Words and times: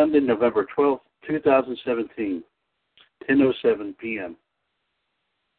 Sunday, 0.00 0.20
November 0.20 0.66
12th, 0.78 1.00
2017, 1.28 2.42
10.07 3.28 3.98
p.m. 3.98 4.34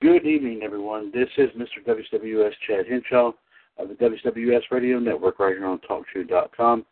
Good 0.01 0.25
evening, 0.25 0.61
everyone. 0.63 1.11
This 1.13 1.27
is 1.37 1.49
Mr. 1.51 1.85
WWS 1.87 2.53
Chad 2.65 2.87
Hinshaw 2.87 3.33
of 3.77 3.89
the 3.89 3.93
WWS 3.93 4.61
Radio 4.71 4.97
Network 4.97 5.37
right 5.37 5.55
here 5.55 5.67
on 5.67 5.79
TalkShoe.com. 5.87 6.83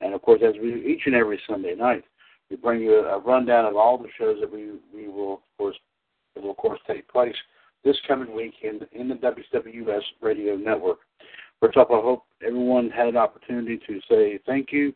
And, 0.00 0.14
of 0.14 0.22
course, 0.22 0.40
as 0.44 0.54
we 0.60 0.72
do 0.72 0.76
each 0.78 1.02
and 1.06 1.14
every 1.14 1.40
Sunday 1.48 1.76
night, 1.76 2.02
we 2.50 2.56
bring 2.56 2.82
you 2.82 2.96
a, 2.96 3.20
rundown 3.20 3.66
of 3.66 3.76
all 3.76 3.98
the 3.98 4.08
shows 4.18 4.38
that 4.40 4.52
we, 4.52 4.70
we 4.92 5.06
will, 5.06 5.34
of 5.34 5.58
course, 5.58 5.76
that 6.34 6.42
will, 6.42 6.50
of 6.50 6.56
course, 6.56 6.80
take 6.88 7.06
place 7.06 7.36
this 7.84 7.96
coming 8.08 8.34
week 8.34 8.54
in, 8.64 8.80
in 9.00 9.08
the 9.08 9.14
WWS 9.14 10.02
Radio 10.22 10.56
Network. 10.56 10.98
First 11.60 11.76
off, 11.76 11.86
I 11.92 12.00
hope 12.00 12.24
everyone 12.44 12.90
had 12.90 13.06
an 13.06 13.16
opportunity 13.16 13.78
to 13.86 14.00
say 14.10 14.40
thank 14.44 14.72
you 14.72 14.92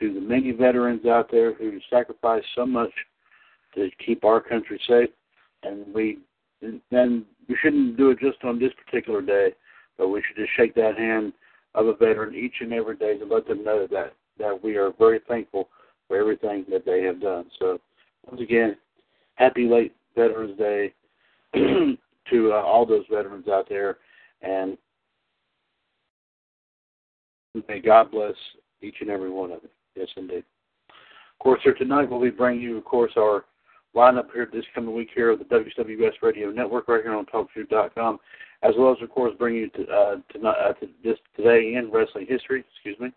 to 0.00 0.14
the 0.14 0.20
many 0.20 0.52
veterans 0.52 1.06
out 1.06 1.30
there 1.30 1.54
who 1.54 1.78
sacrificed 1.90 2.46
so 2.54 2.66
much 2.66 2.90
to 3.74 3.90
keep 4.04 4.24
our 4.24 4.40
country 4.40 4.80
safe. 4.88 5.10
And 5.62 5.92
we 5.92 6.18
then 6.90 7.24
we 7.48 7.56
shouldn't 7.62 7.96
do 7.96 8.10
it 8.10 8.18
just 8.20 8.42
on 8.44 8.58
this 8.58 8.72
particular 8.84 9.22
day, 9.22 9.54
but 9.96 10.08
we 10.08 10.22
should 10.22 10.36
just 10.36 10.50
shake 10.56 10.74
that 10.74 10.96
hand 10.96 11.32
of 11.74 11.86
a 11.86 11.94
veteran 11.94 12.34
each 12.34 12.54
and 12.60 12.72
every 12.72 12.96
day 12.96 13.16
to 13.18 13.24
let 13.24 13.46
them 13.46 13.64
know 13.64 13.86
that 13.90 14.14
that 14.38 14.62
we 14.62 14.76
are 14.76 14.92
very 14.98 15.20
thankful 15.28 15.68
for 16.06 16.16
everything 16.16 16.64
that 16.70 16.84
they 16.84 17.02
have 17.02 17.20
done. 17.20 17.46
So 17.58 17.78
once 18.26 18.40
again, 18.40 18.76
happy 19.34 19.66
late 19.66 19.94
Veterans 20.16 20.58
Day 20.58 20.94
to 21.54 22.52
uh, 22.52 22.62
all 22.62 22.86
those 22.86 23.04
veterans 23.10 23.48
out 23.48 23.68
there, 23.68 23.98
and 24.42 24.76
may 27.68 27.80
God 27.80 28.10
bless 28.10 28.34
each 28.80 28.96
and 29.00 29.10
every 29.10 29.30
one 29.30 29.50
of 29.50 29.62
them. 29.62 29.70
Yes, 29.98 30.08
indeed. 30.16 30.44
Of 30.88 31.38
course, 31.40 31.60
here 31.64 31.74
tonight 31.74 32.08
we'll 32.08 32.20
be 32.20 32.30
bringing 32.30 32.62
you, 32.62 32.78
of 32.78 32.84
course, 32.84 33.12
our 33.16 33.44
lineup 33.96 34.32
here 34.32 34.48
this 34.52 34.64
coming 34.74 34.94
week 34.94 35.08
here 35.12 35.30
of 35.30 35.40
the 35.40 35.44
WWS 35.46 36.12
Radio 36.22 36.50
Network 36.52 36.86
right 36.86 37.02
here 37.02 37.14
on 37.14 37.26
TalkShoe.com, 37.26 38.18
as 38.62 38.74
well 38.78 38.92
as, 38.92 39.02
of 39.02 39.10
course, 39.10 39.34
bringing 39.38 39.62
you 39.62 39.68
to, 39.70 39.92
uh, 39.92 40.16
tonight, 40.32 40.56
uh, 40.56 40.72
to 40.74 40.88
this 41.02 41.18
today 41.36 41.74
in 41.74 41.90
wrestling 41.90 42.26
history. 42.28 42.64
Excuse 42.72 42.98
me. 43.00 43.12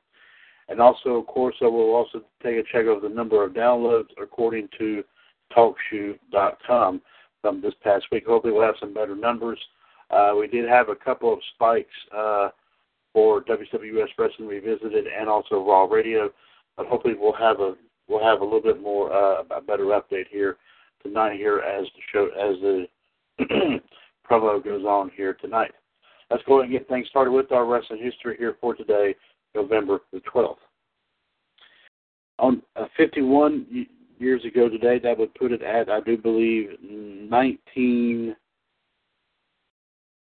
And 0.70 0.82
also, 0.82 1.18
of 1.18 1.28
course, 1.28 1.56
uh, 1.62 1.70
we'll 1.70 1.94
also 1.94 2.24
take 2.42 2.58
a 2.58 2.64
check 2.72 2.88
of 2.88 3.04
the 3.04 3.10
number 3.10 3.44
of 3.44 3.54
downloads 3.54 4.10
according 4.20 4.70
to 4.80 5.04
TalkShoe.com 5.56 7.02
from 7.42 7.62
this 7.62 7.74
past 7.84 8.06
week. 8.12 8.26
Hopefully, 8.26 8.54
we'll 8.54 8.66
have 8.66 8.76
some 8.80 8.94
better 8.94 9.16
numbers. 9.16 9.60
Uh, 10.10 10.34
we 10.40 10.48
did 10.48 10.68
have 10.68 10.90
a 10.90 10.96
couple 10.96 11.32
of 11.32 11.40
spikes 11.54 11.90
uh, 12.16 12.50
for 13.14 13.44
WWS 13.44 14.08
Wrestling 14.18 14.48
Revisited 14.48 15.06
and 15.08 15.30
also 15.30 15.64
Raw 15.64 15.86
Radio, 15.86 16.32
hopefully, 16.78 17.16
we'll 17.18 17.34
have 17.34 17.60
a 17.60 17.76
we'll 18.08 18.24
have 18.24 18.42
a 18.42 18.44
little 18.44 18.62
bit 18.62 18.82
more 18.82 19.12
uh, 19.12 19.44
a 19.56 19.62
better 19.62 19.86
update 19.86 20.28
here 20.30 20.58
tonight 21.04 21.38
here 21.38 21.60
as 21.60 21.86
the 21.86 22.02
show 22.12 22.26
as 22.26 22.60
the 22.62 23.80
promo 24.30 24.64
goes 24.64 24.84
on 24.86 25.12
here 25.16 25.34
tonight. 25.34 25.72
Let's 26.30 26.44
go 26.44 26.60
ahead 26.60 26.70
and 26.70 26.80
get 26.80 26.88
things 26.88 27.08
started 27.10 27.32
with 27.32 27.52
our 27.52 27.66
wrestling 27.66 28.02
history 28.02 28.36
here 28.38 28.56
for 28.62 28.74
today, 28.74 29.16
November 29.54 30.00
the 30.14 30.22
12th. 30.34 30.56
On 32.40 32.62
uh, 32.78 32.86
51 32.96 33.88
years 34.18 34.44
ago 34.46 34.70
today, 34.70 34.98
that 35.00 35.18
would 35.18 35.34
put 35.36 35.52
it 35.52 35.62
at, 35.62 35.90
I 35.90 36.00
do 36.00 36.18
believe, 36.18 36.70
19, 36.82 38.36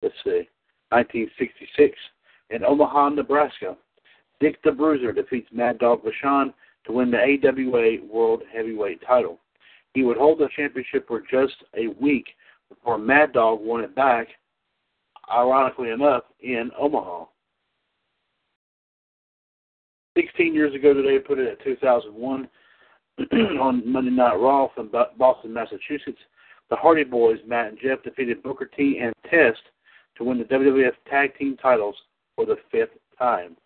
let's 0.03 0.15
see, 0.25 0.49
1966 0.91 1.97
in 2.51 2.65
Omaha, 2.65 3.11
Nebraska. 3.11 3.77
Dick 4.43 4.61
the 4.65 4.73
Bruiser 4.73 5.13
defeats 5.13 5.47
Mad 5.53 5.79
Dog 5.79 6.01
Vachon 6.03 6.53
to 6.85 6.93
win 6.93 7.13
the 7.13 7.17
AWA 7.17 8.05
World 8.13 8.43
Heavyweight 8.53 9.01
title. 9.07 9.39
He 9.95 10.03
would 10.03 10.17
hold 10.17 10.41
the 10.41 10.49
championship 10.57 11.07
for 11.07 11.21
just 11.21 11.55
a 11.77 11.87
week 12.01 12.27
before 12.69 12.99
Mad 12.99 13.33
Dog 13.33 13.61
won 13.63 13.85
it 13.85 13.95
back, 13.95 14.27
ironically 15.33 15.91
enough, 15.91 16.25
in 16.41 16.73
Omaha. 16.77 17.27
16 20.17 20.53
years 20.53 20.75
ago 20.75 20.93
today, 20.93 21.21
put 21.21 21.39
it 21.39 21.47
at 21.47 21.63
2001 21.63 22.49
on 23.61 23.93
Monday 23.93 24.11
Night 24.11 24.35
Raw 24.35 24.71
from 24.75 24.91
Boston, 25.19 25.55
Massachusetts. 25.55 26.19
The 26.69 26.75
Hardy 26.75 27.05
Boys, 27.05 27.39
Matt 27.47 27.69
and 27.69 27.79
Jeff, 27.81 28.03
defeated 28.03 28.43
Booker 28.43 28.65
T 28.65 28.99
and 29.01 29.15
Test 29.31 29.63
to 30.17 30.25
win 30.25 30.39
the 30.39 30.45
WWF 30.45 30.95
Tag 31.09 31.39
Team 31.39 31.57
titles 31.63 31.95
for 32.35 32.45
the 32.45 32.57
fifth 32.73 32.99
time. 33.17 33.57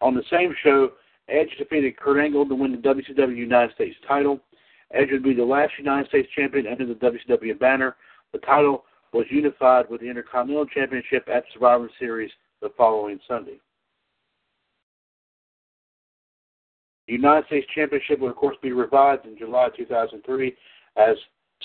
On 0.00 0.14
the 0.14 0.22
same 0.30 0.54
show, 0.62 0.90
Edge 1.28 1.50
defeated 1.58 1.96
Kurt 1.96 2.22
Angle 2.22 2.46
to 2.48 2.54
win 2.54 2.72
the 2.72 2.78
WCW 2.78 3.36
United 3.36 3.74
States 3.74 3.96
title. 4.06 4.40
Edge 4.92 5.08
would 5.10 5.24
be 5.24 5.34
the 5.34 5.44
last 5.44 5.72
United 5.78 6.08
States 6.08 6.28
champion 6.36 6.66
under 6.66 6.86
the 6.86 6.94
WCW 6.94 7.58
banner. 7.58 7.96
The 8.32 8.38
title 8.38 8.84
was 9.12 9.26
unified 9.30 9.88
with 9.90 10.00
the 10.00 10.08
Intercontinental 10.08 10.66
Championship 10.66 11.28
at 11.32 11.44
Survivor 11.52 11.90
Series 11.98 12.30
the 12.60 12.70
following 12.76 13.18
Sunday. 13.26 13.58
The 17.06 17.14
United 17.14 17.46
States 17.46 17.66
Championship 17.74 18.20
would, 18.20 18.30
of 18.30 18.36
course, 18.36 18.56
be 18.62 18.72
revived 18.72 19.26
in 19.26 19.38
July 19.38 19.68
2003 19.76 20.56
as 20.96 21.16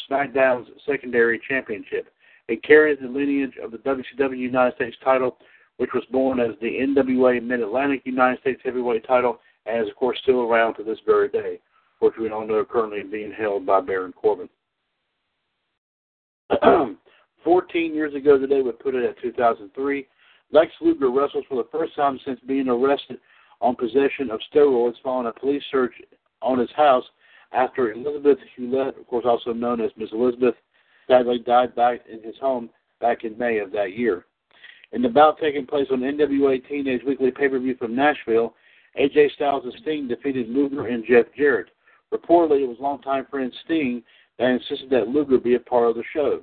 SmackDown's 0.10 0.70
secondary 0.86 1.42
championship. 1.48 2.10
It 2.48 2.64
carries 2.64 3.00
the 3.02 3.08
lineage 3.08 3.54
of 3.64 3.72
the 3.72 3.78
WCW 3.80 4.38
United 4.38 4.76
States 4.76 4.98
title, 5.04 5.38
which 5.78 5.92
was 5.94 6.04
born 6.12 6.40
as 6.40 6.52
the 6.62 6.68
NWA 6.68 7.42
Mid 7.44 7.62
Atlantic 7.62 8.02
United 8.06 8.40
States 8.42 8.62
Heavyweight 8.64 9.06
title 9.06 9.40
and 9.66 9.84
is, 9.84 9.90
of 9.90 9.96
course, 9.96 10.18
still 10.24 10.42
around 10.42 10.76
to 10.76 10.84
this 10.84 11.00
very 11.06 11.30
day, 11.30 11.60
which 12.00 12.14
we 12.20 12.30
all 12.30 12.46
know 12.46 12.66
currently 12.66 13.04
being 13.04 13.32
held 13.32 13.66
by 13.66 13.82
Baron 13.82 14.14
Corbin. 14.14 14.50
14 17.44 17.94
years 17.94 18.14
ago 18.14 18.38
today, 18.38 18.62
we 18.62 18.72
put 18.72 18.96
it 18.96 19.04
at 19.04 19.22
2003. 19.22 20.08
Lex 20.52 20.72
Luger 20.82 21.10
wrestles 21.10 21.46
for 21.48 21.56
the 21.56 21.70
first 21.72 21.96
time 21.96 22.20
since 22.26 22.40
being 22.48 22.68
arrested 22.68 23.18
on 23.62 23.76
possession 23.76 24.30
of 24.32 24.40
steroids 24.54 24.96
following 25.04 25.28
a 25.28 25.40
police 25.40 25.64
search 25.72 25.94
on 26.42 26.60
his 26.60 26.70
house 26.76 27.06
after 27.54 27.92
Elizabeth 27.92 28.38
Hulette, 28.58 28.98
of 29.00 29.08
course 29.08 29.26
also 29.26 29.54
known 29.54 29.82
as 29.82 29.92
Miss 29.98 30.10
Elizabeth, 30.12 30.56
sadly 31.08 31.40
died 31.40 31.76
back 31.76 32.02
in 32.12 32.22
his 32.24 32.36
home 32.40 32.70
back 33.00 33.24
in 33.24 33.38
May 33.38 33.60
of 33.60 33.72
that 33.72 33.98
year. 33.98 34.26
In 34.94 35.02
the 35.02 35.10
bout 35.10 35.38
taking 35.40 35.66
place 35.66 35.88
on 35.92 36.00
NWA 36.00 36.62
TNA 36.70 37.06
Weekly 37.06 37.32
pay-per-view 37.32 37.76
from 37.76 37.96
Nashville, 37.96 38.54
AJ 39.00 39.32
Styles 39.36 39.64
and 39.64 39.74
Sting 39.82 40.08
defeated 40.08 40.50
Luger 40.50 40.88
and 40.88 41.06
Jeff 41.06 41.26
Jarrett. 41.38 41.70
Reportedly, 42.14 42.64
it 42.64 42.68
was 42.68 42.78
longtime 42.80 43.26
friend 43.32 43.54
Sting 43.64 44.04
that 44.38 44.50
insisted 44.50 44.90
that 44.90 45.08
Luger 45.08 45.38
be 45.38 45.56
a 45.56 45.60
part 45.60 45.90
of 45.90 45.96
the 45.96 46.04
show. 46.14 46.42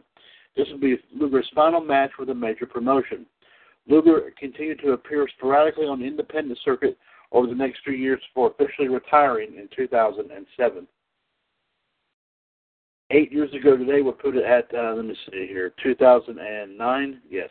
This 0.57 0.67
would 0.71 0.81
be 0.81 0.97
Luger's 1.15 1.51
final 1.55 1.81
match 1.81 2.13
with 2.19 2.31
a 2.31 2.35
major 2.35 2.65
promotion. 2.65 3.27
Luger 3.87 4.33
continued 4.39 4.81
to 4.81 4.93
appear 4.93 5.29
sporadically 5.37 5.87
on 5.87 6.01
the 6.01 6.07
independent 6.07 6.59
circuit 6.65 6.97
over 7.33 7.47
the 7.47 7.55
next 7.55 7.81
few 7.85 7.93
years 7.93 8.21
before 8.29 8.51
officially 8.51 8.89
retiring 8.89 9.57
in 9.57 9.69
2007. 9.77 10.87
Eight 13.11 13.33
years 13.33 13.53
ago 13.55 13.77
today, 13.77 14.03
we'll 14.03 14.13
put 14.13 14.37
it 14.37 14.45
at, 14.45 14.69
uh, 14.75 14.95
let 14.95 15.05
me 15.05 15.17
see 15.31 15.47
here, 15.47 15.73
2009, 15.83 17.21
yes. 17.31 17.49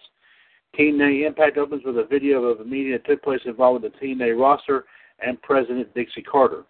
TNA 0.78 1.26
Impact 1.26 1.58
opens 1.58 1.84
with 1.84 1.98
a 1.98 2.06
video 2.06 2.44
of 2.44 2.60
a 2.60 2.66
meeting 2.66 2.92
that 2.92 3.06
took 3.06 3.24
place 3.24 3.42
involving 3.46 3.82
the 3.82 3.98
TNA 3.98 4.40
roster 4.40 4.86
and 5.26 5.42
President 5.42 5.94
Dixie 5.96 6.22
Carter. 6.22 6.66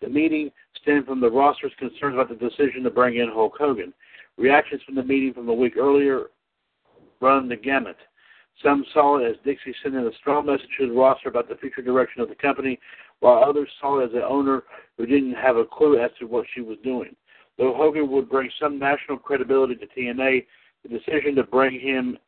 The 0.00 0.08
meeting 0.08 0.50
stemmed 0.80 1.06
from 1.06 1.20
the 1.20 1.30
roster's 1.30 1.72
concerns 1.78 2.14
about 2.14 2.28
the 2.28 2.36
decision 2.36 2.84
to 2.84 2.90
bring 2.90 3.16
in 3.16 3.28
Hulk 3.28 3.54
Hogan. 3.58 3.92
Reactions 4.36 4.80
from 4.86 4.94
the 4.94 5.02
meeting 5.02 5.34
from 5.34 5.48
a 5.48 5.54
week 5.54 5.76
earlier 5.76 6.26
run 7.20 7.48
the 7.48 7.56
gamut. 7.56 7.96
Some 8.62 8.84
saw 8.92 9.18
it 9.18 9.28
as 9.28 9.36
Dixie 9.44 9.74
sending 9.82 10.06
a 10.06 10.14
strong 10.20 10.46
message 10.46 10.68
to 10.78 10.86
the 10.86 10.92
roster 10.92 11.28
about 11.28 11.48
the 11.48 11.56
future 11.56 11.82
direction 11.82 12.22
of 12.22 12.28
the 12.28 12.36
company, 12.36 12.78
while 13.20 13.42
others 13.42 13.68
saw 13.80 13.98
it 13.98 14.10
as 14.10 14.14
an 14.14 14.22
owner 14.22 14.62
who 14.96 15.06
didn't 15.06 15.34
have 15.34 15.56
a 15.56 15.64
clue 15.64 16.00
as 16.00 16.10
to 16.20 16.26
what 16.26 16.46
she 16.54 16.60
was 16.60 16.78
doing. 16.84 17.14
Though 17.56 17.74
Hogan 17.74 18.08
would 18.10 18.28
bring 18.28 18.50
some 18.60 18.78
national 18.78 19.18
credibility 19.18 19.74
to 19.74 19.86
TNA, 19.86 20.46
the 20.84 20.88
decision 20.88 21.34
to 21.36 21.42
bring 21.42 21.80
him 21.80 22.18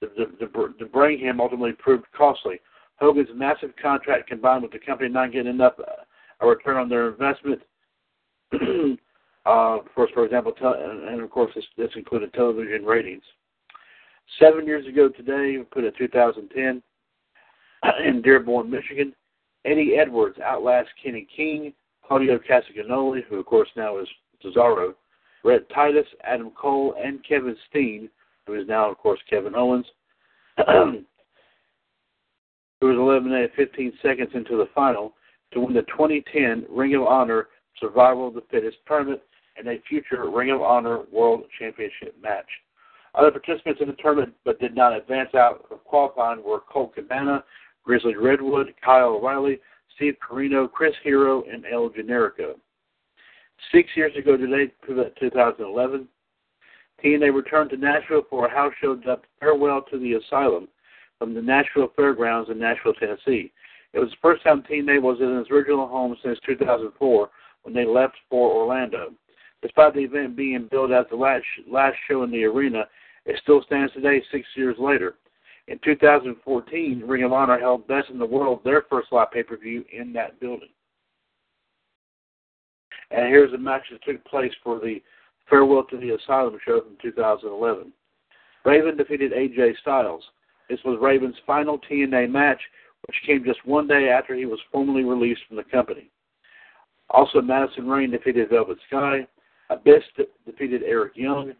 to 0.00 0.86
bring 0.92 1.18
him 1.18 1.40
ultimately 1.40 1.72
proved 1.72 2.06
costly. 2.16 2.60
Hogan's 2.96 3.28
massive 3.34 3.70
contract 3.80 4.28
combined 4.28 4.62
with 4.62 4.72
the 4.72 4.78
company 4.78 5.08
not 5.08 5.32
getting 5.32 5.52
enough 5.54 5.74
uh, 5.78 6.04
a 6.40 6.46
return 6.46 6.76
on 6.76 6.88
their 6.88 7.08
investment. 7.08 7.60
uh, 8.52 9.78
for, 9.94 10.08
for 10.12 10.24
example, 10.24 10.52
and 10.60 11.20
of 11.20 11.30
course 11.30 11.52
this, 11.54 11.64
this 11.76 11.90
included 11.96 12.32
television 12.32 12.84
ratings. 12.84 13.22
Seven 14.38 14.66
years 14.66 14.86
ago 14.86 15.08
today, 15.08 15.56
we 15.56 15.64
put 15.64 15.84
in 15.84 15.92
2010 15.98 16.82
in 18.06 18.22
Dearborn, 18.22 18.70
Michigan. 18.70 19.14
Eddie 19.64 19.96
Edwards 20.00 20.38
outlasts 20.42 20.90
Kenny 21.02 21.26
King, 21.34 21.72
Claudio 22.06 22.38
Castagnoli, 22.38 23.24
who 23.28 23.36
of 23.36 23.46
course 23.46 23.68
now 23.76 23.98
is 23.98 24.08
Cesaro, 24.42 24.94
Rhett 25.44 25.68
Titus, 25.70 26.06
Adam 26.24 26.50
Cole, 26.50 26.94
and 27.02 27.24
Kevin 27.26 27.56
Steen, 27.68 28.08
who 28.46 28.54
is 28.54 28.66
now 28.68 28.90
of 28.90 28.98
course 28.98 29.20
Kevin 29.28 29.54
Owens, 29.54 29.86
who 30.56 31.04
was 32.80 32.96
eliminated 32.96 33.50
15 33.56 33.92
seconds 34.02 34.30
into 34.34 34.56
the 34.56 34.68
final 34.74 35.14
to 35.52 35.60
win 35.60 35.74
the 35.74 35.82
2010 35.82 36.66
Ring 36.70 36.94
of 36.94 37.02
Honor 37.02 37.48
Survival 37.78 38.28
of 38.28 38.34
the 38.34 38.42
Fittest 38.50 38.78
tournament 38.86 39.20
and 39.56 39.68
a 39.68 39.80
future 39.88 40.30
Ring 40.30 40.50
of 40.50 40.62
Honor 40.62 41.00
World 41.12 41.44
Championship 41.58 42.14
match. 42.22 42.46
Other 43.14 43.30
participants 43.30 43.80
in 43.80 43.88
the 43.88 43.94
tournament 43.94 44.34
but 44.44 44.60
did 44.60 44.74
not 44.74 44.96
advance 44.96 45.34
out 45.34 45.64
of 45.70 45.82
qualifying 45.84 46.42
were 46.44 46.60
Colt 46.60 46.94
Cabana, 46.94 47.44
Grizzly 47.84 48.14
Redwood, 48.14 48.72
Kyle 48.84 49.16
O'Reilly, 49.16 49.58
Steve 49.96 50.14
Corino, 50.26 50.70
Chris 50.70 50.94
Hero, 51.02 51.42
and 51.50 51.64
El 51.70 51.90
Generico. 51.90 52.54
Six 53.72 53.88
years 53.96 54.12
ago 54.16 54.36
today, 54.36 54.72
2011, 54.86 56.08
TNA 57.04 57.34
returned 57.34 57.70
to 57.70 57.76
Nashville 57.76 58.22
for 58.28 58.46
a 58.46 58.50
house 58.50 58.72
show 58.80 58.94
dubbed 58.94 59.26
Farewell 59.38 59.82
to 59.90 59.98
the 59.98 60.14
Asylum 60.14 60.68
from 61.18 61.34
the 61.34 61.42
Nashville 61.42 61.92
Fairgrounds 61.96 62.50
in 62.50 62.58
Nashville, 62.58 62.94
Tennessee. 62.94 63.52
It 63.92 63.98
was 63.98 64.10
the 64.10 64.16
first 64.22 64.42
time 64.42 64.62
TNA 64.62 65.02
was 65.02 65.18
in 65.20 65.36
its 65.36 65.50
original 65.50 65.86
home 65.86 66.16
since 66.22 66.38
2004 66.46 67.30
when 67.62 67.74
they 67.74 67.84
left 67.84 68.14
for 68.28 68.50
Orlando. 68.52 69.12
Despite 69.62 69.94
the 69.94 70.00
event 70.00 70.36
being 70.36 70.68
billed 70.70 70.92
as 70.92 71.06
the 71.10 71.16
last, 71.16 71.44
last 71.70 71.96
show 72.08 72.22
in 72.22 72.30
the 72.30 72.44
arena, 72.44 72.84
it 73.26 73.38
still 73.42 73.62
stands 73.62 73.92
today, 73.92 74.22
six 74.32 74.46
years 74.54 74.76
later. 74.78 75.16
In 75.68 75.78
2014, 75.84 77.02
Ring 77.06 77.22
of 77.24 77.32
Honor 77.32 77.58
held 77.58 77.86
Best 77.86 78.08
in 78.10 78.18
the 78.18 78.26
World, 78.26 78.60
their 78.64 78.82
first 78.88 79.12
live 79.12 79.30
pay 79.30 79.42
per 79.42 79.56
view 79.56 79.84
in 79.92 80.12
that 80.14 80.40
building. 80.40 80.70
And 83.10 83.26
here's 83.28 83.52
a 83.52 83.58
match 83.58 83.82
that 83.90 84.02
took 84.02 84.24
place 84.24 84.52
for 84.62 84.78
the 84.78 85.02
Farewell 85.50 85.84
to 85.84 85.98
the 85.98 86.10
Asylum 86.10 86.58
show 86.64 86.80
from 86.80 86.96
2011. 87.02 87.92
Raven 88.64 88.96
defeated 88.96 89.32
AJ 89.32 89.76
Styles. 89.78 90.22
This 90.68 90.78
was 90.84 90.98
Raven's 91.00 91.36
final 91.46 91.78
TNA 91.90 92.30
match, 92.30 92.60
which 93.06 93.16
came 93.26 93.44
just 93.44 93.66
one 93.66 93.88
day 93.88 94.08
after 94.08 94.34
he 94.34 94.46
was 94.46 94.60
formally 94.70 95.02
released 95.02 95.40
from 95.48 95.56
the 95.56 95.64
company. 95.64 96.10
Also, 97.10 97.40
Madison 97.40 97.88
Rayne 97.88 98.12
defeated 98.12 98.48
Velvet 98.50 98.78
Sky. 98.86 99.26
Abyss 99.68 100.04
defeated 100.46 100.82
Eric 100.84 101.12
Young. 101.16 101.52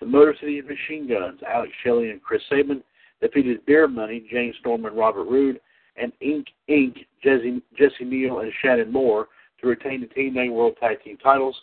The 0.00 0.06
Motor 0.06 0.34
City 0.40 0.60
Machine 0.62 1.08
Guns, 1.08 1.40
Alex 1.46 1.72
Shelley 1.84 2.10
and 2.10 2.22
Chris 2.22 2.42
Sabin, 2.48 2.82
defeated 3.20 3.64
Beer 3.66 3.86
Money, 3.86 4.26
James 4.30 4.56
Storm 4.60 4.86
and 4.86 4.96
Robert 4.96 5.24
Roode, 5.24 5.60
and 5.96 6.12
Ink 6.20 6.46
Inc., 6.70 7.04
Jesse, 7.22 7.62
Jesse 7.76 8.04
Neal 8.04 8.40
and 8.40 8.52
Shannon 8.62 8.90
Moore 8.90 9.28
to 9.60 9.66
retain 9.66 10.00
the 10.00 10.06
TNA 10.06 10.52
World 10.52 10.76
Tag 10.80 11.02
Team 11.02 11.18
titles. 11.18 11.54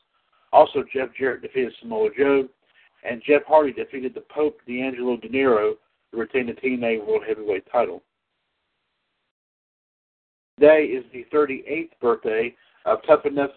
Also, 0.53 0.83
Jeff 0.93 1.09
Jarrett 1.17 1.41
defeated 1.41 1.73
Samoa 1.81 2.09
Joe, 2.17 2.47
and 3.03 3.21
Jeff 3.25 3.43
Hardy 3.47 3.73
defeated 3.73 4.13
the 4.13 4.21
Pope 4.21 4.59
D'Angelo 4.67 5.17
Dinero 5.17 5.75
to 6.11 6.17
retain 6.17 6.47
the 6.47 6.53
TNA 6.53 7.05
World 7.05 7.23
Heavyweight 7.27 7.65
title. 7.71 8.01
Today 10.59 10.85
is 10.85 11.03
the 11.13 11.25
38th 11.33 11.91
birthday 12.01 12.55
of 12.85 12.99
Tough 13.05 13.25
Enough 13.25 13.51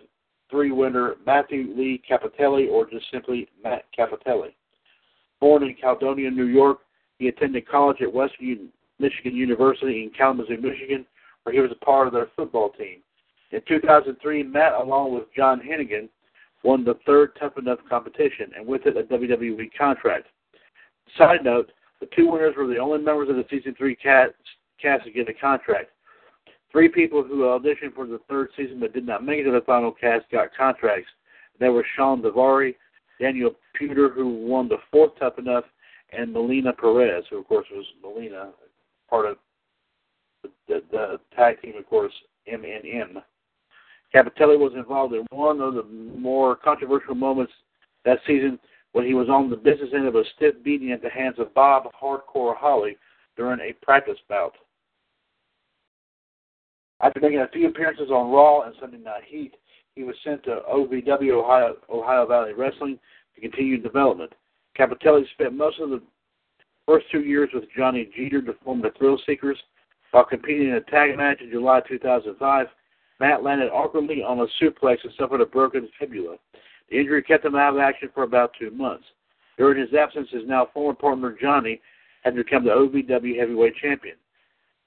3 0.50 0.72
winner 0.72 1.14
Matthew 1.24 1.72
Lee 1.76 2.02
Cappotelli, 2.08 2.68
or 2.68 2.88
just 2.90 3.06
simply 3.10 3.48
Matt 3.62 3.84
Cappotelli. 3.96 4.52
Born 5.40 5.62
in 5.62 5.74
Caledonia, 5.80 6.30
New 6.30 6.46
York, 6.46 6.80
he 7.18 7.28
attended 7.28 7.68
college 7.68 8.02
at 8.02 8.12
Western 8.12 8.68
Michigan 8.98 9.34
University 9.34 10.02
in 10.02 10.10
Kalamazoo, 10.10 10.60
Michigan, 10.60 11.06
where 11.44 11.54
he 11.54 11.60
was 11.60 11.70
a 11.70 11.84
part 11.84 12.06
of 12.06 12.12
their 12.12 12.28
football 12.36 12.70
team. 12.70 12.98
In 13.52 13.60
2003, 13.66 14.42
Matt, 14.42 14.74
along 14.74 15.14
with 15.14 15.24
John 15.34 15.60
Hennigan, 15.60 16.08
won 16.62 16.84
the 16.84 16.98
third 17.06 17.32
Tough 17.38 17.56
Enough 17.58 17.78
competition, 17.88 18.50
and 18.56 18.66
with 18.66 18.86
it 18.86 18.96
a 18.96 19.02
WWE 19.02 19.70
contract. 19.76 20.26
Side 21.16 21.44
note, 21.44 21.72
the 22.00 22.08
two 22.16 22.30
winners 22.30 22.54
were 22.56 22.66
the 22.66 22.78
only 22.78 22.98
members 22.98 23.28
of 23.28 23.36
the 23.36 23.46
season 23.50 23.74
three 23.76 23.96
cast, 23.96 24.32
cast 24.80 25.04
to 25.04 25.10
get 25.10 25.28
a 25.28 25.34
contract. 25.34 25.90
Three 26.72 26.88
people 26.88 27.22
who 27.22 27.42
auditioned 27.42 27.94
for 27.94 28.06
the 28.06 28.20
third 28.28 28.50
season 28.56 28.78
but 28.80 28.92
did 28.92 29.06
not 29.06 29.24
make 29.24 29.40
it 29.40 29.44
to 29.44 29.50
the 29.50 29.62
final 29.62 29.90
cast 29.90 30.30
got 30.30 30.54
contracts. 30.56 31.10
They 31.58 31.68
were 31.68 31.84
Shawn 31.96 32.22
Daivari, 32.22 32.74
Daniel 33.20 33.52
Puder, 33.78 34.14
who 34.14 34.46
won 34.46 34.68
the 34.68 34.78
fourth 34.90 35.12
Tough 35.18 35.38
Enough, 35.38 35.64
and 36.12 36.32
Melina 36.32 36.72
Perez, 36.72 37.24
who 37.28 37.38
of 37.38 37.48
course 37.48 37.66
was 37.72 37.84
Melina, 38.02 38.52
part 39.08 39.26
of 39.26 39.36
the, 40.42 40.50
the, 40.68 40.82
the 40.90 41.20
tag 41.36 41.60
team, 41.60 41.74
of 41.76 41.86
course, 41.86 42.12
MNM. 42.50 43.22
Cappotelli 44.14 44.58
was 44.58 44.72
involved 44.74 45.14
in 45.14 45.26
one 45.30 45.60
of 45.60 45.74
the 45.74 45.84
more 45.84 46.56
controversial 46.56 47.14
moments 47.14 47.52
that 48.04 48.18
season 48.26 48.58
when 48.92 49.06
he 49.06 49.14
was 49.14 49.28
on 49.28 49.50
the 49.50 49.56
business 49.56 49.90
end 49.94 50.06
of 50.06 50.16
a 50.16 50.24
stiff 50.36 50.54
beating 50.64 50.90
at 50.90 51.02
the 51.02 51.08
hands 51.08 51.36
of 51.38 51.54
Bob 51.54 51.84
Hardcore 52.00 52.56
Holly 52.56 52.96
during 53.36 53.60
a 53.60 53.72
practice 53.84 54.18
bout. 54.28 54.54
After 57.00 57.20
making 57.20 57.38
a 57.38 57.48
few 57.48 57.68
appearances 57.68 58.10
on 58.10 58.30
Raw 58.30 58.62
and 58.62 58.74
Sunday 58.80 58.98
Night 58.98 59.22
Heat, 59.26 59.54
he 59.94 60.02
was 60.02 60.16
sent 60.24 60.42
to 60.44 60.62
OVW 60.70 61.32
Ohio, 61.32 61.76
Ohio 61.88 62.26
Valley 62.26 62.52
Wrestling 62.52 62.98
to 63.34 63.40
continue 63.40 63.80
development. 63.80 64.32
Cappotelli 64.78 65.24
spent 65.32 65.54
most 65.54 65.80
of 65.80 65.90
the 65.90 66.02
first 66.86 67.06
two 67.10 67.20
years 67.20 67.48
with 67.54 67.64
Johnny 67.76 68.08
Jeter 68.16 68.42
to 68.42 68.54
form 68.64 68.82
the 68.82 68.90
Thrill 68.98 69.18
Seekers. 69.24 69.58
While 70.10 70.24
competing 70.24 70.68
in 70.68 70.74
a 70.74 70.80
tag 70.80 71.16
match 71.16 71.40
in 71.40 71.50
July 71.50 71.80
2005, 71.88 72.66
Matt 73.20 73.42
landed 73.44 73.70
awkwardly 73.70 74.22
on 74.22 74.40
a 74.40 74.46
suplex 74.60 75.04
and 75.04 75.12
suffered 75.18 75.42
a 75.42 75.46
broken 75.46 75.88
fibula. 75.98 76.36
The 76.88 76.98
injury 76.98 77.22
kept 77.22 77.44
him 77.44 77.54
out 77.54 77.74
of 77.74 77.80
action 77.80 78.08
for 78.14 78.22
about 78.22 78.52
two 78.58 78.70
months. 78.70 79.04
During 79.58 79.78
his 79.78 79.94
absence, 79.94 80.28
his 80.30 80.46
now 80.46 80.68
former 80.72 80.94
partner 80.94 81.36
Johnny 81.40 81.80
had 82.22 82.34
become 82.34 82.64
the 82.64 82.70
OVW 82.70 83.38
Heavyweight 83.38 83.76
Champion. 83.76 84.16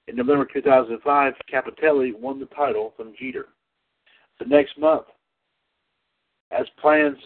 In 0.08 0.16
November 0.16 0.48
2005, 0.52 1.34
Cappotelli 1.52 2.14
won 2.20 2.40
the 2.40 2.48
title 2.48 2.94
from 2.98 3.14
Jeter. 3.18 3.50
The 4.40 4.46
next 4.46 4.78
month, 4.78 5.06
as 6.52 6.66
plans 6.82 7.18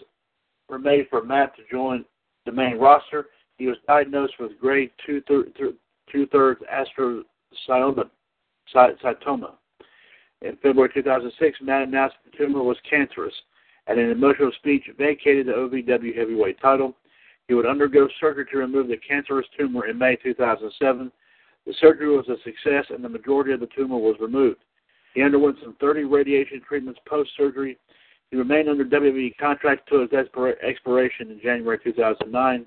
were 0.68 0.78
made 0.78 1.08
for 1.08 1.24
Matt 1.24 1.56
to 1.56 1.62
join 1.70 2.04
the 2.44 2.52
main 2.52 2.78
roster, 2.78 3.26
he 3.56 3.66
was 3.66 3.78
diagnosed 3.86 4.34
with 4.38 4.60
grade 4.60 4.90
two 5.04 5.22
thirds 5.22 6.60
astrocytoma. 6.72 8.10
In 10.42 10.56
February 10.62 10.90
2006, 10.94 11.58
Matt 11.62 11.88
announced 11.88 12.16
the 12.24 12.36
tumor 12.36 12.62
was 12.62 12.76
cancerous, 12.88 13.34
and 13.86 13.98
in 13.98 14.06
an 14.06 14.12
emotional 14.12 14.52
speech 14.58 14.84
vacated 14.96 15.46
the 15.46 15.52
OVW 15.52 16.16
heavyweight 16.16 16.60
title. 16.60 16.96
He 17.48 17.54
would 17.54 17.66
undergo 17.66 18.08
surgery 18.20 18.46
to 18.52 18.58
remove 18.58 18.88
the 18.88 18.98
cancerous 18.98 19.46
tumor 19.58 19.86
in 19.86 19.98
May 19.98 20.16
2007. 20.16 21.10
The 21.66 21.74
surgery 21.80 22.14
was 22.14 22.28
a 22.28 22.36
success, 22.44 22.86
and 22.90 23.02
the 23.02 23.08
majority 23.08 23.52
of 23.52 23.60
the 23.60 23.68
tumor 23.74 23.98
was 23.98 24.16
removed. 24.20 24.60
He 25.14 25.22
underwent 25.22 25.56
some 25.62 25.74
30 25.80 26.04
radiation 26.04 26.60
treatments 26.60 27.00
post 27.06 27.30
surgery. 27.36 27.78
He 28.30 28.36
remained 28.36 28.68
under 28.68 28.84
WWE 28.84 29.36
contract 29.38 29.90
until 29.90 30.06
his 30.06 30.28
expiration 30.62 31.30
in 31.30 31.40
January 31.42 31.78
2009. 31.82 32.66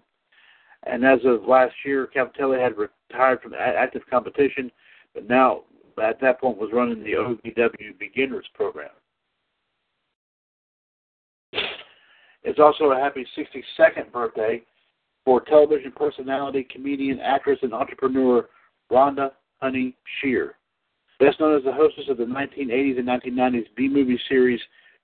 And 0.84 1.06
as 1.06 1.20
of 1.24 1.48
last 1.48 1.76
year, 1.86 2.10
Cappotelli 2.14 2.60
had 2.60 2.74
retired 2.76 3.42
from 3.42 3.54
active 3.54 4.02
competition, 4.10 4.72
but 5.14 5.30
now 5.30 5.62
at 6.02 6.20
that 6.22 6.40
point 6.40 6.58
was 6.58 6.70
running 6.74 7.04
the 7.04 7.14
OVW 7.14 8.00
Beginners 8.00 8.46
program. 8.54 8.90
It's 12.44 12.60
also 12.60 12.86
a 12.92 13.00
happy 13.00 13.26
62nd 13.38 14.12
birthday 14.12 14.64
for 15.24 15.42
television 15.42 15.92
personality, 15.92 16.68
comedian, 16.72 17.20
actress, 17.20 17.60
and 17.62 17.74
entrepreneur 17.74 18.50
Rhonda 18.92 19.32
Honey 19.62 19.96
Shear. 20.20 20.56
Best 21.20 21.40
known 21.40 21.56
as 21.56 21.64
the 21.64 21.72
hostess 21.72 22.06
of 22.10 22.18
the 22.18 22.24
1980s 22.24 22.98
and 22.98 23.08
1990s 23.08 23.68
B 23.76 23.88
movie 23.88 24.20
series 24.28 24.60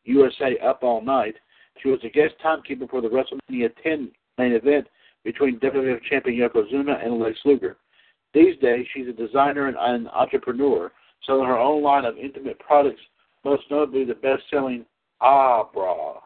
USA 0.06 0.58
Up 0.66 0.82
All 0.82 1.02
Night, 1.02 1.36
she 1.82 1.90
was 1.90 2.00
a 2.04 2.10
guest 2.10 2.34
timekeeper 2.42 2.88
for 2.88 3.02
the 3.02 3.08
WrestleMania 3.08 3.70
10 3.84 4.12
main 4.40 4.54
event 4.54 4.88
between 5.24 5.60
WWF 5.60 6.02
champion 6.10 6.50
Yokozuna 6.50 7.06
and 7.06 7.20
Lex 7.20 7.38
Luger. 7.46 7.78
These 8.34 8.58
days, 8.60 8.86
she's 8.94 9.08
a 9.08 9.14
designer 9.14 9.68
and 9.68 9.78
an 9.78 10.08
entrepreneur, 10.10 10.92
selling 11.26 11.48
her 11.48 11.58
own 11.58 11.82
line 11.82 12.06
of 12.06 12.18
intimate 12.18 12.60
products, 12.60 13.02
most 13.44 13.64
notably 13.72 14.06
the 14.06 14.16
best-selling 14.16 14.86
Ah 15.22 15.64
Bra. 15.64 16.20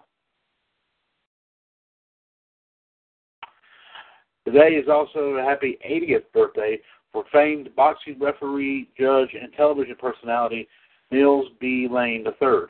Today 4.45 4.75
is 4.75 4.89
also 4.89 5.19
a 5.35 5.43
happy 5.43 5.77
80th 5.87 6.23
birthday 6.33 6.79
for 7.13 7.23
famed 7.31 7.73
boxing 7.75 8.17
referee, 8.19 8.89
judge, 8.99 9.29
and 9.39 9.53
television 9.53 9.95
personality 9.99 10.67
Mills 11.11 11.47
B. 11.59 11.87
Lane 11.89 12.25
III. 12.25 12.61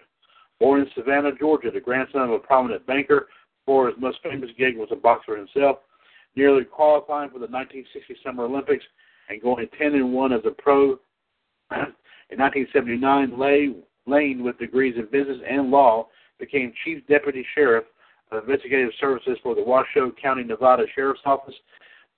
Born 0.60 0.82
in 0.82 0.88
Savannah, 0.96 1.32
Georgia, 1.40 1.72
the 1.72 1.80
grandson 1.80 2.22
of 2.22 2.32
a 2.32 2.40
prominent 2.40 2.86
banker, 2.86 3.30
for 3.66 3.88
his 3.88 3.96
most 4.00 4.18
famous 4.24 4.50
gig 4.58 4.78
was 4.78 4.90
a 4.92 4.96
boxer 4.96 5.38
himself, 5.38 5.78
nearly 6.36 6.64
qualifying 6.66 7.30
for 7.30 7.40
the 7.40 7.48
1960 7.48 8.18
Summer 8.24 8.44
Olympics 8.44 8.84
and 9.32 9.42
going 9.42 9.68
10 9.78 9.96
and 9.96 10.14
1 10.14 10.34
as 10.34 10.42
a 10.46 10.52
pro. 10.52 10.92
in 11.72 12.38
1979, 12.38 13.38
Lane, 14.06 14.44
with 14.44 14.60
degrees 14.60 14.96
in 14.98 15.06
business 15.06 15.38
and 15.50 15.72
law, 15.72 16.08
became 16.40 16.74
chief 16.84 17.06
deputy 17.08 17.46
sheriff 17.56 17.86
of 18.32 18.44
investigative 18.44 18.92
services 19.00 19.38
for 19.44 19.56
the 19.56 19.64
Washoe 19.64 20.12
County, 20.22 20.44
Nevada 20.44 20.84
Sheriff's 20.96 21.22
Office 21.26 21.56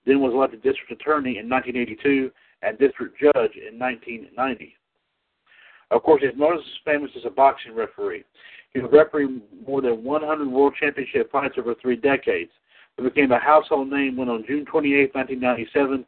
then 0.06 0.20
was 0.20 0.34
elected 0.34 0.62
district 0.62 0.92
attorney 0.92 1.38
in 1.38 1.50
1982 1.50 2.32
and 2.62 2.78
district 2.78 3.20
judge 3.20 3.56
in 3.56 3.80
1990. 3.80 4.76
Of 5.92 6.04
course, 6.04 6.22
he's 6.22 6.38
most 6.38 6.66
famous 6.86 7.12
as 7.16 7.24
a 7.26 7.30
boxing 7.30 7.76
referee. 7.76 8.24
He 8.74 8.80
refereed 8.82 9.42
more 9.66 9.82
than 9.82 10.04
100 10.04 10.48
world 10.48 10.74
championship 10.80 11.32
fights 11.32 11.56
over 11.58 11.76
three 11.82 11.96
decades. 11.96 12.52
He 12.98 13.04
became 13.04 13.32
a 13.32 13.40
household 13.40 13.90
name 13.90 14.18
when 14.18 14.30
on 14.30 14.44
June 14.48 14.66
28, 14.66 15.14
1997, 15.14 15.98
he 15.98 16.06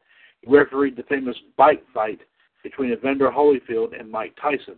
refereed 0.48 0.96
the 0.96 1.04
famous 1.04 1.36
bite 1.58 1.84
fight 1.94 2.20
between 2.64 2.92
Evander 2.92 3.30
Holyfield 3.30 4.00
and 4.00 4.10
Mike 4.10 4.36
Tyson. 4.42 4.78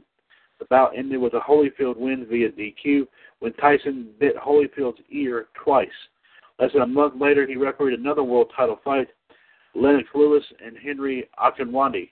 The 0.59 0.65
bout 0.65 0.97
ended 0.97 1.19
with 1.19 1.33
a 1.33 1.39
Holyfield 1.39 1.97
win 1.97 2.25
via 2.29 2.49
DQ 2.49 3.07
when 3.39 3.53
Tyson 3.53 4.09
bit 4.19 4.35
Holyfield's 4.35 5.01
ear 5.09 5.47
twice. 5.53 5.89
Less 6.59 6.73
than 6.73 6.81
a 6.81 6.87
month 6.87 7.21
later, 7.21 7.45
he 7.45 7.55
refereed 7.55 7.97
another 7.97 8.23
world 8.23 8.51
title 8.55 8.79
fight, 8.83 9.07
Lennox 9.75 10.09
Lewis 10.15 10.43
and 10.63 10.75
Henry 10.77 11.29
Akinwande, 11.39 12.09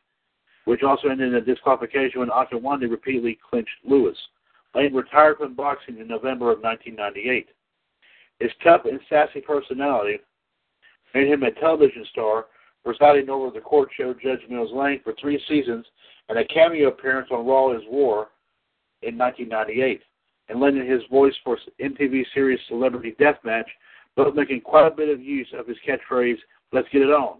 which 0.65 0.83
also 0.83 1.07
ended 1.07 1.29
in 1.29 1.35
a 1.35 1.41
disqualification 1.41 2.19
when 2.19 2.29
Akinwande 2.29 2.89
repeatedly 2.89 3.39
clinched 3.49 3.71
Lewis. 3.83 4.17
Lane 4.75 4.93
retired 4.93 5.37
from 5.37 5.55
boxing 5.55 5.97
in 5.97 6.07
November 6.07 6.51
of 6.51 6.59
1998. 6.59 7.47
His 8.39 8.51
tough 8.63 8.81
and 8.85 8.99
sassy 9.09 9.41
personality 9.41 10.19
made 11.13 11.27
him 11.27 11.43
a 11.43 11.51
television 11.51 12.05
star, 12.11 12.45
presiding 12.85 13.29
over 13.29 13.49
the 13.49 13.59
court 13.59 13.89
show 13.97 14.13
Judge 14.13 14.41
Mills 14.49 14.71
Lane 14.73 15.01
for 15.03 15.13
three 15.19 15.41
seasons 15.49 15.85
and 16.29 16.37
a 16.37 16.45
cameo 16.45 16.89
appearance 16.89 17.27
on 17.31 17.45
Raw 17.45 17.71
is 17.71 17.81
War 17.89 18.29
in 19.01 19.17
1998, 19.17 20.01
and 20.49 20.61
lending 20.61 20.89
his 20.89 21.01
voice 21.11 21.33
for 21.43 21.57
MTV 21.81 22.23
series 22.33 22.59
Celebrity 22.67 23.15
Deathmatch 23.19 23.65
both 24.15 24.35
making 24.35 24.61
quite 24.61 24.87
a 24.87 24.95
bit 24.95 25.09
of 25.09 25.21
use 25.21 25.47
of 25.57 25.67
his 25.67 25.77
catchphrase, 25.87 26.37
let's 26.71 26.87
get 26.91 27.01
it 27.01 27.09
on. 27.09 27.39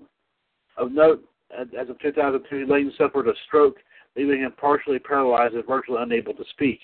Of 0.77 0.91
note, 0.91 1.23
as 1.57 1.89
of 1.89 1.99
2002, 1.99 2.65
Lane 2.71 2.91
suffered 2.97 3.27
a 3.27 3.33
stroke, 3.47 3.77
leaving 4.17 4.41
him 4.41 4.53
partially 4.57 4.99
paralyzed 4.99 5.53
and 5.53 5.65
virtually 5.65 6.01
unable 6.01 6.33
to 6.33 6.43
speak. 6.51 6.79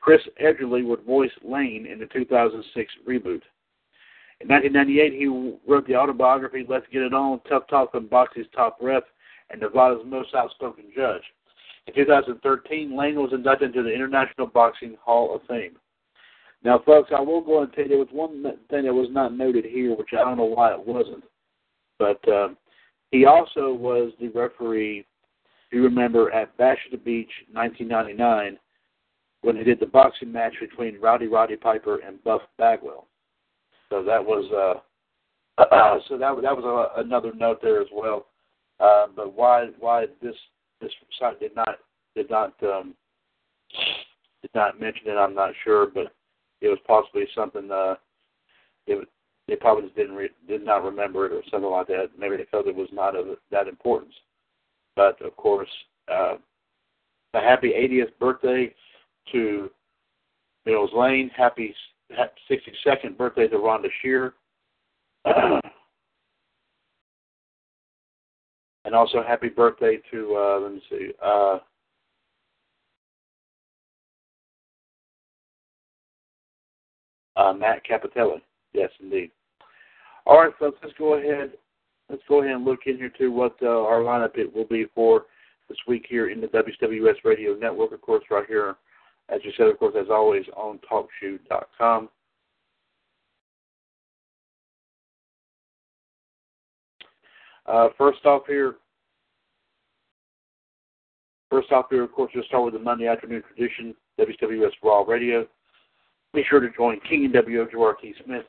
Chris 0.00 0.20
Edgerly 0.42 0.84
would 0.84 1.04
voice 1.04 1.30
Lane 1.42 1.86
in 1.86 1.98
the 1.98 2.06
2006 2.06 2.92
reboot. 3.08 3.42
In 4.40 4.48
1998, 4.48 5.12
he 5.12 5.26
wrote 5.70 5.86
the 5.86 5.96
autobiography 5.96 6.64
Let's 6.66 6.86
Get 6.92 7.02
It 7.02 7.12
On, 7.12 7.40
Tough 7.48 7.66
Talk 7.68 7.94
on 7.94 8.06
Boxing's 8.06 8.46
top 8.54 8.78
ref 8.80 9.02
and 9.50 9.60
Nevada's 9.60 10.02
most 10.06 10.34
outspoken 10.34 10.84
judge. 10.94 11.22
In 11.86 11.94
2013, 11.94 12.96
Lane 12.96 13.16
was 13.16 13.32
inducted 13.32 13.74
into 13.74 13.82
the 13.82 13.94
International 13.94 14.46
Boxing 14.46 14.96
Hall 15.02 15.34
of 15.34 15.42
Fame. 15.46 15.76
Now, 16.62 16.80
folks, 16.84 17.10
I 17.14 17.20
will 17.20 17.40
go 17.40 17.62
and 17.62 17.72
tell 17.72 17.84
you 17.84 17.90
there 17.90 17.98
was 17.98 18.08
one 18.12 18.42
thing 18.70 18.84
that 18.84 18.94
was 18.94 19.08
not 19.10 19.36
noted 19.36 19.64
here, 19.64 19.94
which 19.94 20.10
I 20.12 20.24
don't 20.24 20.36
know 20.36 20.44
why 20.44 20.72
it 20.72 20.86
wasn't, 20.86 21.24
but 21.98 22.26
uh, 22.28 22.48
he 23.10 23.24
also 23.24 23.72
was 23.72 24.12
the 24.20 24.28
referee. 24.28 25.06
If 25.66 25.74
you 25.74 25.82
remember 25.82 26.30
at 26.32 26.56
Bash 26.56 26.78
at 26.86 26.92
the 26.92 26.98
Beach, 26.98 27.30
1999, 27.52 28.58
when 29.42 29.56
they 29.56 29.64
did 29.64 29.80
the 29.80 29.86
boxing 29.86 30.32
match 30.32 30.54
between 30.60 31.00
Rowdy 31.00 31.28
Roddy 31.28 31.56
Piper 31.56 32.00
and 32.06 32.22
Buff 32.24 32.42
Bagwell. 32.58 33.06
So 33.90 34.02
that 34.04 34.24
was 34.24 34.44
uh, 35.58 35.98
so 36.08 36.16
that 36.16 36.36
that 36.42 36.56
was 36.56 36.92
a, 36.96 37.00
another 37.00 37.32
note 37.34 37.60
there 37.60 37.80
as 37.80 37.88
well. 37.92 38.26
Uh, 38.78 39.06
but 39.14 39.34
why 39.34 39.66
why 39.78 40.06
this 40.22 40.36
this 40.80 40.92
site 41.18 41.40
did 41.40 41.54
not 41.54 41.78
did 42.16 42.30
not 42.30 42.54
um, 42.62 42.94
did 44.42 44.50
not 44.54 44.80
mention 44.80 45.08
it, 45.08 45.16
I'm 45.16 45.34
not 45.34 45.52
sure, 45.64 45.86
but 45.86 46.12
it 46.60 46.68
was 46.68 46.78
possibly 46.86 47.24
something 47.34 47.70
uh, 47.70 47.96
it, 48.86 49.06
they 49.48 49.56
probably 49.56 49.84
just 49.84 49.96
didn't 49.96 50.14
re- 50.14 50.30
did 50.48 50.64
not 50.64 50.84
remember 50.84 51.26
it 51.26 51.32
or 51.32 51.42
something 51.50 51.70
like 51.70 51.88
that. 51.88 52.10
Maybe 52.18 52.36
they 52.36 52.46
felt 52.50 52.66
it 52.66 52.74
was 52.74 52.88
not 52.92 53.16
of 53.16 53.26
that 53.50 53.68
importance. 53.68 54.14
But 54.96 55.20
of 55.22 55.36
course, 55.36 55.68
uh, 56.12 56.34
a 57.34 57.40
happy 57.40 57.70
80th 57.70 58.16
birthday 58.18 58.74
to 59.32 59.70
Mills 60.66 60.90
Lane. 60.94 61.30
Happy 61.36 61.74
62nd 62.50 63.16
birthday 63.16 63.48
to 63.48 63.56
Rhonda 63.56 63.88
Shear. 64.02 64.34
and 68.84 68.94
also 68.94 69.22
happy 69.22 69.48
birthday 69.48 69.98
to 70.10 70.36
uh, 70.36 70.60
let 70.60 70.72
me 70.72 70.82
see. 70.90 71.12
Uh, 71.24 71.58
uh, 77.36 77.52
Matt 77.52 77.82
Cappotelli. 77.84 78.40
Yes, 78.72 78.90
indeed. 79.00 79.30
All 80.26 80.40
right, 80.40 80.52
folks, 80.58 80.78
let's 80.82 80.96
go 80.98 81.14
ahead. 81.14 81.52
Let's 82.08 82.22
go 82.28 82.42
ahead 82.42 82.56
and 82.56 82.64
look 82.64 82.80
in 82.86 82.96
here 82.96 83.12
to 83.18 83.28
what 83.28 83.56
uh, 83.62 83.66
our 83.66 84.00
lineup 84.00 84.36
it 84.36 84.54
will 84.54 84.64
be 84.66 84.86
for 84.94 85.26
this 85.68 85.78
week 85.86 86.06
here 86.08 86.30
in 86.30 86.40
the 86.40 86.48
WWS 86.48 87.24
Radio 87.24 87.54
Network, 87.54 87.92
of 87.92 88.00
course, 88.00 88.24
right 88.30 88.46
here 88.48 88.76
as 89.30 89.40
you 89.44 89.52
said, 89.56 89.68
of 89.68 89.78
course, 89.78 89.94
as 89.98 90.08
always, 90.10 90.44
on 90.56 90.78
TalkShoe.com. 90.90 92.08
Uh, 97.66 97.88
first 97.96 98.24
off 98.24 98.42
here, 98.48 98.76
first 101.50 101.70
off 101.70 101.86
here, 101.90 102.02
of 102.02 102.12
course, 102.12 102.32
we'll 102.34 102.44
start 102.44 102.64
with 102.64 102.74
the 102.74 102.80
Monday 102.80 103.06
afternoon 103.06 103.42
tradition, 103.54 103.94
WWS 104.18 104.72
Raw 104.82 105.02
Radio. 105.02 105.46
Be 106.34 106.44
sure 106.48 106.60
to 106.60 106.70
join 106.70 106.98
King 107.08 107.26
and 107.26 107.34
W. 107.34 107.70
Gerard 107.70 107.96
T. 108.02 108.14
Smith, 108.24 108.44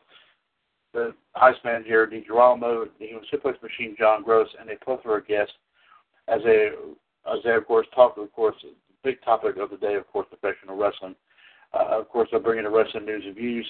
the 0.93 1.13
Iceman 1.35 1.83
Jared 1.87 2.11
DiGirolamo, 2.11 2.85
the 2.99 3.05
Human 3.07 3.25
Suplex 3.31 3.61
Machine 3.61 3.95
John 3.97 4.23
Gross, 4.23 4.47
and 4.59 4.69
a 4.69 4.75
plethora 4.83 5.19
of 5.19 5.27
guests 5.27 5.53
as 6.27 6.41
they, 6.43 6.69
as 7.31 7.39
they 7.43 7.51
of 7.51 7.67
course, 7.67 7.87
talk, 7.93 8.17
of 8.17 8.23
the 8.23 8.29
course, 8.29 8.55
big 9.03 9.21
topic 9.23 9.57
of 9.57 9.69
the 9.69 9.77
day, 9.77 9.95
of 9.95 10.07
course, 10.11 10.27
professional 10.29 10.77
wrestling. 10.77 11.15
Uh, 11.73 11.99
of 11.99 12.09
course, 12.09 12.27
they'll 12.31 12.41
bring 12.41 12.59
in 12.59 12.65
the 12.65 12.69
wrestling 12.69 13.05
news 13.05 13.23
and 13.25 13.35
views. 13.35 13.69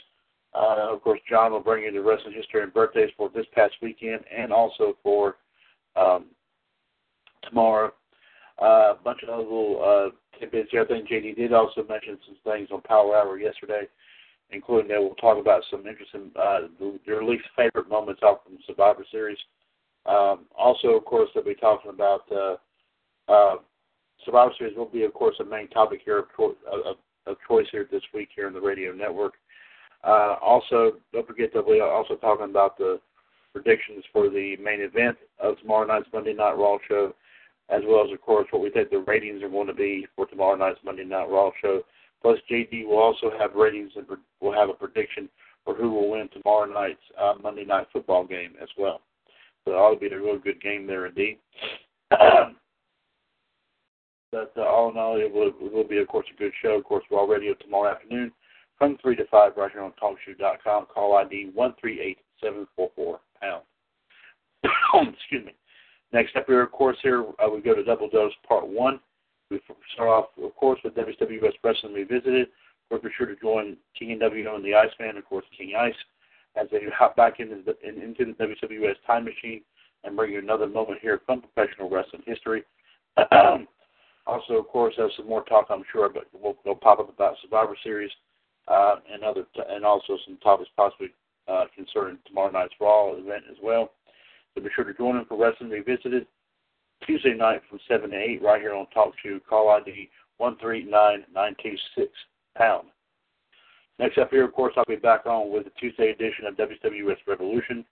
Uh, 0.53 0.93
of 0.93 1.01
course, 1.01 1.19
John 1.29 1.51
will 1.51 1.61
bring 1.61 1.83
you 1.83 1.91
the 1.91 2.01
wrestling 2.01 2.33
history 2.33 2.61
and 2.61 2.73
birthdays 2.73 3.11
for 3.15 3.29
this 3.29 3.45
past 3.53 3.73
weekend 3.81 4.21
and 4.35 4.51
also 4.51 4.97
for 5.01 5.38
um, 5.95 6.25
tomorrow. 7.47 7.93
Uh, 8.61 8.93
a 8.93 8.97
bunch 9.03 9.23
of 9.23 9.29
other 9.29 9.43
little 9.43 9.81
uh, 9.81 10.39
tidbits 10.39 10.69
here. 10.71 10.83
I 10.83 10.85
think 10.85 11.07
JD 11.09 11.35
did 11.35 11.53
also 11.53 11.83
mention 11.88 12.17
some 12.25 12.38
things 12.43 12.69
on 12.71 12.81
Power 12.81 13.15
Hour 13.15 13.39
yesterday, 13.39 13.83
including 14.51 14.89
that 14.89 15.01
we'll 15.01 15.15
talk 15.15 15.39
about 15.39 15.63
some 15.71 15.88
interesting, 15.88 16.31
uh, 16.39 16.67
their 17.05 17.23
least 17.23 17.45
favorite 17.55 17.89
moments 17.89 18.21
off 18.23 18.43
from 18.43 18.55
the 18.55 18.61
Survivor 18.67 19.05
Series. 19.11 19.38
Um, 20.05 20.45
also, 20.55 20.89
of 20.89 21.05
course, 21.05 21.29
they'll 21.33 21.43
be 21.43 21.55
talking 21.55 21.91
about 21.91 22.21
uh, 22.31 22.55
uh, 23.31 23.55
Survivor 24.25 24.51
Series 24.58 24.78
will 24.78 24.86
be, 24.86 25.04
of 25.04 25.13
course, 25.13 25.36
a 25.40 25.46
main 25.46 25.68
topic 25.70 26.01
here 26.04 26.20
of, 26.20 26.25
of, 26.40 26.96
of 27.25 27.38
choice 27.48 27.68
here 27.72 27.88
this 27.92 28.04
week 28.13 28.30
here 28.36 28.48
in 28.48 28.54
the 28.54 28.62
radio 28.62 28.94
network. 28.94 29.34
Uh, 30.04 30.36
also, 30.42 30.94
don't 31.13 31.28
forget 31.28 31.54
that 31.54 31.68
we 31.68 31.80
are 31.80 31.92
also 31.92 32.16
talking 32.16 32.50
about 32.50 32.78
the 32.78 33.00
predictions 33.54 34.04
for 34.12 34.30
the 34.30 34.56
main 34.58 34.82
event 34.82 35.18
of 35.40 35.60
tomorrow 35.60 35.86
night's 35.86 36.08
Monday 36.13 36.34
Night 36.34 36.58
Raw 36.58 36.78
show, 36.88 37.13
as 37.70 37.82
well 37.86 38.06
as, 38.06 38.12
of 38.12 38.22
course, 38.22 38.48
what 38.51 38.62
we 38.62 38.70
think 38.70 38.90
the 38.90 39.00
ratings 39.00 39.44
are 39.44 39.50
going 39.50 39.68
to 39.68 39.74
be 39.74 40.08
for 40.16 40.25
tomorrow 40.25 40.56
night's 40.56 40.80
Monday 40.84 41.04
Night 41.04 41.30
Raw 41.30 41.51
show. 41.62 41.82
Plus, 42.22 42.38
JD 42.50 42.88
will 42.88 43.00
also 43.00 43.32
have 43.40 43.56
ratings 43.56 43.92
and 43.96 44.06
will 44.40 44.54
have 44.54 44.70
a 44.70 44.74
prediction 44.74 45.30
for 45.66 45.75
who 45.75 45.92
will 45.92 46.10
win 46.10 46.30
tomorrow 46.30 46.72
night's 46.72 47.00
uh, 47.20 47.34
Monday 47.42 47.66
Night 47.66 47.88
Football 47.92 48.25
game 48.25 48.54
as 48.62 48.70
well. 48.78 49.01
So 49.66 49.72
to 49.72 50.00
be 50.00 50.08
a 50.08 50.20
real 50.20 50.40
good 50.40 50.62
game 50.62 50.88
there 50.88 51.06
indeed. 51.06 51.38
but 54.31 54.53
uh, 54.57 54.61
all 54.61 54.89
in 54.91 54.97
all, 54.97 55.19
it 55.19 55.31
will, 55.31 55.50
it 55.50 55.73
will 55.73 55.88
be, 55.88 55.97
of 55.97 56.07
course, 56.07 56.25
a 56.33 56.38
good 56.38 56.53
show. 56.61 56.77
Of 56.77 56.85
course, 56.85 57.03
Raw 57.11 57.25
Radio 57.25 57.53
tomorrow 57.55 57.91
afternoon 57.91 58.31
from 58.77 58.97
3 59.01 59.15
to 59.17 59.25
5 59.25 59.51
right 59.57 59.71
here 59.71 59.81
on 59.81 59.93
TalkShoe.com. 60.01 60.88
Call 60.93 61.15
ID 61.17 61.51
138744 61.53 63.19
pound. 63.41 63.63
Excuse 65.13 65.45
me. 65.45 65.53
Next 66.13 66.35
up 66.35 66.45
here, 66.47 66.61
of 66.61 66.71
course, 66.71 66.97
here 67.01 67.25
uh, 67.43 67.50
we 67.50 67.61
go 67.61 67.75
to 67.75 67.83
Double 67.83 68.09
Dose 68.09 68.33
Part 68.47 68.67
1. 68.67 69.00
We 69.50 69.59
start 69.93 70.09
off, 70.09 70.25
of 70.41 70.55
course, 70.55 70.79
with 70.83 70.95
WWS 70.95 71.53
Wrestling 71.63 71.93
Revisited. 71.93 72.47
Of 72.47 72.89
course, 72.89 73.01
be 73.03 73.09
sure 73.17 73.27
to 73.27 73.35
join 73.35 73.77
King 73.97 74.11
and 74.11 74.21
W 74.21 74.55
and 74.55 74.63
the 74.63 74.75
Iceman, 74.75 75.17
of 75.17 75.25
course, 75.25 75.45
King 75.57 75.73
Ice, 75.77 75.95
as 76.55 76.67
they 76.71 76.79
hop 76.93 77.15
back 77.15 77.39
into 77.39 77.61
the, 77.65 77.77
in, 77.88 78.01
into 78.01 78.25
the 78.25 78.43
WWS 78.43 78.95
Time 79.05 79.25
Machine 79.25 79.61
and 80.03 80.15
bring 80.15 80.31
you 80.31 80.39
another 80.39 80.67
moment 80.67 81.00
here 81.01 81.21
from 81.25 81.41
professional 81.41 81.89
wrestling 81.89 82.23
history. 82.25 82.63
also, 84.28 84.54
of 84.54 84.68
course, 84.68 84.94
have 84.98 85.10
some 85.18 85.28
more 85.28 85.44
talk, 85.44 85.68
I'm 85.70 85.84
sure, 85.92 86.10
but 86.10 86.28
we'll, 86.34 86.58
we'll 86.66 86.75
pop 86.75 87.00
up 87.00 87.10
about 87.10 87.36
Survivor 87.42 87.75
Series 87.84 88.12
uh, 88.68 88.96
and 89.12 89.24
other, 89.24 89.46
t- 89.56 89.62
and 89.68 89.84
also 89.84 90.18
some 90.25 90.38
topics 90.38 90.70
possibly 90.78 91.10
uh, 91.48 91.66
concerning 91.75 92.20
tomorrow 92.28 92.51
night's 92.51 92.74
Raw 92.80 93.13
event 93.13 93.44
as 93.50 93.58
well. 93.62 93.92
So 94.54 94.62
be 94.62 94.70
sure 94.75 94.86
to 94.86 94.94
join 94.94 95.18
in 95.18 95.25
for 95.25 95.38
Wrestling 95.38 95.70
Revisited 95.70 96.28
Tuesday 97.05 97.34
night 97.34 97.62
from 97.70 97.79
7 97.88 98.10
to 98.10 98.16
8 98.16 98.42
right 98.42 98.62
here 98.62 98.75
on 98.75 98.86
Talk 98.88 99.14
to 99.24 99.40
Call 99.50 99.70
ID 99.70 100.10
139926 100.38 102.12
pound. 102.55 102.88
Next 104.00 104.18
up 104.18 104.29
here, 104.31 104.46
of 104.46 104.53
course, 104.53 104.74
I'll 104.77 104.84
be 104.88 104.96
back 104.96 105.25
on 105.25 105.51
with 105.51 105.66
the 105.66 105.72
Tuesday 105.79 106.10
edition 106.10 106.46
of 106.48 106.55
WWS 106.55 107.18
Revolution, 107.27 107.86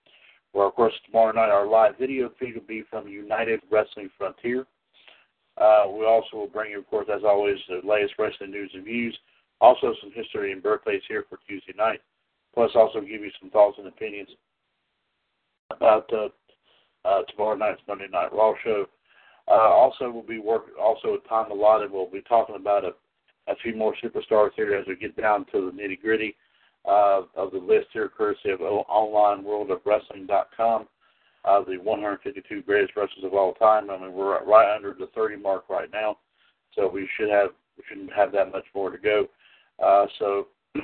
where, 0.52 0.66
of 0.66 0.76
course, 0.76 0.94
tomorrow 1.06 1.32
night 1.32 1.50
our 1.50 1.68
live 1.68 1.98
video 2.00 2.32
feed 2.40 2.56
will 2.56 2.68
be 2.68 2.84
from 2.90 3.08
United 3.08 3.62
Wrestling 3.72 4.10
Frontier. 4.18 4.66
Uh, 5.60 5.86
we 5.92 6.06
also 6.06 6.38
will 6.38 6.48
bring 6.48 6.72
you, 6.72 6.80
of 6.80 6.90
course, 6.90 7.08
as 7.14 7.24
always, 7.26 7.58
the 7.68 7.82
latest 7.88 8.14
wrestling 8.18 8.52
news 8.52 8.72
and 8.74 8.86
views, 8.86 9.18
also 9.60 9.94
some 10.02 10.12
history 10.14 10.54
and 10.54 10.64
birthdays 10.64 11.02
here 11.08 11.26
for 11.30 11.38
Tuesday 11.48 11.74
night, 11.78 12.02
plus 12.54 12.72
also 12.76 13.02
give 13.02 13.22
you 13.22 13.32
some 13.42 13.50
thoughts 13.50 13.78
and 13.78 13.88
opinions 13.88 14.30
about 15.72 16.10
uh, 16.14 16.30
uh, 17.06 17.24
tomorrow 17.24 17.56
night's 17.56 17.82
Monday 17.88 18.08
Night 18.10 18.34
Raw 18.34 18.54
show. 18.64 18.86
Uh, 19.50 19.52
also, 19.52 20.10
we'll 20.10 20.24
be 20.24 20.40
working. 20.40 20.74
Also, 20.82 21.12
with 21.14 21.28
time 21.28 21.52
allotted, 21.52 21.92
we'll 21.92 22.10
be 22.10 22.22
talking 22.22 22.56
about 22.56 22.86
a, 22.86 22.94
a 23.52 23.56
few 23.64 23.76
more 23.76 23.96
superstars 24.04 24.52
here 24.56 24.76
as 24.76 24.86
we 24.88 24.96
get 24.96 25.18
down 25.18 25.46
to 25.52 25.66
the 25.66 25.72
nitty 25.72 26.00
gritty 26.00 26.36
uh, 26.88 27.22
of 27.36 27.52
the 27.52 27.58
list 27.58 27.88
here, 27.92 28.10
courtesy 28.10 28.52
of 28.52 28.60
OnlineWorldOfWrestling.com. 28.60 30.88
Uh, 31.46 31.64
the 31.64 31.78
152 31.78 32.62
greatest 32.64 32.96
wrestlers 32.96 33.24
of 33.24 33.34
all 33.34 33.54
time. 33.54 33.90
I 33.90 33.98
mean, 33.98 34.14
we're 34.14 34.44
right 34.44 34.76
under 34.76 34.94
the 34.94 35.08
30 35.16 35.38
mark 35.38 35.70
right 35.70 35.90
now, 35.92 36.18
so 36.76 36.90
we 36.90 37.08
should 37.18 37.30
have 37.30 37.50
we 37.78 37.84
shouldn't 37.88 38.12
have 38.12 38.32
that 38.34 38.52
much 38.52 38.66
more 38.76 38.90
to 38.90 38.98
go. 38.98 39.28
Uh, 39.84 40.06
so 40.20 40.48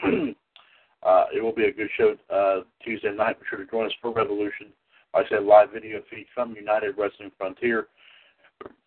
uh, 1.04 1.26
it 1.36 1.44
will 1.44 1.54
be 1.54 1.66
a 1.66 1.74
good 1.74 1.90
show 1.98 2.16
uh, 2.34 2.62
Tuesday 2.84 3.14
night. 3.14 3.40
Be 3.40 3.46
sure 3.50 3.60
to 3.60 3.70
join 3.70 3.86
us 3.86 3.92
for 4.02 4.14
Revolution. 4.14 4.68
I 5.14 5.24
said, 5.30 5.44
live 5.44 5.72
video 5.72 6.02
feed 6.10 6.28
from 6.34 6.56
United 6.56 6.96
Wrestling 6.98 7.32
Frontier 7.38 7.88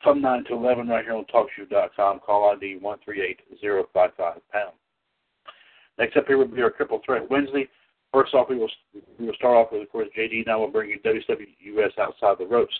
from 0.02 0.20
9 0.20 0.44
to 0.44 0.54
11 0.54 0.88
right 0.88 1.04
here 1.04 1.14
on 1.14 1.24
TalkShoe.com. 1.26 2.20
Call 2.20 2.50
ID 2.50 2.78
138055 2.80 4.34
pound. 4.52 4.72
Next 5.98 6.16
up 6.16 6.26
here 6.26 6.38
will 6.38 6.46
be 6.46 6.62
our 6.62 6.70
Triple 6.70 7.00
Threat 7.04 7.28
Wednesday. 7.30 7.68
First 8.12 8.34
off, 8.34 8.48
we 8.48 8.56
will 8.56 8.70
we 9.18 9.26
will 9.26 9.34
start 9.34 9.56
off 9.56 9.72
with, 9.72 9.82
of 9.82 9.90
course, 9.90 10.08
JD 10.16 10.40
and 10.40 10.48
I 10.48 10.56
will 10.56 10.70
bring 10.70 10.90
you 10.90 10.98
WWS 11.00 11.98
Outside 11.98 12.36
the 12.38 12.46
Ropes. 12.46 12.74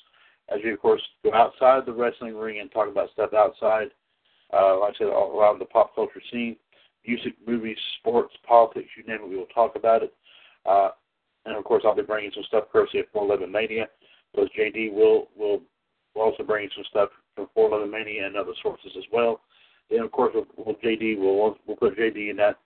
As 0.49 0.61
we, 0.65 0.73
of 0.73 0.81
course, 0.81 1.03
go 1.23 1.35
outside 1.35 1.85
the 1.85 1.93
wrestling 1.93 2.35
ring 2.35 2.61
and 2.61 2.73
talk 2.73 2.89
about 2.89 3.11
stuff 3.13 3.35
outside, 3.35 3.89
uh, 4.53 4.81
like 4.81 4.95
I 4.95 4.99
said, 4.99 5.09
all 5.09 5.39
around 5.39 5.59
the 5.59 5.67
pop 5.67 5.95
culture 5.95 6.23
scene, 6.33 6.57
music, 7.07 7.35
movies, 7.47 7.77
sports, 7.99 8.35
politics, 8.47 8.89
you 8.97 9.05
name 9.05 9.23
it, 9.23 9.29
we 9.29 9.37
will 9.37 9.47
talk 9.47 9.77
about 9.77 10.03
it. 10.03 10.15
Uh, 10.65 10.91
and, 11.45 11.57
of 11.57 11.65
course, 11.65 11.83
I'll 11.87 11.95
be 11.95 12.03
bringing 12.03 12.31
some 12.35 12.45
stuff 12.45 12.65
courtesy 12.73 13.01
of 13.01 13.07
411 13.13 13.53
Mania. 13.53 13.89
Plus, 14.35 14.49
JD 14.59 14.93
will, 14.93 15.29
will, 15.37 15.61
will 16.15 16.23
also 16.23 16.43
bring 16.43 16.69
some 16.75 16.85
stuff 16.89 17.11
from 17.35 17.49
411 17.55 17.91
Mania 17.91 18.27
and 18.27 18.37
other 18.37 18.53
sources 18.63 18.93
as 18.97 19.05
well. 19.13 19.41
Then, 19.91 20.01
of 20.01 20.13
course, 20.13 20.33
we'll, 20.35 20.47
we'll 20.57 20.77
JD, 20.77 21.19
we'll, 21.19 21.57
we'll 21.67 21.77
put 21.77 21.99
JD 21.99 22.31
in 22.31 22.37
that 22.37 22.57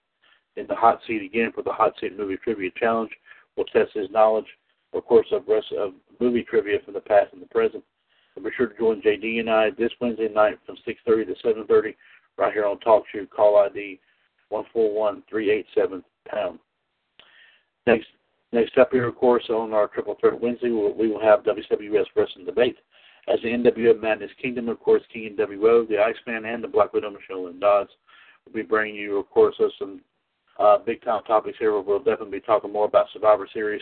in 0.55 0.67
the 0.67 0.75
hot 0.75 0.99
seat 1.07 1.23
again 1.23 1.51
for 1.53 1.63
the 1.63 1.71
hot 1.71 1.93
seat 1.99 2.17
movie 2.17 2.37
trivia 2.37 2.69
challenge. 2.77 3.11
We'll 3.55 3.65
test 3.67 3.93
his 3.93 4.09
knowledge, 4.11 4.47
of 4.93 5.05
course, 5.05 5.27
of 5.31 5.47
rest 5.47 5.71
of 5.77 5.93
movie 6.19 6.43
trivia 6.43 6.79
from 6.83 6.93
the 6.93 7.01
past 7.01 7.33
and 7.33 7.41
the 7.41 7.47
present. 7.47 7.83
So 8.35 8.41
be 8.41 8.49
sure 8.55 8.67
to 8.67 8.77
join 8.77 9.01
JD 9.01 9.39
and 9.39 9.49
I 9.49 9.69
this 9.71 9.91
Wednesday 9.99 10.29
night 10.29 10.59
from 10.65 10.77
6:30 10.77 11.25
to 11.25 11.35
7:30 11.47 11.95
right 12.37 12.53
here 12.53 12.65
on 12.65 12.79
Talk 12.79 13.03
Shoe. 13.11 13.27
Call 13.27 13.57
ID 13.57 13.99
141387 14.49 16.03
pound. 16.27 16.59
Next, 17.85 18.07
next 18.51 18.77
up 18.77 18.91
here, 18.91 19.07
of 19.07 19.15
course, 19.15 19.49
on 19.49 19.73
our 19.73 19.87
Triple 19.87 20.15
Threat 20.15 20.39
Wednesday, 20.39 20.69
we'll, 20.69 20.93
we 20.93 21.09
will 21.09 21.21
have 21.21 21.43
WWS 21.43 22.05
Wrestling 22.15 22.45
Debate. 22.45 22.77
As 23.27 23.39
the 23.41 23.49
NWO 23.49 23.99
Madness 24.01 24.31
Kingdom, 24.41 24.67
of 24.67 24.79
course, 24.79 25.01
King 25.11 25.27
and 25.27 25.37
WO, 25.37 25.85
the 25.85 25.97
Iceman, 25.97 26.45
and 26.45 26.63
the 26.63 26.67
Black 26.67 26.93
Widow, 26.93 27.11
Michelle 27.11 27.45
Lynn 27.45 27.59
Dodds. 27.59 27.89
We'll 28.45 28.53
be 28.53 28.67
bringing 28.67 28.95
you, 28.95 29.17
of 29.17 29.29
course, 29.29 29.55
some 29.79 30.01
uh, 30.59 30.77
big 30.77 31.03
time 31.03 31.23
topics 31.23 31.57
here. 31.59 31.79
We'll 31.79 31.99
definitely 31.99 32.39
be 32.39 32.45
talking 32.45 32.71
more 32.71 32.85
about 32.85 33.07
Survivor 33.13 33.47
Series. 33.53 33.81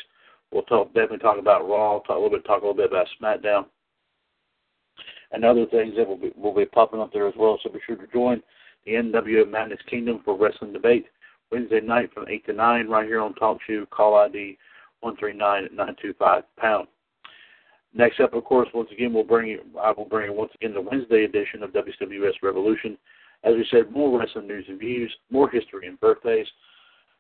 We'll 0.52 0.64
talk, 0.64 0.88
definitely 0.88 1.20
talk 1.20 1.40
about 1.40 1.68
Raw. 1.68 2.00
Talk 2.00 2.10
a 2.10 2.14
little 2.14 2.30
bit, 2.30 2.46
talk 2.46 2.62
a 2.62 2.66
little 2.66 2.76
bit 2.76 2.92
about 2.92 3.08
SmackDown, 3.22 3.66
and 5.32 5.46
other 5.46 5.66
things 5.68 5.94
that 5.98 6.08
will 6.08 6.18
be 6.18 6.32
will 6.36 6.54
be 6.54 6.66
popping 6.66 7.00
up 7.00 7.12
there 7.14 7.28
as 7.28 7.36
well. 7.38 7.60
So 7.64 7.70
be 7.70 7.80
sure 7.86 7.96
to 7.96 8.08
join 8.08 8.42
the 8.86 8.94
NWO 8.94 9.50
Madness 9.50 9.80
Kingdom 9.90 10.22
for 10.26 10.38
Wrestling 10.38 10.74
Debate 10.74 11.06
Wednesday 11.52 11.82
night 11.82 12.12
from 12.14 12.28
eight 12.28 12.46
to 12.46 12.54
nine 12.54 12.88
right 12.88 13.06
here 13.06 13.22
on 13.22 13.34
Talk 13.36 13.60
Shoe. 13.66 13.86
Call 13.92 14.16
ID 14.16 14.58
one 15.02 15.18
three 15.18 15.34
nine 15.34 15.68
nine 15.74 15.96
two 16.02 16.14
five 16.18 16.44
pound. 16.58 16.88
Next 17.94 18.22
up, 18.22 18.34
of 18.34 18.46
course, 18.46 18.70
once 18.74 18.90
again, 18.92 19.14
we'll 19.14 19.24
bring 19.24 19.50
you. 19.50 19.62
I 19.82 19.92
will 19.92 20.06
bring 20.06 20.32
you 20.32 20.38
once 20.38 20.52
again 20.56 20.74
the 20.74 20.82
Wednesday 20.82 21.26
edition 21.26 21.62
of 21.62 21.72
WWS 21.72 22.42
Revolution. 22.42 22.98
As 23.44 23.54
we 23.56 23.66
said, 23.72 23.92
more 23.92 24.20
wrestling 24.20 24.48
news 24.48 24.66
and 24.68 24.80
views, 24.80 25.14
more 25.30 25.50
history 25.50 25.88
and 25.88 26.00
birthdays. 26.00 26.48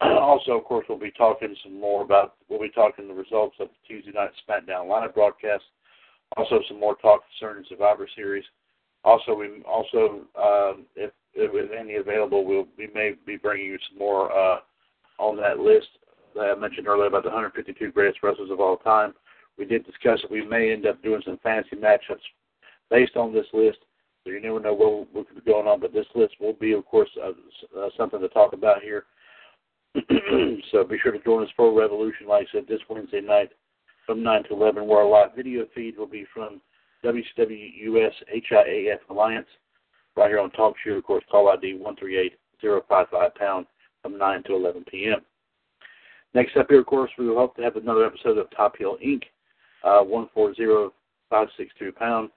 Also, 0.01 0.53
of 0.53 0.63
course, 0.63 0.83
we'll 0.89 0.97
be 0.97 1.11
talking 1.11 1.55
some 1.63 1.79
more 1.79 2.01
about. 2.01 2.33
We'll 2.49 2.59
be 2.59 2.69
talking 2.69 3.07
the 3.07 3.13
results 3.13 3.55
of 3.59 3.67
the 3.67 3.87
Tuesday 3.87 4.11
night 4.11 4.31
SmackDown 4.49 4.87
live 4.89 5.13
broadcast. 5.13 5.63
Also, 6.37 6.59
some 6.67 6.79
more 6.79 6.95
talk 6.95 7.21
concerning 7.29 7.65
Survivor 7.69 8.07
Series. 8.15 8.43
Also, 9.03 9.35
we 9.35 9.61
also 9.67 10.21
um, 10.35 10.85
if 10.95 11.11
if, 11.33 11.71
any 11.71 11.95
available, 11.95 12.45
we'll 12.45 12.65
we 12.77 12.89
may 12.95 13.13
be 13.27 13.37
bringing 13.37 13.67
you 13.67 13.77
some 13.89 13.99
more 13.99 14.31
uh, 14.31 14.59
on 15.19 15.37
that 15.37 15.59
list 15.59 15.87
that 16.35 16.41
I 16.41 16.55
mentioned 16.55 16.87
earlier 16.87 17.07
about 17.07 17.23
the 17.23 17.29
152 17.29 17.91
greatest 17.91 18.23
wrestlers 18.23 18.49
of 18.49 18.59
all 18.59 18.77
time. 18.77 19.13
We 19.57 19.65
did 19.65 19.85
discuss 19.85 20.19
that 20.21 20.31
we 20.31 20.45
may 20.45 20.71
end 20.71 20.85
up 20.85 21.01
doing 21.03 21.21
some 21.25 21.39
fancy 21.43 21.75
matchups 21.75 22.25
based 22.89 23.15
on 23.15 23.33
this 23.33 23.45
list. 23.53 23.79
So 24.23 24.31
you 24.31 24.39
never 24.39 24.59
know 24.59 24.73
what, 24.73 25.13
what 25.13 25.27
could 25.27 25.43
be 25.43 25.51
going 25.51 25.67
on, 25.67 25.79
but 25.79 25.93
this 25.93 26.05
list 26.13 26.35
will 26.39 26.53
be, 26.53 26.73
of 26.73 26.85
course, 26.85 27.09
uh, 27.23 27.31
uh, 27.79 27.89
something 27.97 28.19
to 28.19 28.29
talk 28.29 28.53
about 28.53 28.81
here. 28.81 29.05
so 30.71 30.83
be 30.83 30.97
sure 31.01 31.11
to 31.11 31.23
join 31.23 31.43
us 31.43 31.49
for 31.55 31.77
Revolution, 31.77 32.27
like 32.27 32.47
I 32.49 32.51
said, 32.57 32.67
this 32.67 32.79
Wednesday 32.89 33.21
night 33.21 33.49
from 34.05 34.23
9 34.23 34.43
to 34.43 34.53
11, 34.53 34.87
where 34.87 34.99
our 34.99 35.09
live 35.09 35.35
video 35.35 35.65
feed 35.73 35.97
will 35.97 36.07
be 36.07 36.25
from 36.33 36.61
WCWUS 37.03 38.11
HIAF 38.33 38.99
Alliance, 39.09 39.47
right 40.15 40.29
here 40.29 40.39
on 40.39 40.51
Talk 40.51 40.75
Shoe. 40.83 40.97
Of 40.97 41.03
course, 41.03 41.23
call 41.31 41.49
ID 41.49 41.79
138055 41.79 43.35
pound 43.35 43.65
from 44.01 44.17
9 44.17 44.43
to 44.43 44.55
11 44.55 44.85
p.m. 44.89 45.21
Next 46.33 46.55
up 46.55 46.67
here, 46.69 46.79
of 46.79 46.85
course, 46.85 47.11
we 47.17 47.27
will 47.27 47.35
hope 47.37 47.55
to 47.57 47.63
have 47.63 47.75
another 47.75 48.05
episode 48.05 48.37
of 48.37 48.49
Top 48.55 48.77
Hill 48.77 48.97
Inc., 49.05 49.23
uh, 49.83 50.03
140562 50.03 51.91
pound. 51.91 52.29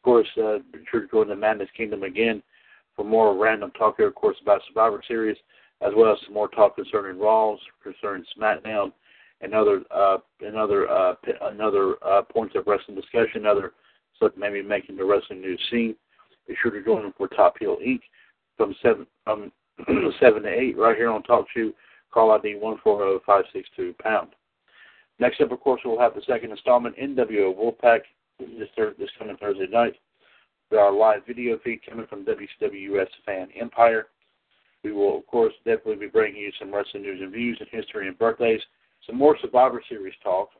Of 0.00 0.04
course, 0.04 0.28
uh, 0.38 0.58
be 0.72 0.78
sure 0.90 1.02
to 1.02 1.08
join 1.08 1.28
the 1.28 1.36
Madness 1.36 1.68
Kingdom 1.76 2.04
again 2.04 2.42
for 2.96 3.04
more 3.04 3.36
random 3.36 3.70
talk 3.72 3.98
here, 3.98 4.08
of 4.08 4.14
course, 4.14 4.36
about 4.40 4.62
Survivor 4.66 5.02
Series, 5.06 5.36
as 5.82 5.92
well 5.94 6.10
as 6.10 6.18
some 6.24 6.32
more 6.32 6.48
talk 6.48 6.76
concerning 6.76 7.20
Raws, 7.20 7.58
concerning 7.82 8.24
SmackDown, 8.34 8.92
and 9.42 9.54
other 9.54 9.82
uh, 9.90 10.16
and 10.40 10.56
other 10.56 10.90
uh, 10.90 11.14
another 11.42 11.96
uh, 12.02 12.22
points 12.22 12.54
of 12.56 12.66
wrestling 12.66 12.96
discussion, 12.96 13.44
other 13.44 13.74
stuff 14.16 14.32
maybe 14.38 14.62
making 14.62 14.96
the 14.96 15.04
wrestling 15.04 15.42
news 15.42 15.60
scene. 15.70 15.94
Be 16.48 16.54
sure 16.62 16.70
to 16.70 16.82
join 16.82 17.02
them 17.02 17.14
for 17.18 17.28
Top 17.28 17.56
Hill 17.60 17.76
Inc. 17.86 18.00
from 18.56 18.74
seven 18.82 19.06
from 19.24 19.52
seven 20.18 20.44
to 20.44 20.48
eight 20.48 20.78
right 20.78 20.96
here 20.96 21.10
on 21.10 21.22
Talk 21.24 21.44
Shoe. 21.52 21.74
Call 22.10 22.30
ID 22.30 22.56
one 22.56 22.78
four 22.82 23.00
zero 23.00 23.20
five 23.26 23.44
six 23.52 23.68
two 23.76 23.94
pound. 24.02 24.28
Next 25.18 25.42
up, 25.42 25.52
of 25.52 25.60
course, 25.60 25.82
we'll 25.84 26.00
have 26.00 26.14
the 26.14 26.22
second 26.26 26.52
installment 26.52 26.96
NWO 26.96 27.54
Wolfpack 27.54 28.00
this 28.58 28.68
this 28.98 29.10
coming 29.18 29.36
Thursday 29.36 29.66
night. 29.70 29.94
Our 30.72 30.92
live 30.92 31.26
video 31.26 31.58
feed 31.64 31.80
coming 31.88 32.06
from 32.06 32.24
WCWS 32.24 33.08
Fan 33.26 33.48
Empire. 33.60 34.06
We 34.84 34.92
will, 34.92 35.18
of 35.18 35.26
course, 35.26 35.52
definitely 35.64 35.96
be 35.96 36.06
bringing 36.06 36.40
you 36.40 36.52
some 36.58 36.72
wrestling 36.72 37.02
news 37.02 37.20
and 37.20 37.32
views 37.32 37.58
and 37.60 37.68
history 37.70 38.08
and 38.08 38.18
birthdays, 38.18 38.60
some 39.06 39.16
more 39.16 39.36
Survivor 39.40 39.82
Series 39.88 40.14
talk. 40.22 40.50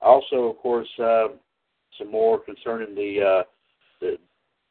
Also, 0.00 0.44
of 0.44 0.58
course, 0.58 0.88
uh, 1.02 1.28
some 1.98 2.10
more 2.10 2.38
concerning 2.38 2.94
the, 2.94 3.20
uh, 3.20 3.42
the 4.00 4.16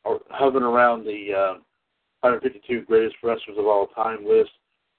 or 0.05 0.21
hovering 0.29 0.63
around 0.63 1.03
the 1.03 1.33
uh, 1.33 1.53
152 2.21 2.85
greatest 2.85 3.15
wrestlers 3.21 3.57
of 3.57 3.65
all 3.65 3.87
time 3.87 4.25
list. 4.25 4.51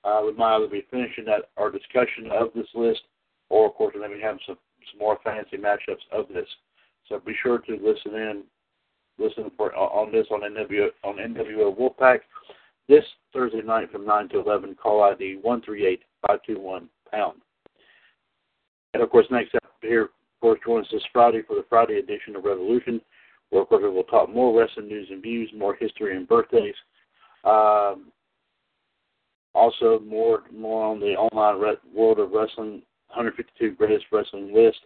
Uh, 0.05 0.21
we 0.25 0.33
might 0.33 0.57
either 0.57 0.69
be 0.69 0.87
finishing 0.91 1.25
that 1.25 1.51
our 1.57 1.71
discussion 1.71 2.31
of 2.31 2.49
this 2.55 2.69
list, 2.75 3.01
or 3.49 3.67
of 3.67 3.75
course, 3.75 3.95
maybe 3.99 4.21
having 4.21 4.41
some 4.47 4.59
some 4.91 5.01
more 5.01 5.19
fancy 5.25 5.57
matchups 5.57 6.05
of 6.13 6.29
this. 6.29 6.47
So 7.09 7.21
be 7.25 7.35
sure 7.43 7.59
to 7.59 7.73
listen 7.73 8.15
in, 8.15 8.43
listen 9.19 9.51
for 9.57 9.75
on 9.75 10.13
this 10.13 10.27
on 10.31 10.41
NWO 10.41 10.89
on 11.05 11.17
NWO 11.17 11.77
Wolfpack 11.77 12.21
this 12.89 13.05
Thursday 13.33 13.63
night 13.63 13.91
from 13.91 14.05
9 14.07 14.29
to 14.31 14.41
11. 14.41 14.77
Call 14.77 15.03
ID 15.03 15.39
138521 15.43 16.89
pound. 17.11 17.41
And 18.95 19.03
of 19.03 19.11
course, 19.11 19.27
next 19.31 19.55
up 19.55 19.63
here, 19.83 20.05
of 20.05 20.11
course, 20.41 20.61
join 20.65 20.83
us 20.83 20.89
this 20.93 21.03
Friday 21.13 21.43
for 21.47 21.57
the 21.57 21.65
Friday 21.69 21.99
edition 21.99 22.37
of 22.37 22.45
Revolution, 22.45 23.01
where 23.51 23.63
of 23.63 23.69
course 23.69 23.83
we'll 23.85 24.03
talk 24.05 24.29
more 24.33 24.59
wrestling 24.59 24.89
news 24.89 25.09
and 25.11 25.23
views, 25.23 25.51
more 25.55 25.75
history 25.75 26.17
and 26.17 26.29
birthdays. 26.29 26.75
Um, 27.45 28.13
also, 29.55 30.01
more 30.01 30.43
more 30.55 30.85
on 30.85 31.01
the 31.01 31.15
online 31.15 31.61
re- 31.61 31.95
world 31.95 32.19
of 32.19 32.31
wrestling, 32.33 32.83
152 33.09 33.73
greatest 33.77 34.05
wrestling 34.13 34.53
list, 34.55 34.79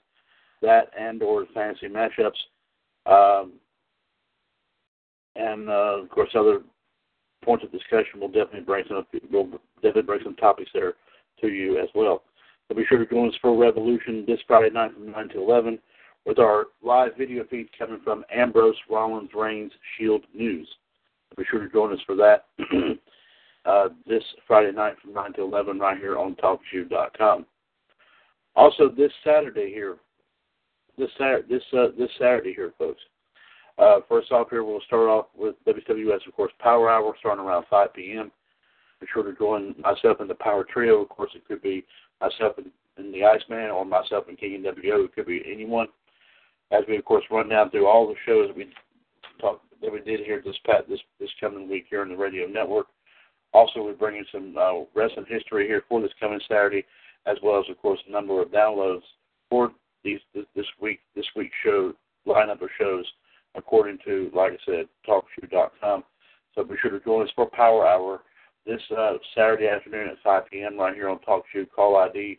that 0.62 0.90
and 0.98 1.22
or 1.22 1.46
fantasy 1.54 1.88
matchups, 1.88 2.32
um, 3.06 3.52
and 5.36 5.68
uh, 5.68 6.02
of 6.02 6.08
course 6.10 6.30
other 6.34 6.60
points 7.44 7.64
of 7.64 7.72
discussion. 7.72 8.20
We'll 8.20 8.28
definitely 8.28 8.60
bring 8.60 8.84
some 8.88 9.06
we'll 9.30 9.48
definitely 9.76 10.02
bring 10.02 10.20
some 10.24 10.36
topics 10.36 10.70
there 10.74 10.94
to 11.40 11.48
you 11.48 11.78
as 11.78 11.88
well. 11.94 12.22
So 12.68 12.76
be 12.76 12.84
sure 12.88 12.98
to 12.98 13.06
join 13.06 13.28
us 13.28 13.34
for 13.40 13.56
Revolution 13.56 14.24
this 14.26 14.40
Friday 14.46 14.70
night 14.70 14.92
from 14.94 15.10
9 15.10 15.28
to 15.30 15.40
11 15.40 15.78
with 16.24 16.38
our 16.38 16.66
live 16.82 17.12
video 17.18 17.44
feed 17.50 17.68
coming 17.76 18.00
from 18.04 18.24
Ambrose 18.32 18.76
Rollins 18.88 19.30
Reigns 19.34 19.72
Shield 19.96 20.24
News. 20.34 20.68
Be 21.36 21.44
sure 21.50 21.60
to 21.60 21.68
join 21.68 21.92
us 21.92 22.00
for 22.06 22.14
that 22.16 22.46
uh, 23.64 23.88
this 24.06 24.22
Friday 24.46 24.72
night 24.72 24.94
from 25.02 25.14
9 25.14 25.32
to 25.34 25.42
11 25.42 25.78
right 25.78 25.98
here 25.98 26.18
on 26.18 26.36
TalkShoe.com. 26.36 27.46
Also, 28.56 28.88
this 28.88 29.12
Saturday 29.24 29.70
here, 29.72 29.96
this 31.00 31.10
Saturday, 31.18 31.48
this 31.48 31.62
uh, 31.72 31.88
this 31.98 32.10
Saturday 32.18 32.52
here, 32.54 32.72
folks. 32.78 33.00
Uh, 33.78 34.00
first 34.08 34.30
off, 34.30 34.48
here 34.50 34.62
we'll 34.62 34.82
start 34.82 35.08
off 35.08 35.26
with 35.36 35.54
WWS, 35.66 36.26
of 36.26 36.34
course, 36.36 36.52
Power 36.58 36.90
Hour 36.90 37.14
starting 37.18 37.44
around 37.44 37.64
5 37.70 37.94
p.m. 37.94 38.30
Be 39.00 39.06
sure 39.12 39.22
to 39.22 39.32
join 39.32 39.74
myself 39.80 40.20
in 40.20 40.28
the 40.28 40.34
Power 40.34 40.66
Trio. 40.70 41.00
Of 41.00 41.08
course, 41.08 41.30
it 41.34 41.46
could 41.48 41.62
be 41.62 41.84
myself 42.20 42.58
and, 42.58 42.66
and 42.98 43.14
the 43.14 43.24
Iceman, 43.24 43.70
or 43.70 43.86
myself 43.86 44.26
and 44.28 44.38
King 44.38 44.56
and 44.56 44.64
WO. 44.64 45.04
It 45.04 45.14
could 45.14 45.26
be 45.26 45.42
anyone. 45.50 45.86
As 46.70 46.82
we, 46.86 46.98
of 46.98 47.04
course, 47.06 47.24
run 47.30 47.48
down 47.48 47.70
through 47.70 47.86
all 47.86 48.06
the 48.06 48.14
shows 48.26 48.48
that 48.48 48.56
we 48.56 48.68
talked 49.40 49.64
that 49.80 49.90
we 49.90 50.00
did 50.00 50.20
here 50.20 50.42
this 50.44 50.58
past 50.66 50.86
this 50.90 51.00
this 51.18 51.30
coming 51.40 51.68
week 51.68 51.86
here 51.88 52.02
on 52.02 52.10
the 52.10 52.16
radio 52.16 52.46
network. 52.46 52.86
Also, 53.54 53.82
we're 53.82 53.94
bringing 53.94 54.24
some 54.30 54.54
uh, 54.60 54.84
wrestling 54.94 55.26
history 55.26 55.66
here 55.66 55.82
for 55.88 56.02
this 56.02 56.12
coming 56.20 56.40
Saturday, 56.46 56.84
as 57.26 57.38
well 57.42 57.58
as, 57.58 57.68
of 57.70 57.80
course, 57.80 57.98
a 58.06 58.12
number 58.12 58.40
of 58.42 58.48
downloads 58.48 59.02
for 59.48 59.72
these 60.04 60.20
this, 60.34 60.66
week 60.80 61.00
this 61.14 61.26
week's 61.36 61.54
show 61.64 61.92
lineup 62.26 62.62
of 62.62 62.68
shows, 62.78 63.06
according 63.54 63.98
to, 64.04 64.30
like 64.34 64.52
I 64.52 64.56
said, 64.66 64.86
TalkShoe.com. 65.08 66.04
So 66.54 66.64
be 66.64 66.74
sure 66.80 66.90
to 66.90 67.00
join 67.00 67.24
us 67.24 67.32
for 67.34 67.46
Power 67.46 67.86
Hour 67.86 68.22
this 68.66 68.80
uh, 68.96 69.14
Saturday 69.34 69.68
afternoon 69.68 70.08
at 70.08 70.22
5 70.22 70.42
p.m. 70.50 70.78
right 70.78 70.94
here 70.94 71.08
on 71.08 71.18
Talk 71.20 71.44
Shoe. 71.52 71.66
Call 71.66 71.96
ID 71.96 72.38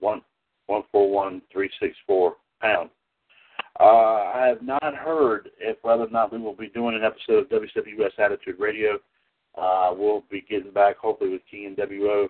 one 0.00 0.20
one 0.66 0.82
four 0.90 1.10
one 1.10 1.42
three 1.52 1.70
six 1.80 1.96
four 2.06 2.36
pound. 2.60 2.90
Uh, 3.80 3.84
I 3.84 4.46
have 4.48 4.62
not 4.62 4.94
heard 4.94 5.50
if 5.58 5.76
whether 5.82 6.04
or 6.04 6.10
not 6.10 6.32
we 6.32 6.38
will 6.38 6.54
be 6.54 6.68
doing 6.68 6.94
an 6.94 7.02
episode 7.04 7.52
of 7.52 7.62
WWS 7.62 8.18
Attitude 8.18 8.58
Radio. 8.58 8.98
Uh, 9.56 9.92
we'll 9.96 10.24
be 10.30 10.44
getting 10.48 10.72
back 10.72 10.96
hopefully 10.96 11.30
with 11.30 11.42
King 11.50 11.66
and 11.66 11.76
WO, 11.76 12.28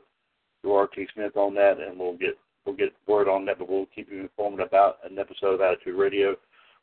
RT 0.64 1.08
Smith 1.14 1.37
on 1.37 1.54
that, 1.54 1.78
and 1.78 1.98
we'll 1.98 2.16
get 2.16 2.38
we'll 2.64 2.77
get 2.77 2.92
word 3.07 3.29
on 3.29 3.44
that. 3.46 3.59
But 3.59 3.68
we'll 3.68 3.87
keep 3.94 4.11
you 4.11 4.20
informed 4.20 4.61
about 4.61 4.98
an 5.09 5.18
episode 5.18 5.55
of 5.55 5.61
Attitude 5.61 5.96
Radio, 5.96 6.37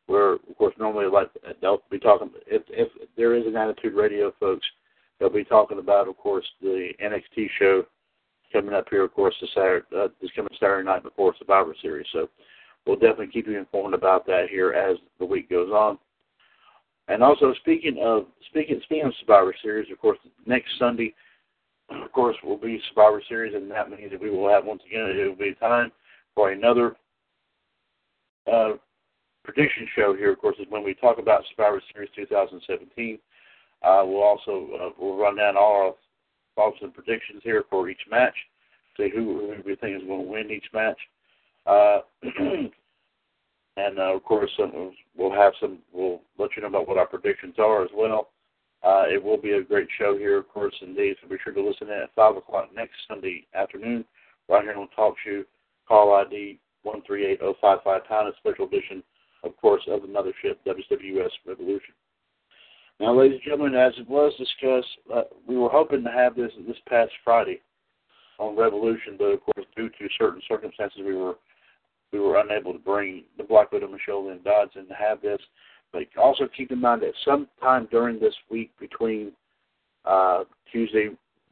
where 0.08 0.34
of 0.34 0.58
course 0.58 0.76
normally 0.80 1.08
like 1.08 1.30
they'll 1.62 1.82
be 1.90 2.00
talking 2.00 2.32
if 2.48 2.64
if 2.70 2.90
there 3.16 3.36
is 3.36 3.46
an 3.46 3.56
Attitude 3.56 3.94
Radio, 3.94 4.34
folks, 4.40 4.66
they'll 5.20 5.30
be 5.30 5.44
talking 5.44 5.80
about 5.80 6.08
of 6.08 6.18
course 6.18 6.48
the 6.62 6.92
NXT 7.04 7.48
show 7.60 7.86
coming 8.52 8.74
up 8.74 8.88
here, 8.90 9.04
of 9.04 9.14
course, 9.14 9.36
this 9.40 9.50
Saturday, 9.54 9.86
uh, 9.98 10.08
this 10.22 10.32
coming 10.36 10.52
Saturday 10.60 10.86
night 10.86 11.04
before 11.04 11.34
Survivor 11.40 11.76
Series. 11.82 12.08
So 12.12 12.30
we'll 12.86 12.98
definitely 12.98 13.28
keep 13.28 13.48
you 13.48 13.58
informed 13.58 13.94
about 13.94 14.26
that 14.28 14.48
here 14.50 14.72
as 14.74 14.98
the 15.20 15.26
week 15.26 15.50
goes 15.50 15.70
on. 15.70 15.98
And 17.08 17.24
also 17.24 17.54
speaking 17.62 17.98
of 18.02 18.26
speaking 18.50 18.80
speaking 18.86 19.08
of 19.08 19.14
Survivor 19.20 19.54
Series, 19.62 19.92
of 19.92 20.00
course, 20.00 20.20
next 20.46 20.70
Sunday, 20.80 21.14
of 21.92 22.12
course, 22.12 22.36
will 22.44 22.58
be 22.58 22.82
Survivor 22.90 23.22
Series, 23.28 23.54
and 23.56 23.70
that 23.72 23.90
means 23.90 24.12
that 24.12 24.22
we 24.22 24.30
will 24.30 24.50
have 24.50 24.66
once 24.66 24.82
again 24.88 25.06
it 25.10 25.28
will 25.28 25.36
be 25.36 25.56
time 25.56 25.92
for 26.36 26.52
another 26.52 26.96
uh, 28.52 28.72
prediction 29.44 29.88
show 29.96 30.16
here. 30.16 30.32
Of 30.32 30.40
course, 30.40 30.58
is 30.60 30.68
when 30.70 30.84
we 30.84 30.94
talk 30.94 31.18
about 31.18 31.44
Survivor 31.50 31.82
Series 31.94 32.10
2017. 32.16 33.20
Uh, 33.84 34.04
we'll 34.06 34.22
also 34.22 34.70
uh, 34.80 34.90
we'll 35.00 35.18
run 35.18 35.38
down 35.38 35.58
all 35.58 35.76
our 35.76 35.94
thoughts 36.56 36.78
and 36.82 36.94
predictions 36.94 37.42
here 37.44 37.64
for 37.70 37.90
each 37.90 38.02
match, 38.10 38.36
see 38.98 39.10
who, 39.14 39.56
we 39.66 39.76
think 39.76 39.96
is 39.96 40.08
going 40.08 40.26
to 40.26 40.32
win 40.32 40.52
each 40.52 40.68
match. 40.74 40.98
Uh, 41.66 42.00
and 43.78 44.00
uh, 44.00 44.16
of 44.16 44.24
course, 44.24 44.52
um, 44.62 44.92
we'll 45.16 45.34
have 45.34 45.54
some. 45.60 45.80
We'll 45.94 46.22
let 46.38 46.52
you 46.56 46.62
know 46.62 46.68
about 46.68 46.88
what 46.88 46.98
our 46.98 47.08
predictions 47.08 47.56
are 47.58 47.84
as 47.84 47.90
well. 47.96 48.30
Uh, 48.84 49.04
it 49.08 49.24
will 49.24 49.38
be 49.38 49.52
a 49.52 49.64
great 49.64 49.88
show 50.00 50.18
here, 50.18 50.38
of 50.38 50.50
course, 50.50 50.74
indeed. 50.82 51.16
So 51.22 51.30
be 51.30 51.38
sure 51.44 51.54
to 51.54 51.62
listen 51.62 51.88
in 51.88 52.02
at 52.02 52.16
five 52.16 52.36
o'clock 52.36 52.70
next 52.76 52.96
Sunday 53.08 53.46
afternoon, 53.54 54.06
right 54.50 54.64
here 54.64 54.76
on 54.76 54.88
Talk 54.96 55.16
Shoe. 55.24 55.46
Call 55.88 56.16
ID 56.16 56.58
one 56.84 57.02
three 57.06 57.26
eight 57.26 57.40
zero 57.40 57.56
five 57.62 57.80
five 57.84 58.06
pound, 58.06 58.28
a 58.28 58.38
special 58.38 58.66
edition, 58.66 59.04
of 59.44 59.56
course, 59.58 59.84
of 59.88 60.02
the 60.02 60.08
mothership 60.08 60.56
WWS 60.66 61.30
Revolution. 61.46 61.94
Now, 63.00 63.18
ladies 63.18 63.40
and 63.44 63.52
gentlemen, 63.52 63.80
as 63.80 63.94
it 63.98 64.08
was 64.08 64.32
discussed, 64.38 64.88
uh, 65.14 65.24
we 65.48 65.58
were 65.58 65.70
hoping 65.70 66.04
to 66.04 66.12
have 66.12 66.36
this 66.36 66.52
this 66.68 66.78
past 66.88 67.12
Friday 67.24 67.62
on 68.40 68.56
Revolution, 68.56 69.16
but 69.18 69.26
of 69.26 69.42
course, 69.42 69.66
due 69.76 69.90
to 69.90 70.08
certain 70.20 70.42
circumstances, 70.48 71.02
we 71.06 71.16
were 71.16 71.36
we 72.12 72.20
were 72.20 72.40
unable 72.40 72.74
to 72.74 72.80
bring 72.80 73.24
the 73.38 73.44
Black 73.44 73.72
Widow 73.72 73.88
Michelle 73.88 74.28
Lynn 74.28 74.40
Dodds 74.44 74.72
in 74.76 74.88
to 74.88 74.94
have 74.94 75.22
this. 75.22 75.40
But 75.94 76.04
also 76.18 76.48
keep 76.56 76.72
in 76.72 76.80
mind 76.80 77.02
that 77.02 77.14
sometime 77.26 77.88
during 77.92 78.20
this 78.20 78.36
week 78.50 78.72
between 78.80 79.34
uh, 80.06 80.44
Tuesday, 80.72 81.10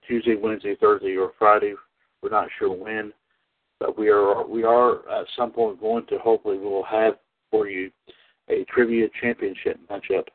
Tuesday, 0.07 0.35
Wednesday, 0.35 0.75
Thursday, 0.79 1.15
or 1.15 1.33
Friday. 1.37 1.73
We're 2.21 2.29
not 2.29 2.47
sure 2.57 2.71
when, 2.71 3.13
but 3.79 3.97
we 3.97 4.09
are 4.09 4.45
we 4.45 4.63
are 4.63 5.09
at 5.09 5.25
some 5.37 5.51
point 5.51 5.79
going 5.79 6.05
to 6.07 6.17
hopefully 6.17 6.57
we 6.57 6.65
will 6.65 6.83
have 6.83 7.13
for 7.51 7.67
you 7.67 7.91
a 8.49 8.65
trivia 8.65 9.07
championship 9.21 9.79
matchup 9.89 10.25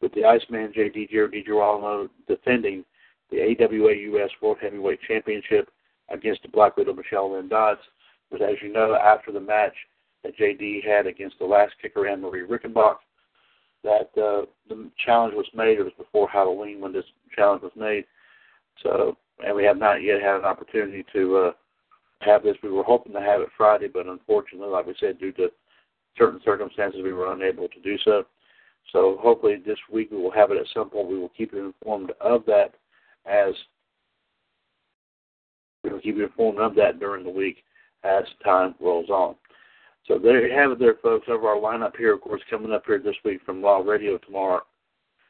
with 0.00 0.12
the 0.14 0.24
Iceman 0.24 0.72
J.D. 0.74 1.08
DiGirolamo 1.12 2.08
defending 2.28 2.84
the 3.30 3.40
AWA 3.40 3.94
US 4.18 4.30
World 4.42 4.58
Heavyweight 4.60 5.00
Championship 5.06 5.70
against 6.10 6.42
the 6.42 6.48
Black 6.48 6.76
Widow 6.76 6.92
Michelle 6.92 7.32
Lynn 7.32 7.48
Dodds. 7.48 7.80
But 8.30 8.42
as 8.42 8.56
you 8.62 8.72
know, 8.72 8.94
after 8.94 9.32
the 9.32 9.40
match 9.40 9.74
that 10.22 10.36
JD 10.36 10.84
had 10.84 11.06
against 11.06 11.38
the 11.38 11.44
last 11.44 11.74
kicker 11.80 12.06
Anne 12.06 12.20
Marie 12.20 12.46
Rickenbach, 12.46 12.96
that 13.82 14.10
uh, 14.16 14.46
the 14.68 14.90
challenge 15.04 15.34
was 15.34 15.46
made. 15.54 15.78
It 15.78 15.84
was 15.84 15.92
before 15.98 16.28
Halloween 16.28 16.80
when 16.80 16.92
this 16.92 17.04
challenge 17.34 17.62
was 17.62 17.72
made. 17.76 18.04
So, 18.82 19.16
and 19.44 19.56
we 19.56 19.64
have 19.64 19.76
not 19.76 20.02
yet 20.02 20.20
had 20.20 20.36
an 20.36 20.44
opportunity 20.44 21.04
to 21.12 21.36
uh, 21.36 21.52
have 22.20 22.42
this. 22.42 22.56
We 22.62 22.70
were 22.70 22.84
hoping 22.84 23.12
to 23.12 23.20
have 23.20 23.40
it 23.40 23.48
Friday, 23.56 23.88
but 23.88 24.06
unfortunately, 24.06 24.68
like 24.68 24.86
we 24.86 24.94
said, 25.00 25.18
due 25.18 25.32
to 25.32 25.50
certain 26.16 26.40
circumstances, 26.44 27.00
we 27.02 27.12
were 27.12 27.32
unable 27.32 27.68
to 27.68 27.80
do 27.80 27.98
so. 28.04 28.24
So 28.92 29.18
hopefully 29.20 29.56
this 29.64 29.78
week 29.92 30.10
we 30.10 30.18
will 30.18 30.30
have 30.32 30.50
it 30.50 30.58
at 30.58 30.66
some 30.74 30.90
point. 30.90 31.08
We 31.08 31.18
will 31.18 31.30
keep 31.30 31.52
you 31.52 31.66
informed 31.66 32.12
of 32.20 32.44
that 32.46 32.74
as 33.26 33.54
we 35.84 35.90
will 35.90 36.00
keep 36.00 36.16
you 36.16 36.24
informed 36.24 36.58
of 36.58 36.74
that 36.76 37.00
during 37.00 37.24
the 37.24 37.30
week 37.30 37.64
as 38.04 38.24
time 38.44 38.74
rolls 38.80 39.08
on. 39.08 39.34
So 40.06 40.18
there 40.18 40.46
you 40.46 40.56
have 40.56 40.72
it, 40.72 40.78
there, 40.78 40.96
folks. 41.02 41.26
Of 41.28 41.44
our 41.44 41.56
lineup 41.56 41.96
here, 41.96 42.14
of 42.14 42.20
course, 42.20 42.42
coming 42.50 42.72
up 42.72 42.84
here 42.86 42.98
this 42.98 43.16
week 43.24 43.40
from 43.46 43.62
Raw 43.62 43.78
Radio 43.78 44.18
tomorrow, 44.18 44.62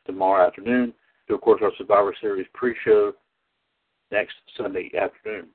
tomorrow 0.06 0.46
afternoon. 0.46 0.94
To 1.28 1.34
of 1.34 1.40
course 1.40 1.60
our 1.62 1.72
Survivor 1.78 2.14
Series 2.20 2.46
pre-show 2.54 3.12
next 4.10 4.34
Sunday 4.56 4.90
afternoon. 4.98 5.48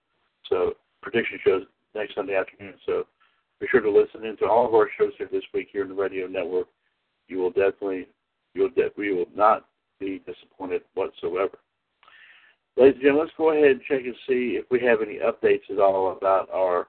So 0.50 0.74
prediction 1.02 1.40
shows 1.44 1.64
next 1.96 2.16
Sunday 2.16 2.36
afternoon. 2.36 2.76
So 2.86 3.06
be 3.60 3.68
sure 3.70 3.82
to 3.82 3.92
listen 3.92 4.24
in 4.24 4.38
to 4.38 4.46
all 4.46 4.68
of 4.68 4.74
our 4.74 4.90
shows 4.98 5.14
here 5.18 5.30
this 5.32 5.44
week 5.54 5.70
here 5.72 5.84
in 5.84 5.90
the 5.90 5.96
radio 5.96 6.28
network. 6.28 6.68
You 7.28 7.40
will 7.40 7.50
definitely, 7.50 8.08
you 8.54 8.64
will 8.64 8.70
de- 8.70 8.92
we 8.98 9.14
will 9.14 9.28
not 9.36 9.66
be 10.00 10.22
disappointed 10.26 10.84
whatsoever. 10.94 11.58
Ladies 12.78 12.94
and 12.96 13.02
gentlemen, 13.02 13.26
let's 13.26 13.38
go 13.38 13.52
ahead 13.52 13.72
and 13.72 13.82
check 13.82 14.06
and 14.06 14.16
see 14.28 14.60
if 14.60 14.66
we 14.70 14.80
have 14.82 15.02
any 15.02 15.18
updates 15.20 15.70
at 15.72 15.80
all 15.80 16.16
about 16.16 16.50
our 16.52 16.88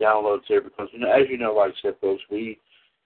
downloads 0.00 0.42
here 0.46 0.60
because 0.60 0.88
you 0.92 1.00
know, 1.00 1.10
as 1.10 1.28
you 1.28 1.38
know, 1.38 1.54
like 1.54 1.72
I 1.72 1.74
said, 1.82 1.94
folks, 2.00 2.22
we 2.30 2.58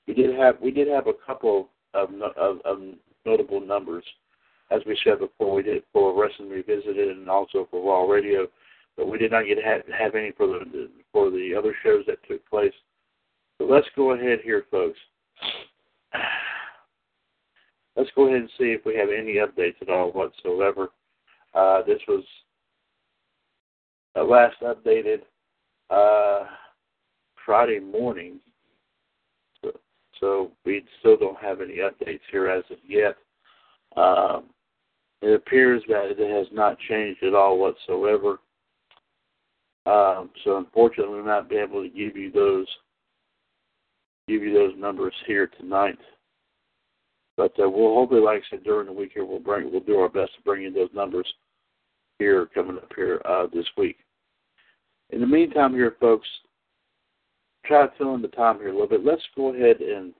we 0.07 0.14
did 0.14 0.35
have 0.37 0.57
we 0.61 0.70
did 0.70 0.88
have 0.88 1.07
a 1.07 1.12
couple 1.26 1.68
of 1.94 2.11
of, 2.37 2.59
of 2.64 2.78
notable 3.24 3.61
numbers, 3.61 4.05
as 4.70 4.81
we 4.87 4.98
said 5.05 5.18
before. 5.18 5.55
We 5.55 5.62
did 5.62 5.83
for 5.92 6.20
Wrestling 6.20 6.50
Revisited 6.50 7.16
and 7.16 7.28
also 7.28 7.68
for 7.70 7.85
Raw 7.85 8.11
Radio, 8.11 8.46
but 8.96 9.09
we 9.09 9.18
did 9.18 9.31
not 9.31 9.46
get 9.46 9.62
have, 9.62 9.83
have 9.96 10.14
any 10.14 10.33
for 10.33 10.46
the 10.46 10.90
for 11.12 11.31
the 11.31 11.55
other 11.57 11.74
shows 11.83 12.05
that 12.07 12.18
took 12.28 12.48
place. 12.48 12.74
So 13.59 13.64
let's 13.64 13.87
go 13.96 14.12
ahead 14.12 14.40
here, 14.42 14.64
folks. 14.70 14.98
Let's 17.94 18.09
go 18.16 18.26
ahead 18.26 18.40
and 18.40 18.50
see 18.57 18.72
if 18.72 18.87
we 18.87 18.96
have 18.96 19.11
any 19.11 19.35
updates 19.35 19.74
at 19.83 19.90
all 19.90 20.12
whatsoever. 20.12 20.88
Uh, 21.52 21.83
this 21.83 22.00
was 22.09 22.24
uh, 24.16 24.24
last 24.24 24.57
updated 24.62 25.20
uh, 25.90 26.46
Friday 27.44 27.81
morning, 27.81 28.40
so, 29.62 29.72
so, 30.20 30.50
we 30.64 30.85
still 31.00 31.16
don't 31.16 31.38
have 31.38 31.61
any 31.61 31.78
updates 31.78 32.20
here 32.31 32.48
as 32.48 32.64
of 32.70 32.78
yet. 32.87 33.16
Um, 33.96 34.44
it 35.20 35.35
appears 35.35 35.83
that 35.88 36.11
it 36.11 36.18
has 36.18 36.46
not 36.52 36.78
changed 36.88 37.22
at 37.22 37.35
all 37.35 37.59
whatsoever. 37.59 38.38
Um, 39.85 40.31
so 40.44 40.59
unfortunately, 40.59 41.16
we'll 41.16 41.24
not 41.24 41.48
be 41.48 41.57
able 41.57 41.83
to 41.83 41.88
give 41.88 42.16
you 42.16 42.31
those 42.31 42.66
give 44.28 44.42
you 44.42 44.55
those 44.55 44.74
numbers 44.78 45.14
here 45.26 45.48
tonight. 45.59 45.98
But 47.37 47.52
uh, 47.59 47.68
we'll 47.68 47.94
hopefully, 47.94 48.20
like 48.20 48.42
I 48.42 48.50
said, 48.50 48.64
during 48.64 48.87
the 48.87 48.92
week 48.92 49.12
here, 49.14 49.24
we'll 49.24 49.40
bring 49.40 49.70
we'll 49.70 49.81
do 49.81 49.98
our 49.98 50.09
best 50.09 50.35
to 50.37 50.42
bring 50.44 50.62
you 50.62 50.72
those 50.72 50.90
numbers 50.94 51.26
here 52.18 52.46
coming 52.55 52.76
up 52.76 52.92
here 52.94 53.20
uh, 53.24 53.46
this 53.52 53.66
week. 53.76 53.96
In 55.11 55.20
the 55.20 55.26
meantime, 55.26 55.72
here, 55.74 55.96
folks, 56.00 56.28
try 57.64 57.87
to 57.87 57.92
fill 57.96 58.14
in 58.14 58.22
the 58.22 58.29
time 58.29 58.59
here 58.59 58.68
a 58.68 58.72
little 58.72 58.88
bit. 58.88 59.05
Let's 59.05 59.22
go 59.37 59.55
ahead 59.55 59.81
and 59.81 60.12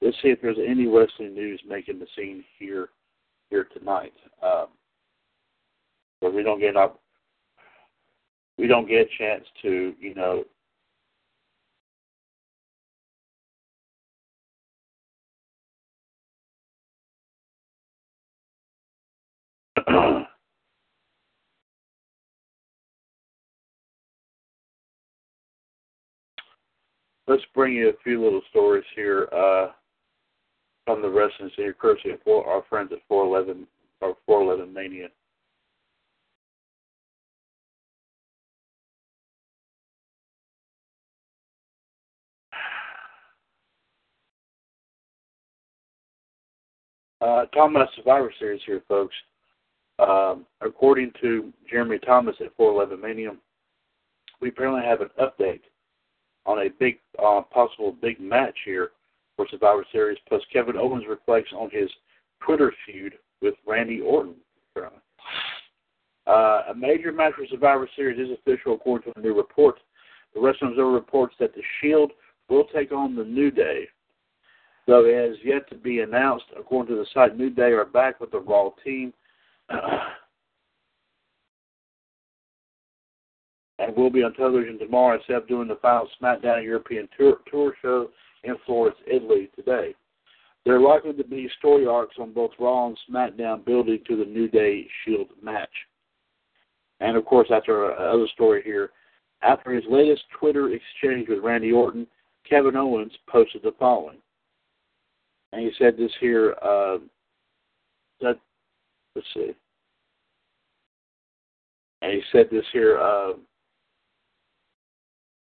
let's 0.00 0.16
see 0.22 0.28
if 0.28 0.40
there's 0.40 0.58
any 0.58 0.86
wrestling 0.86 1.34
news 1.34 1.60
making 1.68 1.98
the 1.98 2.06
scene 2.16 2.44
here 2.58 2.88
here 3.50 3.68
tonight. 3.76 4.14
Um, 4.42 4.68
but 6.20 6.32
we 6.32 6.42
don't 6.42 6.60
get 6.60 6.76
up, 6.76 7.00
we 8.56 8.66
don't 8.66 8.88
get 8.88 9.06
a 9.06 9.18
chance 9.18 9.44
to, 9.62 9.92
you 10.00 10.14
know, 10.14 10.44
let's 27.26 27.42
bring 27.54 27.74
you 27.74 27.88
a 27.88 28.02
few 28.02 28.22
little 28.22 28.42
stories 28.50 28.84
here 28.94 29.28
uh, 29.32 29.68
from 30.84 31.02
the 31.02 31.08
wrestling 31.08 31.50
scene, 31.56 31.72
courtesy 31.80 32.10
of 32.10 32.20
our 32.26 32.62
friends 32.68 32.90
at 32.92 32.98
411 33.08 33.66
or 34.00 34.16
411 34.26 34.72
Mania. 34.72 35.08
Uh, 47.20 47.46
talking 47.54 47.76
about 47.76 47.88
Survivor 47.94 48.32
Series 48.40 48.60
here, 48.66 48.82
folks. 48.88 49.14
Um, 50.00 50.44
according 50.60 51.12
to 51.20 51.52
Jeremy 51.70 52.00
Thomas 52.00 52.34
at 52.40 52.56
411 52.56 53.00
Mania, 53.00 53.36
we 54.40 54.48
apparently 54.48 54.82
have 54.82 55.02
an 55.02 55.10
update 55.20 55.60
on 56.46 56.58
a 56.58 56.68
big 56.78 56.98
uh, 57.18 57.40
possible 57.42 57.96
big 58.00 58.20
match 58.20 58.56
here 58.64 58.90
for 59.36 59.46
Survivor 59.50 59.84
Series. 59.92 60.18
Plus, 60.28 60.42
Kevin 60.52 60.76
Owens 60.76 61.04
reflects 61.08 61.50
on 61.56 61.70
his 61.70 61.90
Twitter 62.44 62.72
feud 62.86 63.14
with 63.40 63.54
Randy 63.66 64.00
Orton. 64.00 64.34
Uh, 66.24 66.62
a 66.70 66.74
major 66.76 67.10
match 67.12 67.32
for 67.36 67.46
Survivor 67.50 67.88
Series 67.96 68.18
is 68.18 68.38
official 68.38 68.74
according 68.74 69.12
to 69.12 69.18
a 69.18 69.22
new 69.22 69.34
report. 69.34 69.76
The 70.34 70.40
Wrestling 70.40 70.70
Observer 70.70 70.92
reports 70.92 71.34
that 71.40 71.54
the 71.54 71.62
Shield 71.80 72.12
will 72.48 72.64
take 72.74 72.92
on 72.92 73.16
the 73.16 73.24
New 73.24 73.50
Day, 73.50 73.88
though 74.86 75.04
it 75.04 75.28
has 75.28 75.36
yet 75.44 75.68
to 75.70 75.76
be 75.76 76.00
announced. 76.00 76.44
According 76.58 76.94
to 76.94 77.00
the 77.00 77.06
site, 77.12 77.36
New 77.36 77.50
Day 77.50 77.72
are 77.72 77.84
back 77.84 78.20
with 78.20 78.30
the 78.30 78.40
Raw 78.40 78.70
team. 78.84 79.12
and 83.82 83.96
will 83.96 84.10
be 84.10 84.22
on 84.22 84.32
television 84.34 84.78
tomorrow 84.78 85.16
instead 85.16 85.36
of 85.36 85.48
doing 85.48 85.66
the 85.66 85.78
final 85.82 86.08
SmackDown 86.20 86.62
European 86.62 87.08
tour, 87.18 87.38
tour 87.50 87.74
show 87.82 88.08
in 88.44 88.54
Florence, 88.64 88.96
Italy 89.06 89.50
today. 89.56 89.94
There 90.64 90.76
are 90.76 90.80
likely 90.80 91.12
to 91.14 91.24
be 91.24 91.50
story 91.58 91.86
arcs 91.86 92.14
on 92.20 92.32
both 92.32 92.52
Raw 92.60 92.86
and 92.86 92.98
SmackDown 93.10 93.64
building 93.64 93.98
to 94.06 94.16
the 94.16 94.24
New 94.24 94.48
Day 94.48 94.86
Shield 95.04 95.28
match. 95.42 95.72
And 97.00 97.16
of 97.16 97.24
course, 97.24 97.48
that's 97.50 97.68
our 97.68 97.98
other 97.98 98.28
story 98.32 98.62
here, 98.64 98.90
after 99.42 99.72
his 99.72 99.82
latest 99.90 100.22
Twitter 100.38 100.70
exchange 100.70 101.28
with 101.28 101.42
Randy 101.42 101.72
Orton, 101.72 102.06
Kevin 102.48 102.76
Owens 102.76 103.12
posted 103.28 103.62
the 103.62 103.74
following. 103.80 104.18
And 105.50 105.62
he 105.62 105.72
said 105.78 105.96
this 105.96 106.12
here, 106.20 106.54
uh, 106.62 106.98
that, 108.20 108.38
let's 109.16 109.26
see. 109.34 109.50
And 112.02 112.12
he 112.12 112.22
said 112.30 112.46
this 112.50 112.64
here, 112.72 113.00
uh, 113.00 113.32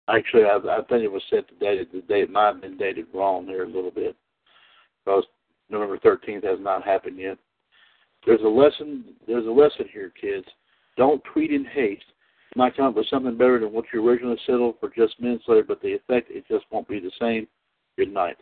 Actually, 0.08 0.44
I, 0.44 0.56
I 0.56 0.82
think 0.88 1.02
it 1.02 1.10
was 1.10 1.22
set 1.30 1.48
to 1.48 1.54
date. 1.56 1.92
The 1.92 2.00
date 2.02 2.30
might 2.30 2.46
have 2.46 2.60
been 2.60 2.76
dated 2.76 3.06
wrong 3.12 3.46
there 3.46 3.64
a 3.64 3.68
little 3.68 3.90
bit 3.90 4.16
because 5.04 5.24
November 5.68 5.98
13th 5.98 6.44
has 6.44 6.60
not 6.60 6.84
happened 6.84 7.18
yet. 7.18 7.38
There's 8.24 8.40
a 8.42 8.48
lesson. 8.48 9.04
There's 9.26 9.46
a 9.46 9.50
lesson 9.50 9.86
here, 9.92 10.12
kids. 10.20 10.46
Don't 10.96 11.22
tweet 11.32 11.52
in 11.52 11.64
haste. 11.64 12.04
You 12.54 12.60
might 12.60 12.76
come 12.76 12.86
up 12.86 12.94
with 12.94 13.08
something 13.08 13.36
better 13.36 13.58
than 13.58 13.72
what 13.72 13.84
you 13.92 14.06
originally 14.06 14.38
settled 14.46 14.76
for 14.80 14.90
just 14.90 15.20
minutes 15.20 15.44
later, 15.46 15.64
but 15.66 15.80
the 15.82 15.94
effect 15.94 16.30
it 16.30 16.44
just 16.48 16.64
won't 16.70 16.88
be 16.88 17.00
the 17.00 17.12
same. 17.20 17.46
Good 17.98 18.12
night. 18.12 18.36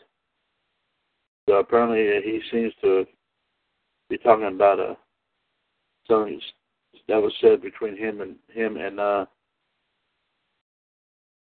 So 1.49 1.57
apparently, 1.57 2.17
uh, 2.17 2.21
he 2.23 2.41
seems 2.51 2.73
to 2.83 3.05
be 4.09 4.19
talking 4.19 4.47
about 4.47 4.79
a 4.79 4.83
uh, 4.83 4.95
something 6.09 6.41
that 7.09 7.21
was 7.21 7.33
said 7.41 7.63
between 7.63 7.97
him 7.97 8.21
and 8.21 8.37
him 8.53 8.77
and 8.77 9.01
uh, 9.01 9.27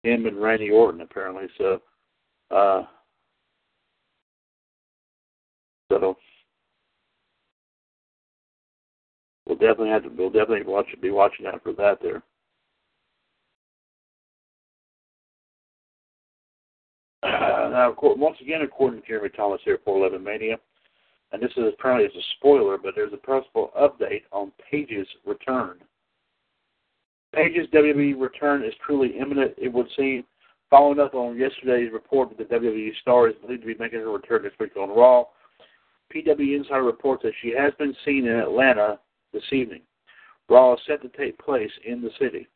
him 0.02 0.26
and 0.26 0.40
Randy 0.40 0.70
Orton 0.70 1.00
apparently. 1.02 1.46
So, 1.58 1.80
uh, 2.50 2.82
so 5.90 6.16
we'll 9.46 9.56
definitely 9.56 9.90
have 9.90 10.04
to. 10.04 10.08
We'll 10.08 10.30
definitely 10.30 10.62
watch 10.64 10.86
be 11.00 11.10
watching 11.10 11.46
out 11.46 11.62
for 11.62 11.72
that 11.74 11.98
there. 12.02 12.22
Uh, 17.22 17.68
now, 17.70 17.94
once 18.00 18.36
again, 18.40 18.62
according 18.62 19.02
to 19.02 19.06
Jeremy 19.06 19.28
Thomas 19.30 19.60
here, 19.64 19.78
411 19.84 20.24
Mania, 20.24 20.56
and 21.32 21.42
this 21.42 21.50
is 21.56 21.64
apparently 21.78 22.06
it's 22.06 22.16
a 22.16 22.36
spoiler, 22.38 22.78
but 22.78 22.94
there's 22.94 23.12
a 23.12 23.16
possible 23.18 23.70
update 23.78 24.22
on 24.32 24.52
Paige's 24.70 25.06
return. 25.26 25.78
Paige's 27.34 27.68
WWE 27.72 28.20
return 28.20 28.64
is 28.64 28.74
truly 28.84 29.16
imminent, 29.18 29.54
it 29.56 29.72
would 29.72 29.86
seem. 29.96 30.24
Following 30.68 31.00
up 31.00 31.14
on 31.14 31.36
yesterday's 31.36 31.92
report 31.92 32.30
that 32.30 32.38
the 32.38 32.54
WWE 32.54 32.90
star 33.00 33.28
is 33.28 33.34
believed 33.42 33.62
to 33.62 33.66
be 33.66 33.76
making 33.78 34.00
her 34.00 34.10
return 34.10 34.42
this 34.42 34.52
week 34.60 34.76
on 34.76 34.88
Raw, 34.88 35.24
PW 36.14 36.56
Insider 36.56 36.82
reports 36.82 37.22
that 37.22 37.32
she 37.40 37.52
has 37.56 37.72
been 37.78 37.94
seen 38.04 38.26
in 38.26 38.36
Atlanta 38.36 38.98
this 39.32 39.42
evening. 39.52 39.82
Raw 40.48 40.74
is 40.74 40.80
set 40.86 41.02
to 41.02 41.08
take 41.08 41.38
place 41.38 41.70
in 41.84 42.02
the 42.02 42.10
city. 42.18 42.48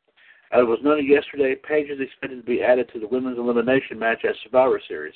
As 0.52 0.60
it 0.60 0.68
was 0.68 0.78
noted 0.82 1.06
yesterday, 1.06 1.54
Paige 1.56 1.90
is 1.90 2.00
expected 2.00 2.36
to 2.36 2.46
be 2.46 2.62
added 2.62 2.88
to 2.92 3.00
the 3.00 3.08
women's 3.08 3.38
elimination 3.38 3.98
match 3.98 4.24
at 4.24 4.34
Survivor 4.42 4.80
Series. 4.86 5.14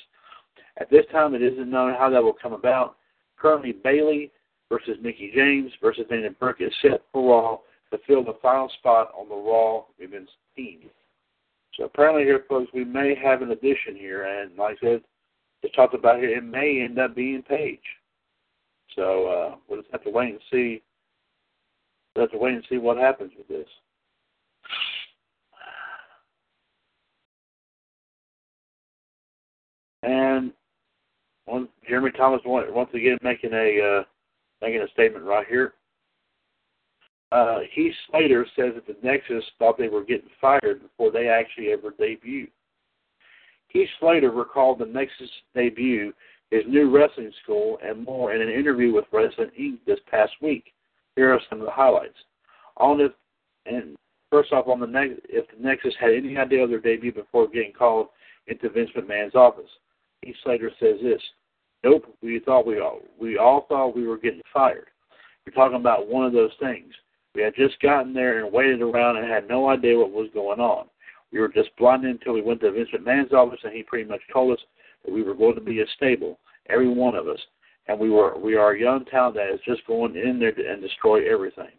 At 0.77 0.89
this 0.89 1.05
time, 1.11 1.35
it 1.35 1.41
isn't 1.41 1.69
known 1.69 1.93
how 1.93 2.09
that 2.09 2.23
will 2.23 2.33
come 2.33 2.53
about. 2.53 2.95
Currently, 3.37 3.73
Bayley 3.83 4.31
versus 4.69 4.97
Mickie 5.01 5.31
James 5.33 5.71
versus 5.81 6.05
Dana 6.09 6.29
Brooke 6.31 6.61
is 6.61 6.73
set 6.81 7.01
for 7.11 7.29
Raw 7.29 7.57
to 7.91 7.99
fill 8.07 8.23
the 8.23 8.37
final 8.41 8.69
spot 8.79 9.11
on 9.17 9.29
the 9.29 9.35
Raw 9.35 9.83
women's 9.99 10.29
team. 10.55 10.89
So 11.75 11.85
apparently, 11.85 12.23
here, 12.23 12.43
folks, 12.49 12.71
we 12.73 12.83
may 12.83 13.15
have 13.15 13.41
an 13.41 13.51
addition 13.51 13.95
here, 13.95 14.25
and 14.25 14.55
like 14.57 14.77
I 14.81 14.85
said, 14.85 15.01
just 15.61 15.75
talked 15.75 15.93
about 15.93 16.19
here, 16.19 16.37
it 16.37 16.43
may 16.43 16.81
end 16.81 16.99
up 16.99 17.15
being 17.15 17.41
Paige. 17.41 17.79
So 18.95 19.27
uh, 19.27 19.55
we'll 19.67 19.81
just 19.81 19.91
have 19.91 20.03
to 20.03 20.09
wait 20.09 20.31
and 20.31 20.39
see. 20.51 20.81
We'll 22.15 22.25
have 22.25 22.31
to 22.31 22.37
wait 22.37 22.55
and 22.55 22.65
see 22.69 22.77
what 22.77 22.97
happens 22.97 23.31
with 23.37 23.47
this. 23.47 23.67
And 30.03 30.53
one, 31.45 31.67
Jeremy 31.87 32.11
Thomas 32.11 32.41
once 32.45 32.89
again 32.93 33.17
making 33.21 33.53
a 33.53 33.99
uh, 33.99 34.03
making 34.61 34.81
a 34.81 34.87
statement 34.93 35.25
right 35.25 35.47
here. 35.47 35.73
Uh, 37.31 37.59
Slater 38.09 38.45
says 38.55 38.73
that 38.75 38.87
the 38.87 38.95
Nexus 39.03 39.43
thought 39.59 39.77
they 39.77 39.87
were 39.87 40.03
getting 40.03 40.29
fired 40.41 40.81
before 40.81 41.11
they 41.11 41.27
actually 41.27 41.71
ever 41.71 41.91
debuted. 41.91 42.49
Heath 43.67 43.89
Slater 43.99 44.31
recalled 44.31 44.79
the 44.79 44.85
Nexus 44.85 45.29
debut, 45.53 46.11
his 46.49 46.63
new 46.67 46.89
wrestling 46.89 47.31
school, 47.43 47.77
and 47.83 48.03
more 48.03 48.33
in 48.33 48.41
an 48.41 48.49
interview 48.49 48.91
with 48.91 49.05
Wrestling 49.11 49.51
Inc. 49.59 49.77
this 49.85 49.99
past 50.09 50.31
week. 50.41 50.73
Here 51.15 51.31
are 51.31 51.41
some 51.49 51.59
of 51.59 51.65
the 51.65 51.71
highlights. 51.71 52.17
On 52.77 52.99
if 52.99 53.11
and 53.65 53.95
first 54.31 54.51
off, 54.51 54.67
on 54.67 54.79
the 54.79 54.87
ne- 54.87 55.17
if 55.29 55.45
the 55.49 55.61
Nexus 55.61 55.93
had 55.99 56.13
any 56.13 56.37
idea 56.37 56.63
of 56.63 56.71
their 56.71 56.79
debut 56.79 57.13
before 57.13 57.47
getting 57.47 57.73
called 57.73 58.07
into 58.47 58.69
Vince 58.69 58.89
McMahon's 58.97 59.35
office. 59.35 59.69
Heath 60.23 60.35
Slater 60.43 60.71
says 60.79 60.97
this. 61.03 61.21
Nope, 61.83 62.05
we 62.21 62.39
thought 62.39 62.65
we 62.65 62.79
all 62.79 62.99
we 63.19 63.37
all 63.37 63.65
thought 63.69 63.95
we 63.95 64.07
were 64.07 64.17
getting 64.17 64.41
fired. 64.51 64.87
You're 65.45 65.53
talking 65.53 65.79
about 65.79 66.07
one 66.07 66.25
of 66.25 66.33
those 66.33 66.51
things. 66.59 66.93
We 67.35 67.41
had 67.41 67.55
just 67.55 67.79
gotten 67.81 68.13
there 68.13 68.43
and 68.43 68.51
waited 68.51 68.81
around 68.81 69.17
and 69.17 69.29
had 69.29 69.47
no 69.47 69.69
idea 69.69 69.97
what 69.97 70.11
was 70.11 70.29
going 70.33 70.59
on. 70.59 70.87
We 71.31 71.39
were 71.39 71.47
just 71.47 71.75
blinded 71.77 72.09
until 72.09 72.33
we 72.33 72.41
went 72.41 72.61
to 72.61 72.71
Vince 72.71 72.89
McMahon's 72.93 73.33
office 73.33 73.59
and 73.63 73.73
he 73.73 73.83
pretty 73.83 74.09
much 74.09 74.21
told 74.33 74.53
us 74.53 74.63
that 75.05 75.13
we 75.13 75.21
were 75.21 75.35
going 75.35 75.55
to 75.55 75.61
be 75.61 75.81
a 75.81 75.85
stable, 75.95 76.39
every 76.69 76.89
one 76.89 77.15
of 77.15 77.27
us, 77.27 77.39
and 77.87 77.99
we 77.99 78.09
were 78.09 78.37
we 78.37 78.55
are 78.55 78.71
a 78.71 78.79
young 78.79 79.05
talent 79.05 79.35
that 79.35 79.53
is 79.53 79.59
just 79.65 79.85
going 79.85 80.15
in 80.15 80.39
there 80.39 80.51
to, 80.51 80.71
and 80.71 80.81
destroy 80.81 81.31
everything. 81.31 81.71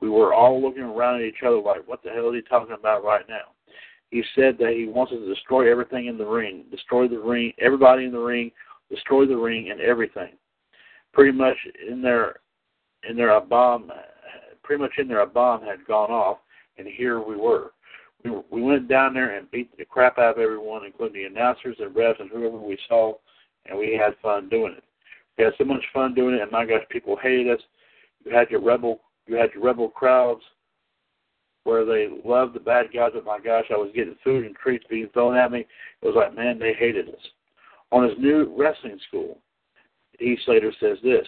We 0.00 0.08
were 0.08 0.34
all 0.34 0.60
looking 0.62 0.82
around 0.82 1.16
at 1.16 1.26
each 1.26 1.42
other 1.46 1.60
like, 1.60 1.86
what 1.86 2.02
the 2.02 2.10
hell 2.10 2.30
is 2.30 2.36
he 2.36 2.48
talking 2.48 2.74
about 2.78 3.04
right 3.04 3.28
now? 3.28 3.52
He 4.10 4.24
said 4.34 4.56
that 4.58 4.74
he 4.74 4.86
wants 4.86 5.12
us 5.12 5.18
to 5.18 5.34
destroy 5.34 5.70
everything 5.70 6.06
in 6.06 6.18
the 6.18 6.26
ring, 6.26 6.64
destroy 6.70 7.06
the 7.06 7.18
ring, 7.18 7.52
everybody 7.60 8.04
in 8.04 8.12
the 8.12 8.18
ring, 8.18 8.50
destroy 8.90 9.26
the 9.26 9.36
ring 9.36 9.70
and 9.70 9.80
everything. 9.80 10.32
Pretty 11.12 11.36
much 11.36 11.56
in 11.88 12.02
there, 12.02 12.36
in 13.08 13.16
there 13.16 13.36
a 13.36 13.40
bomb, 13.40 13.90
pretty 14.62 14.82
much 14.82 14.92
in 14.98 15.08
there 15.08 15.20
a 15.20 15.26
bomb 15.26 15.62
had 15.62 15.84
gone 15.86 16.10
off, 16.10 16.38
and 16.78 16.86
here 16.86 17.20
we 17.20 17.36
were. 17.36 17.72
We 18.24 18.30
we 18.50 18.62
went 18.62 18.88
down 18.88 19.14
there 19.14 19.36
and 19.36 19.50
beat 19.50 19.76
the 19.76 19.84
crap 19.84 20.18
out 20.18 20.36
of 20.36 20.38
everyone, 20.38 20.84
including 20.84 21.22
the 21.22 21.28
announcers 21.28 21.76
and 21.78 21.94
refs 21.94 22.20
and 22.20 22.30
whoever 22.30 22.58
we 22.58 22.78
saw, 22.88 23.14
and 23.66 23.78
we 23.78 23.98
had 24.00 24.14
fun 24.22 24.48
doing 24.48 24.74
it. 24.76 24.84
We 25.38 25.44
had 25.44 25.54
so 25.56 25.64
much 25.64 25.82
fun 25.92 26.14
doing 26.14 26.34
it, 26.34 26.42
and 26.42 26.50
my 26.50 26.66
gosh, 26.66 26.82
people 26.90 27.16
hated 27.16 27.48
us. 27.48 27.60
You 28.24 28.34
had 28.34 28.50
your 28.50 28.60
rebel, 28.60 29.00
you 29.26 29.36
had 29.36 29.50
your 29.54 29.62
rebel 29.62 29.88
crowds 29.88 30.42
where 31.64 31.84
they 31.84 32.08
loved 32.24 32.54
the 32.54 32.60
bad 32.60 32.86
guys, 32.92 33.12
but 33.14 33.24
my 33.24 33.38
gosh, 33.38 33.66
I 33.70 33.76
was 33.76 33.90
getting 33.94 34.16
food 34.24 34.44
and 34.46 34.56
treats 34.56 34.84
being 34.88 35.08
thrown 35.12 35.36
at 35.36 35.52
me. 35.52 35.60
It 35.60 36.06
was 36.06 36.14
like, 36.16 36.34
man, 36.34 36.58
they 36.58 36.72
hated 36.72 37.08
us. 37.08 37.20
On 37.92 38.08
his 38.08 38.18
new 38.18 38.54
wrestling 38.56 38.98
school, 39.08 39.38
Heath 40.18 40.38
Slater 40.44 40.72
says 40.80 40.98
this 41.02 41.26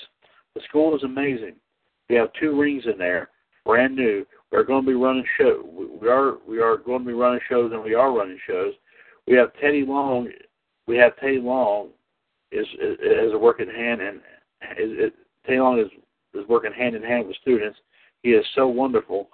The 0.54 0.62
school 0.68 0.96
is 0.96 1.02
amazing. 1.02 1.56
We 2.12 2.18
have 2.18 2.28
two 2.38 2.60
rings 2.60 2.84
in 2.84 2.98
there, 2.98 3.30
brand 3.64 3.96
new. 3.96 4.26
We're 4.50 4.64
going 4.64 4.82
to 4.84 4.86
be 4.86 4.92
running 4.92 5.24
show. 5.38 5.64
We 5.98 6.10
are 6.10 6.34
we 6.46 6.60
are 6.60 6.76
going 6.76 6.98
to 6.98 7.06
be 7.06 7.14
running 7.14 7.40
shows, 7.48 7.72
and 7.72 7.82
we 7.82 7.94
are 7.94 8.12
running 8.12 8.38
shows. 8.46 8.74
We 9.26 9.34
have 9.36 9.54
Teddy 9.58 9.86
Long. 9.86 10.28
We 10.86 10.98
have 10.98 11.16
Teddy 11.16 11.38
Long 11.38 11.88
is 12.50 12.66
is, 12.74 12.98
is 13.00 13.32
working 13.40 13.66
hand 13.66 14.02
and 14.02 14.20
is, 14.78 14.90
is 15.06 15.12
Teddy 15.46 15.58
Long 15.58 15.80
is 15.80 15.86
is 16.34 16.46
working 16.48 16.74
hand 16.74 16.94
in 16.94 17.02
hand 17.02 17.28
with 17.28 17.36
students. 17.36 17.78
He 18.22 18.32
is 18.32 18.44
so 18.54 18.68
wonderful 18.68 19.30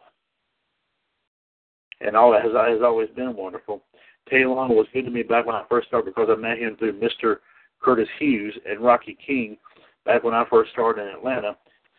and 2.01 2.15
all 2.15 2.33
has, 2.33 2.53
has 2.53 2.81
always 2.81 3.09
been 3.17 3.35
wonderful. 3.35 3.83
Teddy 4.29 4.45
Long 4.45 4.69
was 4.69 4.87
good 4.93 5.05
to 5.05 5.11
me 5.11 5.25
back 5.25 5.47
when 5.47 5.57
I 5.57 5.65
first 5.69 5.89
started 5.89 6.15
because 6.15 6.29
I 6.31 6.37
met 6.37 6.59
him 6.59 6.77
through 6.77 7.01
Mr. 7.01 7.39
Curtis 7.81 8.09
Hughes 8.21 8.57
and 8.71 8.79
Rocky 8.79 9.19
King 9.27 9.57
back 10.05 10.23
when 10.23 10.33
I 10.33 10.45
first 10.49 10.71
started 10.71 11.03
in 11.03 11.09
Atlanta. 11.09 11.57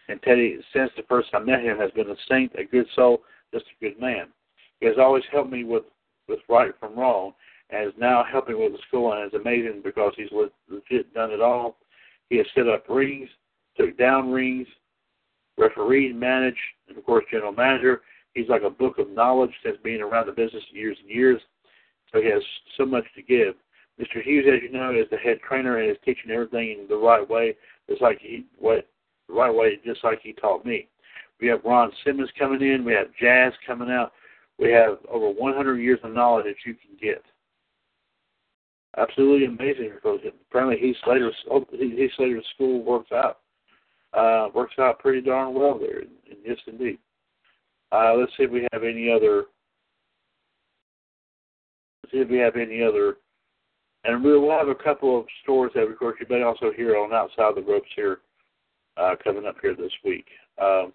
And 0.10 0.19
Teddy, 0.24 0.58
since 0.74 0.89
the 0.98 1.04
first 1.08 1.32
time 1.32 1.43
I 1.43 1.52
met 1.52 1.63
him, 1.63 1.78
has 1.78 1.91
been 1.91 2.10
a 2.10 2.15
saint, 2.28 2.52
a 2.58 2.63
good 2.63 2.88
soul, 2.95 3.22
just 3.54 3.65
a 3.65 3.84
good 3.84 4.00
man. 4.02 4.28
He 4.80 4.88
has 4.88 4.95
always 5.00 5.24
helped 5.32 5.52
me 5.52 5.63
with 5.63 5.84
with 6.28 6.39
right 6.50 6.72
from 6.80 6.95
wrong, 6.98 7.34
and 7.69 7.88
is 7.88 7.93
now 7.98 8.24
helping 8.30 8.60
with 8.60 8.72
the 8.72 8.80
school, 8.88 9.13
and 9.13 9.24
it's 9.24 9.36
amazing 9.36 9.82
because 9.84 10.13
he's 10.15 10.30
legit 10.67 11.13
done 11.13 11.32
it 11.32 11.41
all. 11.41 11.78
He 12.30 12.38
has 12.38 12.45
set 12.56 12.67
up 12.67 12.86
rings, 12.88 13.30
took 13.78 13.98
down 13.98 14.32
rings, 14.32 14.67
refereed, 15.58 16.15
managed, 16.15 16.58
and 16.88 16.98
of 16.98 17.06
course 17.06 17.26
general 17.32 17.52
manager. 17.52 18.02
He's 18.34 18.50
like 18.50 18.62
a 18.63 18.69
book 18.69 19.00
of 19.00 19.10
knowledge 19.10 19.54
since 19.63 19.78
being 19.84 20.02
around 20.02 20.28
the 20.28 20.34
business 20.34 20.63
years 20.72 20.98
and 21.02 21.10
years. 21.10 21.41
So 22.12 22.22
he 22.22 22.30
has 22.30 22.43
so 22.78 22.86
much 22.86 23.06
to 23.15 23.22
give. 23.22 23.56
Mr. 24.00 24.24
Hughes, 24.24 24.45
as 24.48 24.62
you 24.63 24.72
know, 24.72 24.91
is 24.91 25.10
the 25.12 25.17
head 25.17 25.39
trainer 25.48 25.78
and 25.78 25.89
is 25.89 25.98
teaching 26.06 26.32
everything 26.32 26.78
in 26.80 26.88
the 26.88 26.95
right 26.95 27.28
way, 27.28 27.56
just 27.89 28.02
like 28.02 28.19
he 28.22 28.45
what 28.58 28.88
right 29.30 29.54
way, 29.54 29.80
just 29.86 30.04
like 30.04 30.22
he 30.22 30.34
taught 30.34 30.65
me. 30.65 30.88
We 31.39 31.48
have 31.48 31.63
Ron 31.63 31.92
Simmons 32.04 32.30
coming 32.38 32.62
in. 32.62 32.84
We 32.84 32.94
have 32.94 33.08
Jazz 33.20 33.54
coming 33.65 33.89
out. 33.89 34.12
We 34.58 34.72
have 34.72 34.98
over 35.10 35.30
100 35.30 35.78
years 35.78 36.00
of 36.04 36.13
knowledge 36.13 36.46
that 36.46 36.56
you 36.65 36.76
can 36.76 36.98
get. 37.02 37.24
Absolutely 38.98 39.46
amazing 39.46 39.92
because 39.96 40.20
apparently 40.50 40.78
Heath 40.78 40.98
Slater's 41.06 41.36
Heath 41.72 42.12
Slater's 42.18 42.46
school 42.56 42.84
works 42.84 43.12
out 43.12 43.39
uh, 44.13 44.50
works 44.54 44.74
out 44.80 45.00
pretty 45.00 45.22
darn 45.22 45.54
well 45.54 45.78
there. 45.80 46.02
Yes, 46.46 46.58
indeed. 46.68 46.98
Uh, 47.92 48.15
let's 48.15 48.32
see 48.38 48.44
if 48.44 48.52
we 48.52 48.68
have 48.74 48.84
any 48.84 49.12
other. 49.12 49.46
Let's 52.04 52.13
see 52.13 52.20
if 52.20 52.30
we 52.30 52.38
have 52.39 52.56
any 52.56 52.84
other. 52.84 53.18
And 54.06 54.24
we'll 54.24 54.50
have 54.52 54.70
a 54.70 54.76
couple 54.76 55.20
of 55.20 55.26
stores 55.44 55.72
that, 55.76 55.82
of 55.82 55.98
course, 56.00 56.18
you 56.20 56.26
may 56.30 56.44
also 56.44 56.72
hear 56.76 56.98
on 56.98 57.13
outside 57.13 57.56
the 57.56 57.62
ropes 57.62 57.89
here 57.96 58.20
uh, 59.00 59.16
coming 59.24 59.46
up 59.46 59.56
here 59.62 59.76
this 59.76 59.92
week. 60.04 60.26
Um, 60.62 60.94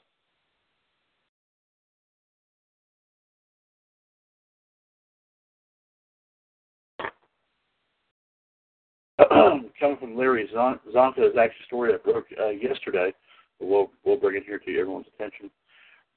coming 9.80 9.96
from 9.98 10.16
Larry 10.16 10.48
Csonka 10.54 10.78
is 10.86 10.94
actually 10.96 11.44
a 11.44 11.66
story 11.66 11.92
that 11.92 12.04
broke 12.04 12.26
uh, 12.40 12.48
yesterday. 12.48 13.12
We'll 13.60 13.90
we'll 14.04 14.16
bring 14.16 14.36
it 14.36 14.44
here 14.44 14.58
to 14.58 14.78
everyone's 14.78 15.06
attention. 15.14 15.50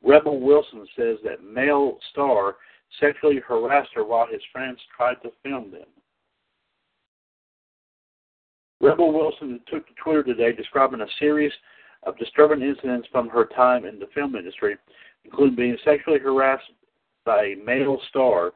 Rebel 0.03 0.39
Wilson 0.39 0.85
says 0.95 1.17
that 1.23 1.43
male 1.43 1.97
star 2.11 2.55
sexually 2.99 3.39
harassed 3.47 3.89
her 3.95 4.03
while 4.03 4.27
his 4.29 4.41
friends 4.51 4.79
tried 4.95 5.21
to 5.23 5.29
film 5.43 5.71
them. 5.71 5.87
Rebel 8.79 9.11
Wilson 9.11 9.59
took 9.71 9.87
to 9.87 9.93
Twitter 10.03 10.23
today 10.23 10.51
describing 10.51 11.01
a 11.01 11.07
series 11.19 11.51
of 12.07 12.17
disturbing 12.17 12.61
incidents 12.61 13.07
from 13.11 13.27
her 13.27 13.45
time 13.45 13.85
in 13.85 13.99
the 13.99 14.07
film 14.15 14.35
industry, 14.35 14.77
including 15.25 15.55
being 15.55 15.77
sexually 15.83 16.19
harassed 16.19 16.71
by 17.25 17.43
a 17.43 17.55
male 17.65 17.99
star 18.09 18.53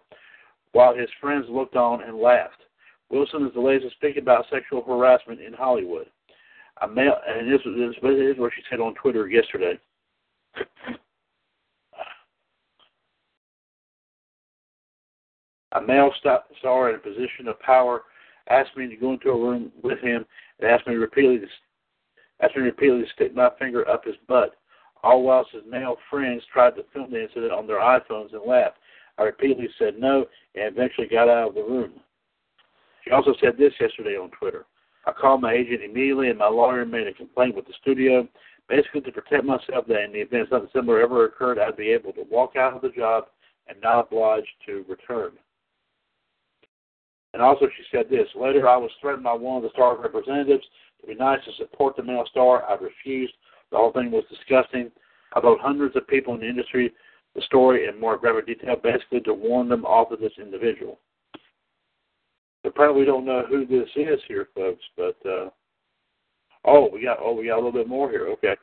while 0.71 0.95
his 0.95 1.09
friends 1.19 1.45
looked 1.49 1.75
on 1.75 2.01
and 2.01 2.17
laughed. 2.17 2.61
Wilson 3.09 3.45
is 3.45 3.53
the 3.53 3.59
latest 3.59 3.89
to 3.89 3.95
speak 3.97 4.15
about 4.15 4.45
sexual 4.49 4.81
harassment 4.83 5.41
in 5.41 5.51
Hollywood. 5.51 6.07
A 6.81 6.87
male, 6.87 7.17
and 7.27 7.51
this, 7.51 7.59
this, 7.65 7.95
this 8.01 8.35
is 8.35 8.39
what 8.39 8.53
she 8.55 8.63
said 8.69 8.79
on 8.79 8.95
Twitter 8.95 9.27
yesterday. 9.27 9.77
a 15.73 15.81
male 15.81 16.11
star 16.59 16.89
in 16.89 16.95
a 16.95 16.99
position 16.99 17.47
of 17.47 17.59
power 17.59 18.03
asked 18.49 18.75
me 18.75 18.87
to 18.87 18.95
go 18.95 19.13
into 19.13 19.29
a 19.29 19.37
room 19.37 19.71
with 19.83 19.99
him 19.99 20.25
and 20.59 20.69
asked 20.69 20.87
me 20.87 20.95
repeatedly 20.95 21.39
to 21.39 21.45
me 22.55 22.63
repeatedly 22.63 23.03
to 23.03 23.09
stick 23.13 23.35
my 23.35 23.49
finger 23.59 23.87
up 23.89 24.05
his 24.05 24.15
butt. 24.27 24.55
All 25.03 25.23
whilst 25.23 25.51
his 25.51 25.63
male 25.67 25.97
friends 26.09 26.43
tried 26.51 26.75
to 26.75 26.85
film 26.93 27.11
the 27.11 27.23
incident 27.23 27.51
on 27.51 27.67
their 27.67 27.79
iPhones 27.79 28.33
and 28.33 28.43
laughed. 28.45 28.77
I 29.17 29.23
repeatedly 29.23 29.69
said 29.77 29.99
no 29.99 30.25
and 30.55 30.75
eventually 30.75 31.07
got 31.07 31.29
out 31.29 31.49
of 31.49 31.55
the 31.55 31.63
room. 31.63 31.93
She 33.03 33.11
also 33.11 33.33
said 33.41 33.57
this 33.57 33.73
yesterday 33.79 34.15
on 34.15 34.29
Twitter. 34.31 34.65
I 35.05 35.11
called 35.11 35.41
my 35.41 35.53
agent 35.53 35.81
immediately 35.83 36.29
and 36.29 36.37
my 36.37 36.47
lawyer 36.47 36.85
made 36.85 37.07
a 37.07 37.13
complaint 37.13 37.55
with 37.55 37.65
the 37.65 37.73
studio, 37.81 38.27
basically 38.69 39.01
to 39.01 39.11
protect 39.11 39.43
myself 39.43 39.87
that 39.87 40.03
in 40.03 40.13
the 40.13 40.21
event 40.21 40.49
something 40.49 40.69
similar 40.73 41.01
ever 41.01 41.25
occurred, 41.25 41.57
I'd 41.57 41.77
be 41.77 41.89
able 41.89 42.13
to 42.13 42.23
walk 42.29 42.55
out 42.55 42.73
of 42.73 42.81
the 42.81 42.89
job 42.89 43.25
and 43.67 43.81
not 43.81 44.07
obliged 44.07 44.49
to 44.67 44.85
return. 44.87 45.31
And 47.33 47.41
also 47.41 47.65
she 47.65 47.83
said 47.95 48.07
this, 48.09 48.27
later 48.35 48.67
I 48.67 48.77
was 48.77 48.91
threatened 48.99 49.23
by 49.23 49.33
one 49.33 49.57
of 49.57 49.63
the 49.63 49.69
star's 49.73 49.99
representatives 50.01 50.65
to 50.99 51.07
be 51.07 51.15
nice 51.15 51.39
to 51.45 51.51
support 51.57 51.95
the 51.95 52.03
male 52.03 52.25
star. 52.29 52.63
I 52.63 52.73
refused. 52.73 53.33
The 53.71 53.77
whole 53.77 53.93
thing 53.93 54.11
was 54.11 54.25
disgusting. 54.29 54.91
I 55.33 55.39
wrote 55.39 55.61
hundreds 55.61 55.95
of 55.95 56.07
people 56.07 56.33
in 56.33 56.41
the 56.41 56.49
industry 56.49 56.93
the 57.35 57.41
story 57.43 57.87
in 57.87 57.99
more 57.99 58.17
graphic 58.17 58.47
detail, 58.47 58.75
basically 58.81 59.21
to 59.21 59.33
warn 59.33 59.69
them 59.69 59.85
off 59.85 60.11
of 60.11 60.19
this 60.19 60.33
individual. 60.39 60.99
Apparently, 62.63 63.01
we 63.01 63.05
don't 63.05 63.25
know 63.25 63.43
who 63.47 63.65
this 63.65 63.89
is 63.95 64.19
here, 64.27 64.49
folks. 64.53 64.83
But 64.95 65.17
uh, 65.25 65.49
oh, 66.65 66.89
we 66.91 67.03
got 67.03 67.17
oh 67.21 67.33
we 67.33 67.47
got 67.47 67.55
a 67.55 67.63
little 67.63 67.71
bit 67.71 67.87
more 67.87 68.09
here. 68.09 68.27
Okay. 68.33 68.55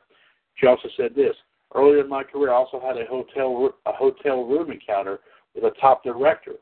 She 0.55 0.67
also 0.67 0.87
said 0.95 1.15
this. 1.15 1.35
Earlier 1.75 2.01
in 2.01 2.09
my 2.09 2.23
career, 2.23 2.51
I 2.51 2.55
also 2.55 2.79
had 2.79 2.97
a 2.97 3.05
hotel 3.05 3.73
a 3.85 3.91
hotel 3.91 4.45
room 4.45 4.71
encounter 4.71 5.19
with 5.53 5.65
a 5.65 5.79
top 5.81 6.03
director. 6.03 6.53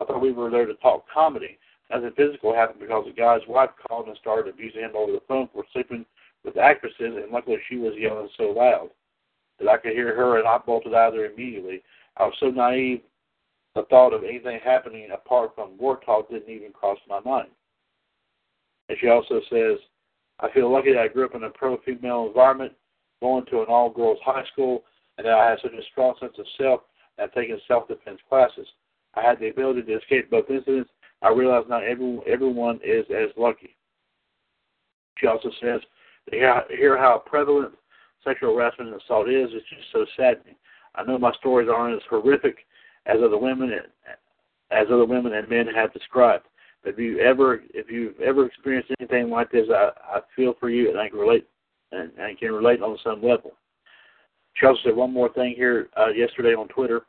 I 0.00 0.04
thought 0.04 0.20
we 0.20 0.32
were 0.32 0.50
there 0.50 0.66
to 0.66 0.74
talk 0.74 1.04
comedy. 1.12 1.58
Nothing 1.90 2.12
physical 2.16 2.54
happened 2.54 2.80
because 2.80 3.04
the 3.06 3.12
guy's 3.12 3.46
wife 3.48 3.70
called 3.86 4.06
and 4.08 4.16
started 4.18 4.52
abusing 4.52 4.82
him 4.82 4.92
over 4.94 5.12
the 5.12 5.22
phone 5.26 5.48
for 5.52 5.64
sleeping 5.72 6.06
with 6.44 6.56
actresses, 6.56 6.94
and 7.16 7.30
luckily 7.32 7.58
she 7.68 7.76
was 7.76 7.94
yelling 7.98 8.28
so 8.36 8.44
loud 8.44 8.90
that 9.58 9.68
I 9.68 9.76
could 9.76 9.92
hear 9.92 10.14
her, 10.14 10.38
and 10.38 10.48
I 10.48 10.58
bolted 10.58 10.94
out 10.94 11.08
of 11.08 11.14
there 11.14 11.30
immediately. 11.30 11.82
I 12.16 12.24
was 12.24 12.34
so 12.40 12.46
naive, 12.46 13.02
the 13.74 13.82
thought 13.90 14.14
of 14.14 14.24
anything 14.24 14.58
happening 14.64 15.08
apart 15.12 15.54
from 15.54 15.76
work 15.78 16.04
talk 16.04 16.30
didn't 16.30 16.48
even 16.48 16.72
cross 16.72 16.98
my 17.08 17.20
mind. 17.20 17.48
And 18.88 18.98
she 19.00 19.08
also 19.08 19.40
says, 19.50 19.78
I 20.40 20.50
feel 20.52 20.72
lucky 20.72 20.92
that 20.92 21.00
I 21.00 21.08
grew 21.08 21.26
up 21.26 21.34
in 21.34 21.44
a 21.44 21.50
pro-female 21.50 22.26
environment, 22.28 22.72
going 23.20 23.44
to 23.46 23.60
an 23.60 23.66
all-girls 23.68 24.18
high 24.24 24.44
school, 24.52 24.84
and 25.18 25.26
that 25.26 25.34
I 25.34 25.50
have 25.50 25.58
such 25.62 25.72
a 25.72 25.82
strong 25.92 26.14
sense 26.18 26.32
of 26.38 26.46
self 26.58 26.80
and 27.18 27.26
I've 27.26 27.34
taken 27.34 27.60
self-defense 27.68 28.20
classes. 28.28 28.66
I 29.14 29.22
had 29.22 29.40
the 29.40 29.48
ability 29.48 29.82
to 29.82 29.98
escape 29.98 30.30
both 30.30 30.50
incidents. 30.50 30.90
I 31.22 31.30
realize 31.30 31.64
not 31.68 31.84
everyone, 31.84 32.24
everyone 32.26 32.80
is 32.84 33.04
as 33.10 33.30
lucky. 33.36 33.76
She 35.18 35.26
also 35.26 35.50
says, 35.60 35.80
to 36.30 36.36
hear, 36.70 36.96
how 36.96 37.22
prevalent 37.26 37.72
sexual 38.24 38.54
harassment 38.54 38.92
and 38.92 39.00
assault 39.00 39.28
is, 39.28 39.48
it's 39.52 39.68
just 39.68 39.92
so 39.92 40.06
saddening. 40.16 40.54
I 40.94 41.04
know 41.04 41.18
my 41.18 41.32
stories 41.38 41.68
aren't 41.72 41.96
as 41.96 42.02
horrific 42.08 42.58
as 43.06 43.16
other 43.24 43.38
women 43.38 43.70
as 44.70 44.86
other 44.86 45.04
women 45.04 45.34
and 45.34 45.48
men 45.48 45.66
have 45.74 45.92
described. 45.92 46.44
But 46.82 46.94
if 46.94 46.98
you 46.98 47.18
ever 47.18 47.62
if 47.74 47.90
you've 47.90 48.20
ever 48.20 48.46
experienced 48.46 48.92
anything 48.98 49.30
like 49.30 49.50
this, 49.50 49.66
I, 49.70 49.90
I 50.04 50.20
feel 50.36 50.54
for 50.58 50.70
you 50.70 50.90
and 50.90 50.98
I 50.98 51.08
can 51.08 51.18
relate 51.18 51.46
and 51.92 52.12
I 52.20 52.34
can 52.38 52.52
relate 52.52 52.82
on 52.82 52.98
some 53.02 53.22
level. 53.22 53.52
She 54.54 54.66
also 54.66 54.80
said 54.84 54.96
one 54.96 55.12
more 55.12 55.32
thing 55.32 55.54
here 55.56 55.88
uh, 55.96 56.08
yesterday 56.08 56.54
on 56.54 56.68
Twitter. 56.68 57.02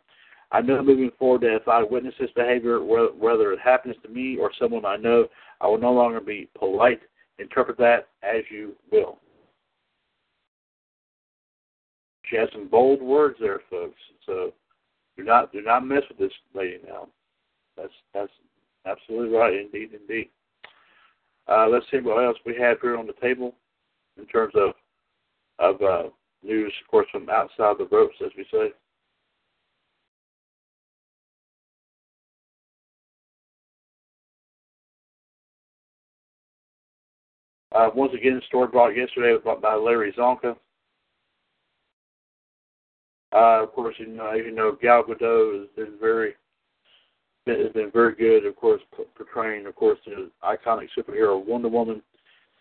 I 0.52 0.62
know 0.62 0.82
moving 0.84 1.12
forward 1.18 1.42
that 1.42 1.56
if 1.56 1.68
I 1.68 1.82
witness 1.82 2.14
this 2.20 2.30
behavior, 2.36 2.84
whether 2.84 3.54
it 3.54 3.60
happens 3.60 3.96
to 4.04 4.10
me 4.10 4.38
or 4.38 4.52
someone 4.60 4.86
I 4.86 4.98
know, 4.98 5.28
I 5.62 5.68
will 5.68 5.78
no 5.78 5.94
longer 5.94 6.20
be 6.20 6.50
polite. 6.58 7.02
Interpret 7.40 7.78
that 7.78 8.08
as 8.22 8.44
you 8.52 8.76
will. 8.92 9.18
She 12.26 12.36
has 12.36 12.50
some 12.52 12.68
bold 12.68 13.02
words 13.02 13.38
there, 13.40 13.62
folks. 13.70 14.00
So 14.26 14.54
do 15.18 15.24
not 15.24 15.52
do 15.52 15.62
not 15.62 15.86
mess 15.86 16.04
with 16.10 16.18
this 16.18 16.32
lady 16.54 16.80
now. 16.86 17.08
That's 17.78 17.94
that's 18.14 18.32
absolutely 18.86 19.36
right, 19.36 19.54
indeed, 19.54 19.92
indeed. 20.00 20.30
Uh, 21.48 21.68
let's 21.68 21.86
see 21.92 21.98
what 21.98 22.24
else 22.24 22.38
we 22.46 22.56
have 22.56 22.80
here 22.82 22.98
on 22.98 23.08
the 23.08 23.14
table 23.14 23.56
in 24.18 24.26
terms 24.28 24.54
of 24.56 24.74
of 25.60 25.82
uh, 25.82 26.10
news, 26.44 26.74
of 26.84 26.90
course, 26.90 27.08
from 27.12 27.30
outside 27.30 27.76
the 27.78 27.88
ropes, 27.92 28.16
as 28.24 28.32
we 28.38 28.46
say. 28.52 28.72
Uh, 37.74 37.90
once 37.96 38.14
again, 38.14 38.36
the 38.36 38.42
story 38.48 38.68
brought 38.68 38.96
yesterday 38.96 39.38
by 39.62 39.76
Larry 39.76 40.12
Csonka. 40.14 40.56
Uh, 43.34 43.64
of 43.64 43.72
course, 43.72 43.96
you 43.98 44.08
know, 44.08 44.34
you 44.34 44.52
know, 44.52 44.78
Gal 44.82 45.04
Gadot 45.04 45.62
has 45.62 45.70
been 45.76 45.98
very 46.00 46.34
has 47.48 47.72
been 47.74 47.90
very 47.92 48.14
good, 48.14 48.46
of 48.46 48.56
course, 48.56 48.82
portraying, 49.16 49.66
of 49.66 49.76
course, 49.76 49.98
the 50.06 50.30
iconic 50.44 50.88
superhero 50.98 51.44
Wonder 51.44 51.70
Woman. 51.70 52.02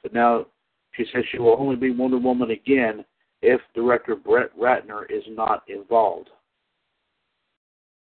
But 0.03 0.15
now 0.15 0.47
she 0.93 1.05
says 1.13 1.25
she 1.31 1.39
will 1.39 1.57
only 1.59 1.77
be 1.77 1.91
Wonder 1.91 2.19
Woman 2.19 2.51
again 2.51 3.05
if 3.43 3.61
director 3.75 4.15
Brett 4.15 4.57
Ratner 4.59 5.11
is 5.11 5.25
not 5.29 5.65
involved. 5.69 6.31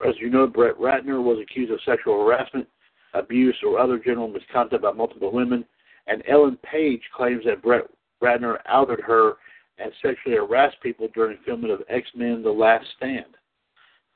As 0.06 0.14
you 0.20 0.30
know, 0.30 0.46
Brett 0.46 0.76
Ratner 0.78 1.22
was 1.22 1.38
accused 1.40 1.72
of 1.72 1.80
sexual 1.86 2.24
harassment, 2.24 2.66
abuse, 3.14 3.56
or 3.64 3.78
other 3.78 3.98
general 3.98 4.28
misconduct 4.28 4.82
by 4.82 4.92
multiple 4.92 5.32
women, 5.32 5.64
and 6.06 6.22
Ellen 6.28 6.58
Page 6.62 7.02
claims 7.14 7.44
that 7.44 7.62
Brett 7.62 7.84
Ratner 8.22 8.58
outed 8.66 9.00
her 9.00 9.34
and 9.78 9.92
sexually 10.02 10.36
harassed 10.36 10.80
people 10.82 11.08
during 11.14 11.38
filming 11.44 11.70
of 11.70 11.82
X 11.88 12.08
Men: 12.14 12.42
The 12.42 12.50
Last 12.50 12.86
Stand. 12.96 13.36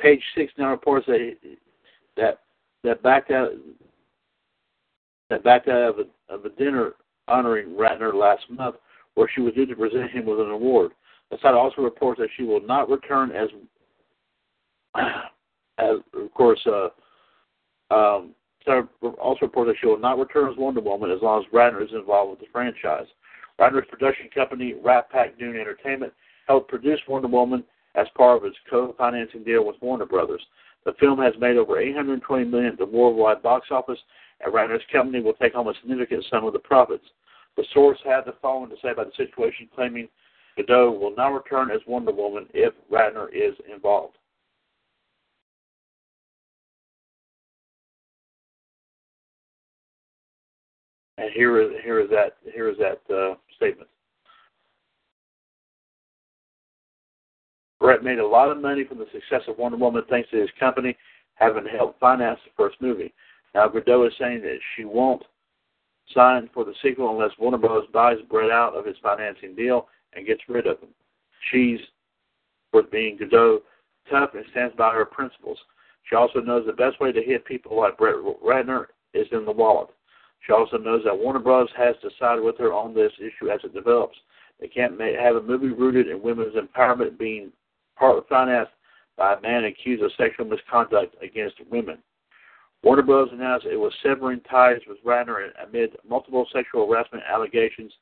Page 0.00 0.22
six 0.34 0.52
now 0.58 0.70
reports 0.70 1.06
that 1.06 1.36
that 2.16 2.40
that 2.84 3.02
backed 3.02 3.30
out 3.30 3.50
that 5.30 5.42
backed 5.42 5.68
out 5.68 5.82
of 5.82 5.98
a, 5.98 6.32
of 6.34 6.44
a 6.44 6.50
dinner 6.50 6.92
honoring 7.28 7.70
Ratner 7.70 8.14
last 8.14 8.44
month, 8.50 8.76
where 9.14 9.28
she 9.34 9.40
was 9.40 9.54
due 9.54 9.66
to 9.66 9.74
present 9.74 10.10
him 10.10 10.26
with 10.26 10.40
an 10.40 10.50
award. 10.50 10.92
The 11.30 11.38
site 11.42 11.54
also 11.54 11.82
reports 11.82 12.20
that 12.20 12.28
she 12.36 12.44
will 12.44 12.64
not 12.64 12.88
return 12.88 13.32
as, 13.32 13.48
as 15.78 15.96
of 16.14 16.32
course, 16.34 16.64
uh, 16.66 16.88
um, 17.92 18.34
also 18.66 19.38
reported 19.42 19.72
that 19.72 19.78
she 19.80 19.86
will 19.86 19.98
not 19.98 20.18
return 20.18 20.50
as 20.50 20.56
Wonder 20.58 20.80
Woman 20.80 21.10
as 21.10 21.22
long 21.22 21.42
as 21.42 21.52
Ratner 21.52 21.84
is 21.84 21.92
involved 21.92 22.30
with 22.30 22.40
the 22.40 22.46
franchise. 22.52 23.06
Ratner's 23.58 23.88
production 23.88 24.28
company, 24.34 24.74
RatPac-Dune 24.84 25.56
Entertainment, 25.56 26.12
helped 26.46 26.68
produce 26.68 27.00
Wonder 27.08 27.28
Woman 27.28 27.64
as 27.94 28.06
part 28.16 28.38
of 28.38 28.44
its 28.44 28.56
co-financing 28.68 29.44
deal 29.44 29.64
with 29.64 29.76
Warner 29.80 30.06
Brothers. 30.06 30.42
The 30.84 30.92
film 31.00 31.18
has 31.20 31.34
made 31.40 31.56
over 31.56 31.78
820 31.78 32.44
million 32.44 32.72
at 32.72 32.78
the 32.78 32.86
worldwide 32.86 33.42
box 33.42 33.68
office, 33.70 33.98
and 34.44 34.52
Ratner's 34.52 34.84
company 34.92 35.20
will 35.20 35.32
take 35.34 35.54
home 35.54 35.68
a 35.68 35.74
significant 35.80 36.24
sum 36.30 36.44
of 36.44 36.52
the 36.52 36.58
profits. 36.58 37.04
The 37.56 37.64
source 37.72 37.98
had 38.04 38.26
the 38.26 38.34
following 38.42 38.70
to 38.70 38.76
say 38.82 38.90
about 38.90 39.06
the 39.06 39.24
situation, 39.24 39.68
claiming 39.74 40.08
Gadot 40.58 41.00
will 41.00 41.14
not 41.16 41.28
return 41.28 41.70
as 41.70 41.80
Wonder 41.86 42.12
Woman 42.12 42.46
if 42.52 42.72
Ratner 42.92 43.28
is 43.32 43.54
involved. 43.72 44.16
And 51.18 51.30
here 51.34 51.60
is 51.60 51.70
here 51.82 52.00
is 52.00 52.10
that 52.10 52.36
here 52.52 52.68
is 52.68 52.76
that 52.78 53.00
uh, 53.14 53.34
statement. 53.56 53.88
Brett 57.80 58.02
made 58.02 58.18
a 58.18 58.26
lot 58.26 58.50
of 58.50 58.60
money 58.60 58.84
from 58.84 58.98
the 58.98 59.06
success 59.12 59.42
of 59.48 59.58
Wonder 59.58 59.78
Woman 59.78 60.02
thanks 60.08 60.30
to 60.30 60.40
his 60.40 60.50
company 60.58 60.96
having 61.34 61.66
helped 61.66 62.00
finance 62.00 62.40
the 62.44 62.50
first 62.56 62.80
movie. 62.80 63.12
Now 63.54 63.68
Gadot 63.68 64.08
is 64.08 64.14
saying 64.18 64.42
that 64.42 64.58
she 64.74 64.84
won't 64.84 65.22
sign 66.14 66.48
for 66.52 66.64
the 66.64 66.74
sequel 66.82 67.10
unless 67.10 67.36
Warner 67.38 67.58
Bros. 67.58 67.86
buys 67.92 68.18
Brett 68.30 68.50
out 68.50 68.74
of 68.74 68.86
his 68.86 68.96
financing 69.02 69.54
deal 69.54 69.88
and 70.14 70.26
gets 70.26 70.42
rid 70.48 70.66
of 70.66 70.80
him. 70.80 70.88
She's, 71.50 71.80
for 72.70 72.82
being 72.82 73.18
Gadot, 73.18 73.58
tough 74.10 74.30
and 74.34 74.44
stands 74.50 74.74
by 74.76 74.92
her 74.92 75.04
principles. 75.04 75.58
She 76.08 76.14
also 76.14 76.40
knows 76.40 76.64
the 76.66 76.72
best 76.72 77.00
way 77.00 77.12
to 77.12 77.22
hit 77.22 77.44
people 77.44 77.78
like 77.78 77.98
Brett 77.98 78.14
Ratner 78.44 78.86
is 79.14 79.26
in 79.32 79.44
the 79.44 79.52
wallet. 79.52 79.90
She 80.40 80.52
also 80.52 80.78
knows 80.78 81.02
that 81.04 81.18
Warner 81.18 81.40
Bros. 81.40 81.68
has 81.76 81.96
decided 82.02 82.44
with 82.44 82.58
her 82.58 82.72
on 82.72 82.94
this 82.94 83.12
issue 83.18 83.50
as 83.50 83.60
it 83.64 83.74
develops. 83.74 84.16
They 84.60 84.68
can't 84.68 84.98
have 85.00 85.36
a 85.36 85.42
movie 85.42 85.68
rooted 85.68 86.08
in 86.08 86.22
women's 86.22 86.54
empowerment 86.54 87.18
being 87.18 87.52
partly 87.96 88.22
financed 88.28 88.72
by 89.16 89.34
a 89.34 89.40
man 89.40 89.64
accused 89.64 90.02
of 90.02 90.12
sexual 90.16 90.46
misconduct 90.46 91.16
against 91.22 91.56
women. 91.70 91.98
Warner 92.82 93.02
Bros. 93.02 93.30
announced 93.32 93.66
it 93.66 93.76
was 93.76 93.92
severing 94.02 94.40
ties 94.48 94.80
with 94.86 95.02
Ratner 95.04 95.48
amid 95.66 95.96
multiple 96.08 96.46
sexual 96.52 96.86
harassment 96.86 97.24
allegations 97.28 97.92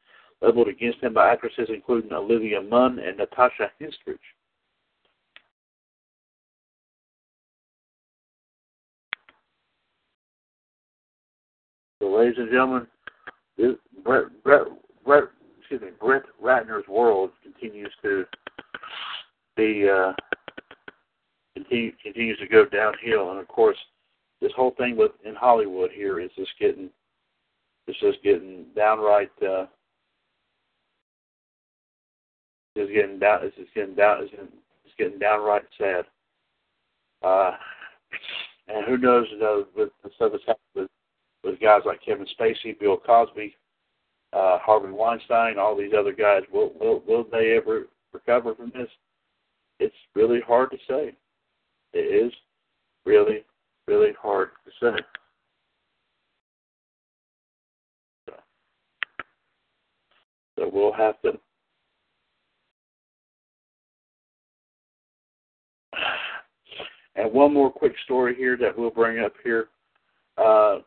leveled 0.42 0.68
against 0.68 1.00
him 1.00 1.14
by 1.14 1.32
actresses 1.32 1.68
including 1.70 2.12
Olivia 2.12 2.60
Munn 2.60 2.98
and 2.98 3.16
Natasha 3.16 3.70
Henstridge. 3.80 4.18
Ladies 12.08 12.38
and 12.38 12.50
gentlemen, 12.50 12.86
this, 13.56 13.74
Brett, 14.04 14.24
Brett, 14.42 14.66
Brett, 15.04 15.24
excuse 15.58 15.80
me, 15.80 15.88
Brett 16.00 16.22
Ratner's 16.42 16.86
world 16.88 17.30
continues 17.42 17.92
to 18.02 18.24
be 19.56 19.88
uh, 19.88 20.12
continue, 21.54 21.92
continues 22.02 22.38
to 22.38 22.46
go 22.46 22.64
downhill, 22.64 23.30
and 23.30 23.40
of 23.40 23.48
course, 23.48 23.76
this 24.40 24.52
whole 24.56 24.74
thing 24.76 24.96
with 24.96 25.12
in 25.24 25.34
Hollywood 25.34 25.90
here 25.92 26.20
is 26.20 26.30
just 26.36 26.50
getting 26.60 26.90
it's 27.86 28.00
just 28.00 28.22
getting 28.22 28.66
downright 28.74 29.30
uh, 29.42 29.66
it's 32.76 32.92
getting 32.92 33.18
down 33.18 33.40
it's 33.42 33.56
just 33.56 33.72
getting 33.74 33.94
down 33.94 34.22
it's 34.22 34.30
getting, 34.30 34.48
it's 34.84 34.94
getting 34.98 35.18
downright 35.18 35.62
sad. 35.78 36.04
Uh, 37.22 37.52
and 38.68 38.86
who 38.86 38.98
knows, 38.98 39.26
you 39.30 39.38
know, 39.38 39.66
with 39.76 39.90
the 40.02 40.10
stuff 40.16 40.32
that's 40.32 40.44
happened 40.46 40.60
with, 40.74 40.88
with 41.44 41.60
guys 41.60 41.82
like 41.84 42.00
Kevin 42.04 42.26
Spacey, 42.38 42.78
Bill 42.78 42.96
Cosby, 42.96 43.54
uh, 44.32 44.58
Harvey 44.58 44.90
Weinstein, 44.90 45.58
all 45.58 45.76
these 45.76 45.92
other 45.96 46.12
guys, 46.12 46.42
will 46.52 46.72
will 46.80 47.02
will 47.06 47.24
they 47.30 47.56
ever 47.56 47.84
recover 48.12 48.54
from 48.54 48.72
this? 48.74 48.88
It's 49.80 49.94
really 50.14 50.40
hard 50.46 50.70
to 50.70 50.78
say. 50.88 51.14
It 51.92 51.98
is 51.98 52.32
really, 53.04 53.44
really 53.86 54.12
hard 54.20 54.50
to 54.64 54.70
say. 54.80 55.02
So, 58.26 58.34
so 60.58 60.70
we'll 60.72 60.92
have 60.92 61.20
to 61.22 61.38
And 67.16 67.32
one 67.32 67.54
more 67.54 67.70
quick 67.70 67.94
story 68.04 68.34
here 68.34 68.56
that 68.56 68.76
we'll 68.76 68.90
bring 68.90 69.24
up 69.24 69.34
here. 69.44 69.68
Uh, 70.36 70.78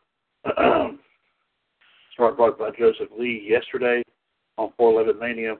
started 2.14 2.36
brought 2.36 2.58
by 2.58 2.70
Joseph 2.78 3.08
Lee 3.18 3.46
yesterday 3.48 4.02
on 4.56 4.72
411 4.76 5.20
Mania. 5.20 5.56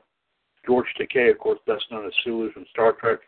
George 0.66 0.86
Takei, 1.00 1.30
of 1.30 1.38
course, 1.38 1.58
best 1.66 1.84
known 1.90 2.06
as 2.06 2.12
Sulu 2.24 2.52
from 2.52 2.66
Star 2.70 2.92
Trek, 2.92 3.20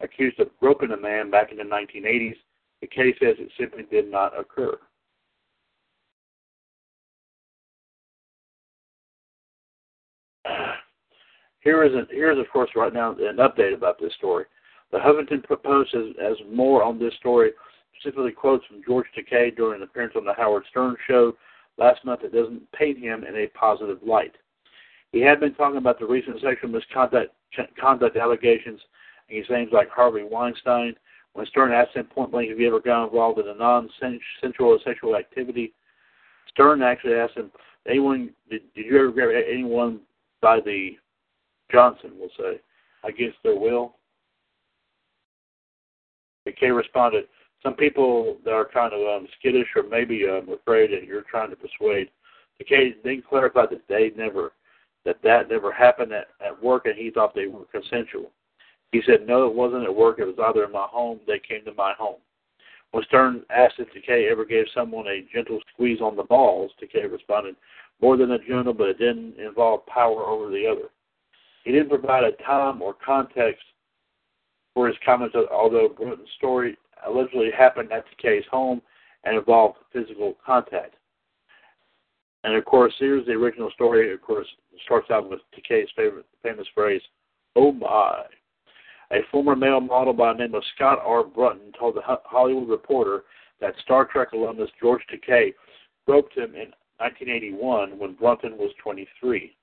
accused 0.00 0.40
of 0.40 0.48
groping 0.60 0.92
a 0.92 0.96
man 0.96 1.30
back 1.30 1.52
in 1.52 1.58
the 1.58 1.64
1980s. 1.64 2.36
Takei 2.82 3.12
says 3.18 3.36
it 3.38 3.50
simply 3.58 3.82
did 3.90 4.10
not 4.10 4.38
occur. 4.38 4.78
Here 11.60 11.82
is, 11.84 11.92
a, 11.94 12.06
here 12.14 12.30
is, 12.30 12.38
of 12.38 12.48
course, 12.52 12.70
right 12.76 12.92
now 12.94 13.10
an 13.10 13.38
update 13.38 13.74
about 13.74 13.98
this 13.98 14.14
story. 14.14 14.44
The 14.92 14.98
Huffington 14.98 15.42
Post 15.44 15.92
has, 15.94 16.04
has 16.20 16.36
more 16.48 16.84
on 16.84 16.96
this 17.00 17.12
story, 17.18 17.50
specifically 17.98 18.32
quotes 18.32 18.64
from 18.66 18.82
George 18.86 19.06
Takei 19.16 19.54
during 19.54 19.80
an 19.80 19.82
appearance 19.82 20.14
on 20.16 20.24
the 20.24 20.34
Howard 20.34 20.64
Stern 20.70 20.96
show 21.06 21.36
last 21.78 22.04
month 22.04 22.22
that 22.22 22.32
doesn't 22.32 22.70
paint 22.72 22.98
him 22.98 23.24
in 23.24 23.36
a 23.36 23.46
positive 23.48 23.98
light. 24.04 24.34
He 25.12 25.20
had 25.20 25.40
been 25.40 25.54
talking 25.54 25.78
about 25.78 25.98
the 25.98 26.06
recent 26.06 26.40
sexual 26.40 26.70
misconduct 26.70 27.32
conduct 27.80 28.16
allegations 28.16 28.80
against 29.30 29.50
names 29.50 29.70
like 29.72 29.88
Harvey 29.88 30.24
Weinstein. 30.24 30.94
When 31.32 31.46
Stern 31.46 31.72
asked 31.72 31.94
him 31.94 32.06
point 32.06 32.30
blank 32.30 32.50
if 32.50 32.58
he 32.58 32.66
ever 32.66 32.80
got 32.80 33.04
involved 33.04 33.38
in 33.38 33.48
a 33.48 33.54
non-sensual 33.54 34.78
sexual 34.84 35.16
activity, 35.16 35.72
Stern 36.48 36.82
actually 36.82 37.14
asked 37.14 37.34
him, 37.34 37.50
"Anyone? 37.88 38.30
Did, 38.50 38.62
did 38.74 38.86
you 38.86 38.98
ever 38.98 39.10
grab 39.10 39.30
anyone 39.48 40.00
by 40.40 40.60
the 40.60 40.98
Johnson? 41.70 42.12
We'll 42.18 42.30
say 42.38 42.60
against 43.04 43.38
their 43.42 43.56
will?" 43.56 43.96
Kay 46.58 46.70
responded, 46.70 47.24
some 47.62 47.74
people 47.74 48.36
that 48.44 48.52
are 48.52 48.68
kind 48.68 48.92
of 48.92 49.00
um, 49.00 49.28
skittish 49.38 49.68
or 49.74 49.82
maybe 49.82 50.24
um, 50.28 50.48
afraid 50.52 50.92
that 50.92 51.04
you're 51.04 51.22
trying 51.22 51.50
to 51.50 51.56
persuade. 51.56 52.10
Kay 52.66 52.94
then 53.04 53.22
clarified 53.28 53.68
that 53.70 53.82
they 53.88 54.12
never, 54.16 54.52
that 55.04 55.16
that 55.22 55.50
never 55.50 55.70
happened 55.72 56.12
at, 56.12 56.28
at 56.44 56.62
work, 56.62 56.86
and 56.86 56.96
he 56.96 57.10
thought 57.10 57.34
they 57.34 57.46
were 57.46 57.64
consensual. 57.66 58.30
He 58.92 59.02
said, 59.04 59.26
no, 59.26 59.46
it 59.46 59.54
wasn't 59.54 59.84
at 59.84 59.94
work. 59.94 60.18
It 60.18 60.24
was 60.24 60.36
either 60.48 60.64
in 60.64 60.72
my 60.72 60.86
home. 60.88 61.20
They 61.26 61.38
came 61.38 61.64
to 61.64 61.74
my 61.74 61.92
home. 61.98 62.16
When 62.92 63.04
Stern 63.04 63.42
asked 63.50 63.74
if 63.78 63.88
Takei 63.88 64.30
ever 64.30 64.44
gave 64.44 64.66
someone 64.72 65.06
a 65.06 65.26
gentle 65.32 65.60
squeeze 65.72 66.00
on 66.00 66.16
the 66.16 66.22
balls, 66.22 66.70
Takei 66.80 67.10
responded, 67.10 67.56
more 68.00 68.16
than 68.16 68.30
a 68.30 68.38
gentle, 68.38 68.72
but 68.72 68.88
it 68.88 68.98
didn't 68.98 69.38
involve 69.38 69.84
power 69.86 70.24
over 70.24 70.50
the 70.50 70.66
other. 70.66 70.88
He 71.64 71.72
didn't 71.72 71.88
provide 71.88 72.24
a 72.24 72.32
time 72.42 72.80
or 72.80 72.94
context 72.94 73.64
for 74.72 74.86
his 74.86 74.96
comments, 75.04 75.34
although 75.50 75.88
Brunton's 75.88 76.28
story 76.36 76.78
allegedly 77.06 77.50
happened 77.56 77.92
at 77.92 78.04
Takei's 78.10 78.46
home 78.50 78.82
and 79.24 79.36
involved 79.36 79.78
physical 79.92 80.36
contact. 80.44 80.94
And 82.44 82.54
of 82.54 82.64
course, 82.64 82.94
here's 82.98 83.26
the 83.26 83.32
original 83.32 83.70
story. 83.72 84.12
Of 84.12 84.22
course, 84.22 84.46
starts 84.84 85.10
out 85.10 85.28
with 85.28 85.40
Takei's 85.54 85.90
favorite 85.96 86.26
famous 86.42 86.68
phrase, 86.74 87.02
"Oh 87.56 87.72
my." 87.72 88.26
A 89.10 89.22
former 89.30 89.54
male 89.56 89.80
model 89.80 90.12
by 90.12 90.32
the 90.32 90.40
name 90.40 90.54
of 90.54 90.64
Scott 90.74 90.98
R. 91.04 91.22
Brunton 91.22 91.72
told 91.72 91.94
the 91.94 92.02
Hollywood 92.02 92.68
Reporter 92.68 93.24
that 93.60 93.76
Star 93.78 94.04
Trek 94.04 94.32
alumnus 94.32 94.70
George 94.80 95.02
Takei 95.06 95.54
groped 96.06 96.36
him 96.36 96.54
in 96.54 96.72
1981 96.98 97.98
when 97.98 98.14
Brunton 98.14 98.56
was 98.58 98.72
23. 98.82 99.56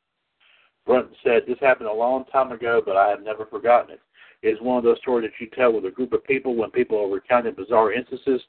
Brunton 0.86 1.16
said, 1.24 1.46
This 1.46 1.60
happened 1.60 1.90
a 1.90 1.94
long 1.94 2.26
time 2.26 2.52
ago, 2.52 2.82
but 2.86 2.98
I 2.98 3.10
have 3.10 3.22
never 3.22 3.46
forgotten 3.46 3.92
it 3.92 4.02
is 4.44 4.62
one 4.62 4.78
of 4.78 4.84
those 4.84 5.00
stories 5.00 5.30
that 5.30 5.44
you 5.44 5.50
tell 5.52 5.74
with 5.74 5.86
a 5.86 5.92
group 5.92 6.14
of 6.14 6.24
people 6.26 6.56
when 6.56 6.70
people 6.70 7.00
are 7.00 7.10
recounting 7.10 7.56
bizarre 7.56 7.94
instances 7.94 8.42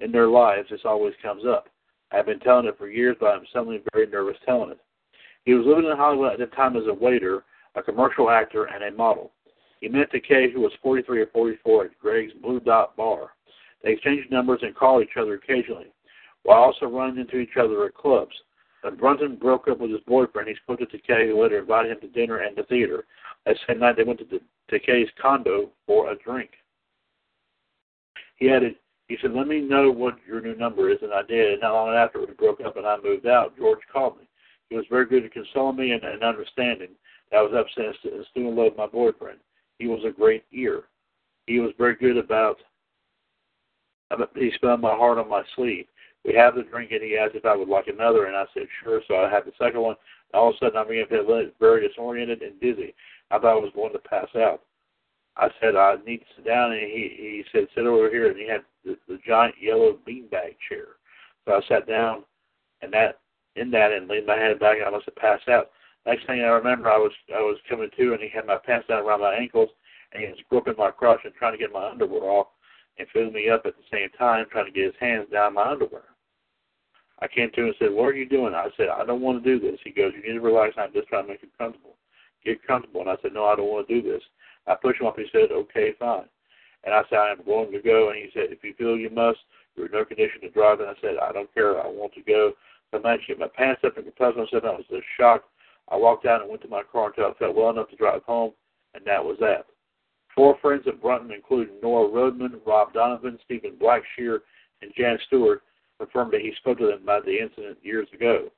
in 0.00 0.10
their 0.10 0.28
lives. 0.28 0.68
This 0.70 0.80
always 0.84 1.14
comes 1.22 1.44
up. 1.46 1.68
I've 2.10 2.26
been 2.26 2.40
telling 2.40 2.66
it 2.66 2.78
for 2.78 2.88
years, 2.88 3.16
but 3.20 3.26
I'm 3.26 3.44
suddenly 3.52 3.82
very 3.92 4.06
nervous 4.06 4.36
telling 4.46 4.70
it. 4.70 4.80
He 5.44 5.52
was 5.52 5.66
living 5.66 5.90
in 5.90 5.96
Hollywood 5.96 6.32
at 6.32 6.38
the 6.38 6.56
time 6.56 6.76
as 6.76 6.84
a 6.88 6.94
waiter, 6.94 7.44
a 7.74 7.82
commercial 7.82 8.30
actor, 8.30 8.64
and 8.64 8.82
a 8.82 8.96
model. 8.96 9.32
He 9.80 9.88
met 9.88 10.10
the 10.10 10.20
Takei, 10.20 10.50
who 10.50 10.60
was 10.60 10.72
43 10.82 11.20
or 11.20 11.26
44, 11.26 11.84
at 11.84 11.98
Greg's 11.98 12.32
Blue 12.40 12.60
Dot 12.60 12.96
Bar. 12.96 13.30
They 13.82 13.92
exchanged 13.92 14.30
numbers 14.30 14.60
and 14.62 14.74
called 14.74 15.02
each 15.02 15.18
other 15.20 15.34
occasionally, 15.34 15.92
while 16.44 16.62
also 16.62 16.86
running 16.86 17.18
into 17.18 17.36
each 17.36 17.56
other 17.60 17.84
at 17.84 17.94
clubs. 17.94 18.34
When 18.84 18.96
Brunton 18.96 19.36
broke 19.36 19.66
up 19.66 19.78
with 19.80 19.90
his 19.90 20.00
boyfriend, 20.06 20.46
he 20.46 20.54
spoke 20.56 20.78
to 20.80 20.84
Takei, 20.84 21.28
who 21.28 21.42
later 21.42 21.58
invited 21.58 21.92
him 21.92 22.00
to 22.02 22.08
dinner 22.08 22.40
and 22.40 22.54
the 22.54 22.64
theater. 22.64 23.06
That 23.46 23.56
same 23.66 23.78
night, 23.78 23.96
they 23.96 24.04
went 24.04 24.18
to 24.18 24.40
Takei's 24.70 25.08
condo 25.20 25.70
for 25.86 26.12
a 26.12 26.16
drink. 26.16 26.50
He 28.36 28.50
added, 28.50 28.74
he 29.08 29.16
said, 29.22 29.32
let 29.32 29.48
me 29.48 29.62
know 29.62 29.90
what 29.90 30.18
your 30.28 30.42
new 30.42 30.54
number 30.54 30.90
is, 30.90 30.98
and 31.00 31.14
I 31.14 31.22
did. 31.22 31.52
And 31.52 31.62
not 31.62 31.72
long 31.72 31.94
after 31.94 32.20
we 32.20 32.26
broke 32.34 32.60
up 32.60 32.76
and 32.76 32.86
I 32.86 32.98
moved 33.02 33.26
out, 33.26 33.56
George 33.56 33.80
called 33.90 34.18
me. 34.18 34.28
He 34.68 34.76
was 34.76 34.84
very 34.90 35.06
good 35.06 35.24
at 35.24 35.32
consoling 35.32 35.76
me 35.76 35.92
and, 35.92 36.04
and 36.04 36.22
understanding 36.22 36.90
that 37.30 37.38
I 37.38 37.42
was 37.42 37.54
upset 37.54 37.94
and 38.04 38.26
still 38.32 38.48
in 38.48 38.56
love 38.56 38.72
with 38.72 38.76
my 38.76 38.86
boyfriend. 38.86 39.38
He 39.78 39.86
was 39.86 40.04
a 40.06 40.12
great 40.12 40.44
ear. 40.52 40.82
He 41.46 41.58
was 41.58 41.72
very 41.78 41.94
good 41.94 42.18
about, 42.18 42.58
he 44.34 44.52
spun 44.56 44.82
my 44.82 44.94
heart 44.94 45.16
on 45.16 45.30
my 45.30 45.42
sleeve. 45.56 45.86
We 46.24 46.34
have 46.34 46.54
the 46.54 46.62
drink, 46.62 46.90
and 46.92 47.02
he 47.02 47.18
asked 47.18 47.34
if 47.34 47.44
I 47.44 47.54
would 47.54 47.68
like 47.68 47.86
another, 47.86 48.26
and 48.26 48.36
I 48.36 48.44
said 48.54 48.66
sure. 48.82 49.02
So 49.06 49.16
I 49.16 49.30
had 49.30 49.44
the 49.44 49.52
second 49.58 49.80
one. 49.80 49.96
And 50.32 50.40
all 50.40 50.48
of 50.48 50.54
a 50.54 50.58
sudden, 50.58 50.76
I'm 50.78 50.88
beginning 50.88 51.08
to 51.10 51.26
feel 51.26 51.50
very 51.60 51.86
disoriented 51.86 52.42
and 52.42 52.58
dizzy. 52.60 52.94
I 53.30 53.38
thought 53.38 53.58
I 53.58 53.60
was 53.60 53.72
going 53.74 53.92
to 53.92 53.98
pass 53.98 54.28
out. 54.36 54.62
I 55.36 55.48
said, 55.60 55.76
I 55.76 55.96
need 56.06 56.18
to 56.18 56.24
sit 56.36 56.46
down, 56.46 56.72
and 56.72 56.80
he 56.80 57.12
he 57.16 57.44
said, 57.52 57.66
sit 57.74 57.86
over 57.86 58.08
here, 58.08 58.30
and 58.30 58.38
he 58.38 58.48
had 58.48 58.62
the, 58.84 58.96
the 59.08 59.18
giant 59.26 59.56
yellow 59.60 59.98
beanbag 60.08 60.56
chair. 60.68 60.96
So 61.44 61.54
I 61.54 61.60
sat 61.68 61.88
down, 61.88 62.24
and 62.82 62.92
that 62.92 63.18
in 63.56 63.70
that, 63.70 63.92
and 63.92 64.08
leaned 64.08 64.26
my 64.26 64.36
head 64.36 64.58
back, 64.58 64.78
and 64.78 64.86
I 64.86 64.90
must 64.90 65.06
have 65.06 65.16
passed 65.16 65.48
out. 65.48 65.70
Next 66.06 66.26
thing 66.26 66.40
I 66.40 66.48
remember, 66.48 66.90
I 66.90 66.98
was 66.98 67.12
I 67.34 67.40
was 67.40 67.58
coming 67.68 67.90
to, 67.96 68.12
and 68.12 68.22
he 68.22 68.28
had 68.28 68.46
my 68.46 68.58
pants 68.64 68.88
down 68.88 69.02
around 69.02 69.20
my 69.20 69.34
ankles, 69.34 69.70
and 70.12 70.22
he 70.22 70.28
was 70.28 70.38
gripping 70.50 70.74
my 70.78 70.90
crotch 70.90 71.20
and 71.24 71.34
trying 71.34 71.52
to 71.52 71.58
get 71.58 71.72
my 71.72 71.90
underwear 71.90 72.22
off, 72.22 72.48
and 72.98 73.08
filling 73.12 73.32
me 73.32 73.48
up 73.48 73.66
at 73.66 73.74
the 73.76 73.82
same 73.92 74.08
time, 74.18 74.46
trying 74.50 74.66
to 74.66 74.72
get 74.72 74.84
his 74.84 74.94
hands 75.00 75.26
down 75.32 75.54
my 75.54 75.70
underwear. 75.70 76.13
I 77.24 77.28
came 77.34 77.50
to 77.50 77.60
him 77.60 77.66
and 77.66 77.74
said, 77.78 77.92
"What 77.92 78.06
are 78.06 78.14
you 78.14 78.28
doing?" 78.28 78.54
I 78.54 78.68
said, 78.76 78.88
"I 78.88 79.04
don't 79.04 79.22
want 79.22 79.42
to 79.42 79.58
do 79.58 79.58
this." 79.58 79.80
He 79.82 79.90
goes, 79.90 80.12
"You 80.14 80.22
need 80.22 80.38
to 80.38 80.44
relax. 80.44 80.74
I'm 80.76 80.92
just 80.92 81.08
trying 81.08 81.24
to 81.24 81.30
make 81.30 81.42
you 81.42 81.48
comfortable." 81.56 81.96
get 82.44 82.64
comfortable. 82.66 83.00
And 83.00 83.10
I 83.10 83.16
said, 83.22 83.32
no, 83.32 83.46
I 83.46 83.56
don't 83.56 83.70
want 83.70 83.88
to 83.88 84.00
do 84.00 84.06
this. 84.06 84.22
I 84.66 84.74
pushed 84.74 85.00
him 85.00 85.06
up. 85.06 85.18
He 85.18 85.26
said, 85.32 85.50
okay, 85.50 85.92
fine. 85.98 86.28
And 86.84 86.94
I 86.94 87.02
said, 87.08 87.18
I 87.18 87.30
am 87.30 87.44
going 87.44 87.72
to 87.72 87.80
go. 87.80 88.10
And 88.10 88.18
he 88.18 88.28
said, 88.32 88.52
if 88.52 88.62
you 88.62 88.74
feel 88.74 88.96
you 88.96 89.10
must, 89.10 89.38
you're 89.74 89.86
in 89.86 89.92
no 89.92 90.04
condition 90.04 90.40
to 90.42 90.50
drive. 90.50 90.80
And 90.80 90.88
I 90.88 90.94
said, 91.00 91.16
I 91.20 91.32
don't 91.32 91.52
care. 91.54 91.80
I 91.80 91.86
want 91.86 92.12
to 92.14 92.22
go. 92.22 92.52
So 92.90 92.98
I 92.98 93.02
managed 93.02 93.26
to 93.26 93.34
get 93.34 93.40
my 93.40 93.48
pants 93.48 93.82
up 93.84 93.96
and 93.96 94.04
compose 94.04 94.36
myself. 94.36 94.64
I 94.64 94.76
was 94.76 94.84
just 94.90 95.04
shocked. 95.18 95.48
I 95.88 95.96
walked 95.96 96.26
out 96.26 96.40
and 96.40 96.50
went 96.50 96.62
to 96.62 96.68
my 96.68 96.82
car 96.82 97.08
until 97.08 97.26
I 97.26 97.34
felt 97.34 97.56
well 97.56 97.70
enough 97.70 97.90
to 97.90 97.96
drive 97.96 98.22
home, 98.22 98.52
and 98.94 99.04
that 99.04 99.22
was 99.22 99.36
that. 99.40 99.66
Four 100.34 100.56
friends 100.62 100.84
at 100.86 101.00
Brunton, 101.02 101.30
including 101.30 101.74
Nora 101.82 102.08
Rodman, 102.08 102.58
Rob 102.66 102.94
Donovan, 102.94 103.38
Stephen 103.44 103.72
Blackshear, 103.72 104.38
and 104.80 104.92
Jan 104.96 105.18
Stewart, 105.26 105.62
confirmed 106.04 106.32
that 106.32 106.40
he 106.40 106.52
spoke 106.58 106.78
to 106.78 106.86
them 106.86 107.02
about 107.02 107.24
the 107.24 107.38
incident 107.38 107.78
years 107.82 108.08
ago. 108.12 108.48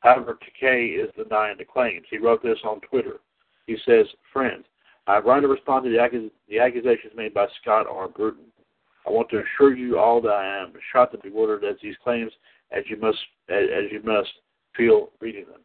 However, 0.00 0.38
Takei 0.38 1.02
is 1.02 1.10
denying 1.16 1.56
the 1.58 1.64
claims. 1.64 2.06
He 2.10 2.18
wrote 2.18 2.42
this 2.42 2.58
on 2.64 2.80
Twitter. 2.80 3.20
He 3.66 3.76
says, 3.86 4.06
Friends, 4.32 4.64
I 5.06 5.14
have 5.14 5.24
run 5.24 5.42
to 5.42 5.48
respond 5.48 5.84
to 5.84 5.90
the, 5.90 5.98
accus- 5.98 6.30
the 6.48 6.58
accusations 6.58 7.12
made 7.16 7.34
by 7.34 7.46
Scott 7.62 7.86
R. 7.90 8.08
Brunton. 8.08 8.44
I 9.06 9.10
want 9.10 9.28
to 9.30 9.42
assure 9.42 9.74
you 9.74 9.98
all 9.98 10.20
that 10.22 10.30
I 10.30 10.62
am 10.62 10.72
shocked 10.92 11.14
and 11.14 11.22
bewildered 11.22 11.64
at 11.64 11.80
these 11.80 11.96
claims, 12.02 12.32
as 12.72 12.84
you 12.88 12.96
must 12.96 13.18
as, 13.48 13.64
as 13.70 13.92
you 13.92 14.02
must 14.02 14.30
feel 14.76 15.10
reading 15.20 15.44
them. 15.44 15.60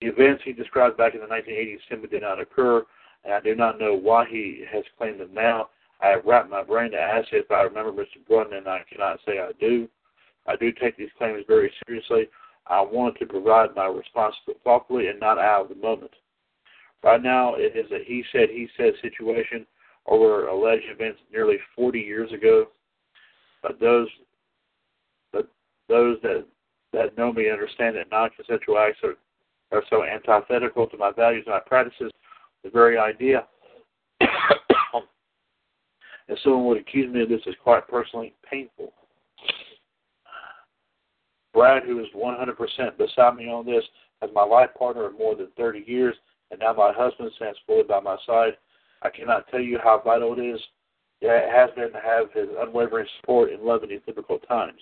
The 0.00 0.08
events 0.08 0.42
he 0.44 0.52
described 0.52 0.96
back 0.96 1.14
in 1.14 1.20
the 1.20 1.26
1980s 1.26 1.78
simply 1.88 2.08
did 2.08 2.22
not 2.22 2.40
occur, 2.40 2.84
and 3.24 3.32
I 3.32 3.40
do 3.40 3.54
not 3.54 3.78
know 3.78 3.94
why 3.94 4.26
he 4.28 4.64
has 4.70 4.84
claimed 4.98 5.20
them 5.20 5.32
now. 5.32 5.68
I 6.02 6.08
have 6.08 6.24
wrapped 6.24 6.50
my 6.50 6.62
brain 6.62 6.90
to 6.92 6.98
ask 6.98 7.28
if 7.32 7.50
I 7.50 7.62
remember 7.62 7.92
Mr. 7.92 8.26
Brunton, 8.28 8.58
and 8.58 8.68
I 8.68 8.84
cannot 8.90 9.18
say 9.26 9.38
I 9.38 9.52
do. 9.58 9.88
I 10.46 10.56
do 10.56 10.72
take 10.72 10.96
these 10.96 11.08
claims 11.16 11.44
very 11.46 11.72
seriously. 11.86 12.28
I 12.66 12.80
wanted 12.80 13.18
to 13.20 13.26
provide 13.26 13.74
my 13.74 13.86
response 13.86 14.34
thoughtfully 14.62 15.08
and 15.08 15.20
not 15.20 15.38
out 15.38 15.62
of 15.62 15.68
the 15.68 15.82
moment. 15.82 16.12
Right 17.02 17.22
now, 17.22 17.54
it 17.56 17.76
is 17.76 17.90
a 17.92 18.02
he 18.04 18.24
said, 18.32 18.48
he 18.50 18.68
said 18.76 18.94
situation 19.02 19.66
over 20.06 20.48
alleged 20.48 20.84
events 20.88 21.20
nearly 21.32 21.56
40 21.76 22.00
years 22.00 22.32
ago. 22.32 22.68
But 23.62 23.80
those, 23.80 24.08
but 25.32 25.48
those 25.88 26.18
that 26.22 26.46
that 26.92 27.18
know 27.18 27.32
me 27.32 27.50
understand 27.50 27.96
that 27.96 28.10
non-consensual 28.10 28.78
acts 28.78 28.98
are, 29.02 29.16
are 29.72 29.82
so 29.90 30.04
antithetical 30.04 30.86
to 30.86 30.96
my 30.96 31.10
values 31.10 31.44
and 31.46 31.54
my 31.54 31.60
practices. 31.60 32.10
The 32.62 32.70
very 32.70 32.96
idea 32.96 33.46
if 36.28 36.38
someone 36.42 36.66
would 36.66 36.78
accuse 36.78 37.12
me 37.12 37.22
of 37.22 37.28
this 37.28 37.40
is 37.46 37.54
quite 37.62 37.86
personally 37.88 38.34
painful. 38.48 38.92
Brad, 41.52 41.84
who 41.84 42.00
is 42.00 42.06
100% 42.16 42.98
beside 42.98 43.36
me 43.36 43.48
on 43.48 43.64
this, 43.64 43.84
as 44.22 44.30
my 44.34 44.44
life 44.44 44.70
partner 44.76 45.06
of 45.06 45.18
more 45.18 45.36
than 45.36 45.48
30 45.56 45.84
years, 45.86 46.14
and 46.50 46.60
now 46.60 46.72
my 46.72 46.92
husband 46.92 47.30
stands 47.36 47.58
fully 47.66 47.84
by 47.84 48.00
my 48.00 48.16
side. 48.26 48.56
I 49.02 49.10
cannot 49.10 49.48
tell 49.48 49.60
you 49.60 49.78
how 49.82 50.00
vital 50.04 50.38
it 50.38 50.42
is. 50.42 50.60
yeah, 51.20 51.38
It 51.38 51.52
has 51.52 51.70
been 51.76 51.92
to 51.92 52.00
have 52.00 52.32
his 52.32 52.48
unwavering 52.58 53.06
support 53.20 53.52
and 53.52 53.62
love 53.62 53.82
in 53.82 53.90
these 53.90 54.00
difficult 54.06 54.46
times. 54.48 54.80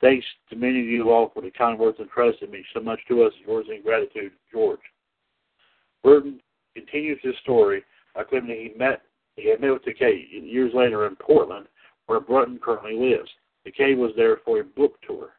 Thanks 0.00 0.24
to 0.48 0.56
many 0.56 0.80
of 0.80 0.86
you 0.86 1.10
all 1.10 1.30
for 1.34 1.42
the 1.42 1.50
kind 1.50 1.78
words 1.78 1.98
and 2.00 2.08
trust 2.08 2.40
that 2.40 2.50
mean 2.50 2.64
so 2.72 2.80
much 2.80 3.00
to 3.08 3.24
us. 3.24 3.32
Yours 3.46 3.66
in 3.68 3.82
gratitude, 3.82 4.32
George. 4.50 4.80
Brunton 6.02 6.40
continues 6.74 7.18
his 7.22 7.34
story 7.42 7.82
by 8.14 8.24
claiming 8.24 8.48
that 8.48 8.58
he 8.58 8.78
met 8.78 9.02
he 9.40 9.50
had 9.50 9.60
met 9.60 9.72
with 9.72 9.84
Takei 9.84 10.26
years 10.30 10.72
later 10.74 11.06
in 11.06 11.16
Portland, 11.16 11.66
where 12.06 12.20
Brunton 12.20 12.58
currently 12.62 12.94
lives. 12.94 13.30
Takei 13.66 13.96
was 13.96 14.12
there 14.16 14.38
for 14.44 14.60
a 14.60 14.64
book 14.64 14.94
tour. 15.06 15.30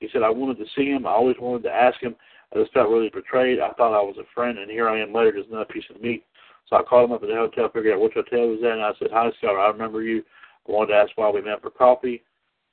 He 0.00 0.08
said, 0.12 0.22
I 0.22 0.30
wanted 0.30 0.58
to 0.58 0.70
see 0.76 0.86
him. 0.86 1.06
I 1.06 1.10
always 1.10 1.36
wanted 1.40 1.62
to 1.64 1.72
ask 1.72 2.00
him. 2.00 2.16
I 2.52 2.58
just 2.58 2.72
felt 2.72 2.90
really 2.90 3.08
betrayed. 3.08 3.60
I 3.60 3.72
thought 3.72 3.98
I 3.98 4.02
was 4.02 4.16
a 4.18 4.34
friend, 4.34 4.58
and 4.58 4.70
here 4.70 4.88
I 4.88 5.00
am 5.00 5.12
later, 5.12 5.32
just 5.32 5.48
another 5.48 5.64
piece 5.66 5.84
of 5.94 6.00
meat. 6.00 6.24
So 6.68 6.76
I 6.76 6.82
called 6.82 7.10
him 7.10 7.16
up 7.16 7.22
at 7.22 7.28
the 7.28 7.34
hotel, 7.34 7.70
figured 7.72 7.94
out 7.94 8.00
which 8.00 8.14
hotel 8.14 8.44
he 8.44 8.56
was 8.56 8.62
at, 8.64 8.72
and 8.72 8.82
I 8.82 8.92
said, 8.98 9.08
Hi, 9.12 9.30
Scott, 9.38 9.56
I 9.56 9.68
remember 9.68 10.02
you. 10.02 10.22
I 10.68 10.72
wanted 10.72 10.92
to 10.92 10.98
ask 10.98 11.12
why 11.16 11.30
we 11.30 11.40
met 11.40 11.62
for 11.62 11.70
coffee. 11.70 12.22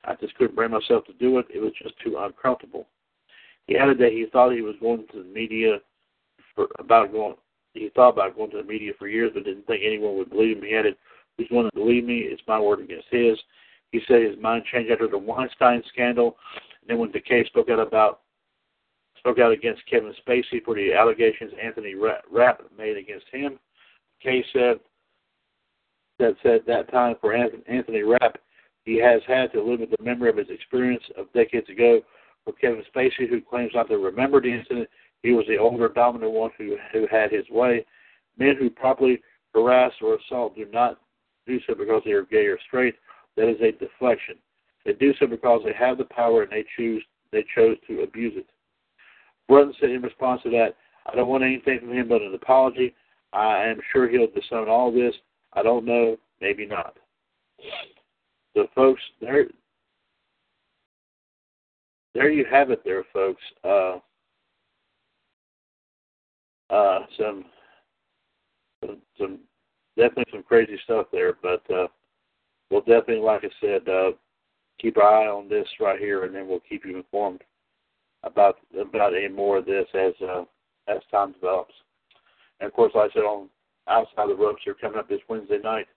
I 0.06 0.16
just 0.16 0.36
couldn't 0.36 0.56
bring 0.56 0.72
myself 0.72 1.06
to 1.06 1.14
do 1.14 1.38
it. 1.40 1.46
It 1.54 1.60
was 1.60 1.72
just 1.82 1.96
too 2.04 2.18
uncomfortable. 2.20 2.88
He 3.68 3.78
added 3.78 4.00
that 4.00 4.12
he 4.12 4.26
thought 4.32 4.52
he 4.52 4.62
was 4.62 4.76
going 4.82 5.06
to 5.12 5.24
the 5.24 5.30
media 5.30 5.78
for 6.56 6.68
about 6.80 7.12
going. 7.12 7.36
He 7.74 7.90
thought 7.90 8.10
about 8.10 8.36
going 8.36 8.52
to 8.52 8.58
the 8.58 8.64
media 8.64 8.94
for 8.98 9.08
years, 9.08 9.32
but 9.34 9.46
didn't 9.46 9.66
think 9.68 9.82
anyone 9.84 10.18
would 10.18 10.30
believe 10.30 10.58
him. 10.58 10.64
He 10.64 10.76
added, 10.76 10.96
"Who's 11.38 11.48
going 11.48 11.70
to 11.70 11.76
believe 11.76 12.06
me? 12.06 12.20
It's 12.20 12.48
my 12.48 12.60
word 12.60 12.80
against 12.80 13.08
his." 13.10 13.42
He 13.92 14.02
said 14.08 14.22
his 14.22 14.38
mind 14.38 14.66
changed 14.66 14.92
after 14.92 15.08
the 15.08 15.18
Weinstein 15.18 15.84
scandal, 15.90 16.38
and 16.82 16.90
then 16.90 16.98
when 16.98 17.12
the 17.12 17.46
spoke 17.46 17.70
out 17.70 17.80
about 17.80 18.22
spoke 19.18 19.40
out 19.40 19.52
against 19.52 19.86
Kevin 19.86 20.14
Spacey 20.26 20.64
for 20.64 20.76
the 20.76 20.94
allegations 20.94 21.54
Anthony 21.62 21.96
Rapp 21.96 22.72
made 22.78 22.98
against 22.98 23.28
him. 23.30 23.60
Case 24.22 24.46
said 24.54 24.80
that 26.20 26.36
said 26.44 26.66
that 26.68 26.92
time 26.92 27.16
for 27.22 27.34
Anthony 27.34 28.04
Rapp, 28.04 28.38
he 28.86 28.98
has 28.98 29.22
had 29.28 29.52
to 29.54 29.62
live 29.62 29.80
with 29.80 29.92
the 29.92 30.04
memory 30.04 30.30
of 30.30 30.38
his 30.38 30.50
experience 30.50 31.04
of 31.18 31.32
decades 31.34 31.70
ago. 31.70 32.02
For 32.46 32.52
Kevin 32.54 32.84
Spacey, 32.94 33.30
who 33.30 33.40
claims 33.40 33.72
not 33.74 33.88
to 33.88 33.98
remember 33.98 34.42
the 34.42 34.52
incident, 34.52 34.90
he 35.24 35.32
was 35.32 35.46
the 35.48 35.58
older, 35.58 35.90
dominant 35.90 36.32
one 36.32 36.52
who 36.58 36.78
who 36.92 37.08
had 37.10 37.32
his 37.32 37.50
way. 37.50 37.86
Men 38.38 38.56
who 38.60 38.70
properly 38.70 39.22
harass 39.54 39.94
or 40.02 40.16
assault 40.16 40.56
do 40.56 40.66
not 40.72 41.00
do 41.48 41.60
so 41.66 41.74
because 41.74 42.02
they 42.06 42.12
are 42.12 42.24
gay 42.24 42.46
or 42.46 42.60
straight. 42.68 42.96
That 43.36 43.50
is 43.50 43.60
a 43.62 43.72
deflection. 43.72 44.36
They 44.86 44.94
do 44.94 45.14
so 45.20 45.26
because 45.28 45.62
they 45.66 45.74
have 45.74 45.98
the 45.98 46.06
power 46.06 46.44
and 46.44 46.52
they 46.52 46.66
choose 46.78 47.04
they 47.32 47.44
chose 47.56 47.78
to 47.88 48.02
abuse 48.02 48.34
it. 48.36 48.46
Brunton 49.50 49.74
said 49.80 49.90
in 49.90 50.02
response 50.02 50.42
to 50.44 50.50
that, 50.52 50.76
I 51.12 51.16
don't 51.16 51.28
want 51.28 51.44
anything 51.44 51.80
from 51.80 51.92
him 51.92 52.08
but 52.08 52.22
an 52.22 52.34
apology. 52.34 52.94
I 53.34 53.64
am 53.64 53.80
sure 53.92 54.08
he'll 54.08 54.28
disown 54.28 54.70
all 54.70 54.92
this. 54.92 55.16
I 55.54 55.64
don't 55.64 55.86
know, 55.86 56.18
maybe 56.40 56.66
not. 56.66 56.98
So, 58.56 58.68
folks, 58.76 59.02
there, 59.20 59.46
there 62.14 62.32
you 62.32 62.46
have 62.50 62.70
it, 62.70 62.84
there, 62.86 63.04
folks. 63.12 63.42
Uh, 63.64 63.98
uh, 66.70 67.00
some, 67.18 67.46
some, 68.82 68.98
some, 69.18 69.40
definitely 69.98 70.26
some 70.32 70.44
crazy 70.44 70.78
stuff 70.84 71.08
there, 71.12 71.34
but 71.42 71.64
uh, 71.74 71.88
we'll 72.70 72.82
definitely, 72.82 73.20
like 73.20 73.44
I 73.44 73.50
said, 73.62 73.88
uh, 73.88 74.12
keep 74.80 74.98
our 74.98 75.24
eye 75.24 75.28
on 75.28 75.50
this 75.50 75.68
right 75.80 76.00
here, 76.00 76.26
and 76.26 76.36
then 76.36 76.48
we'll 76.48 76.62
keep 76.68 76.86
you 76.86 76.98
informed 76.98 77.42
about 78.24 78.58
about 78.80 79.14
any 79.14 79.28
more 79.28 79.58
of 79.58 79.66
this 79.66 79.88
as 79.94 80.14
uh, 80.22 80.44
as 80.88 81.00
time 81.12 81.34
develops. 81.34 81.74
And 82.60 82.68
of 82.68 82.74
course, 82.74 82.92
like 82.96 83.12
I 83.12 83.14
said 83.14 83.24
on 83.24 83.50
outside 83.88 84.30
the 84.30 84.36
ropes 84.36 84.62
here 84.64 84.76
coming 84.80 84.98
up 84.98 85.10
this 85.10 85.20
Wednesday 85.28 85.60
night 85.62 85.88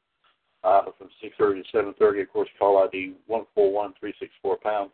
uh, 0.64 0.82
from 0.98 1.08
6:30 1.22 1.62
to 1.70 1.78
7:30. 1.78 2.22
Of 2.22 2.32
course, 2.32 2.48
call 2.58 2.78
ID 2.78 3.14
one 3.26 3.44
four 3.54 3.72
one 3.72 3.94
three 3.98 4.14
six 4.18 4.32
four 4.42 4.56
pound. 4.56 4.90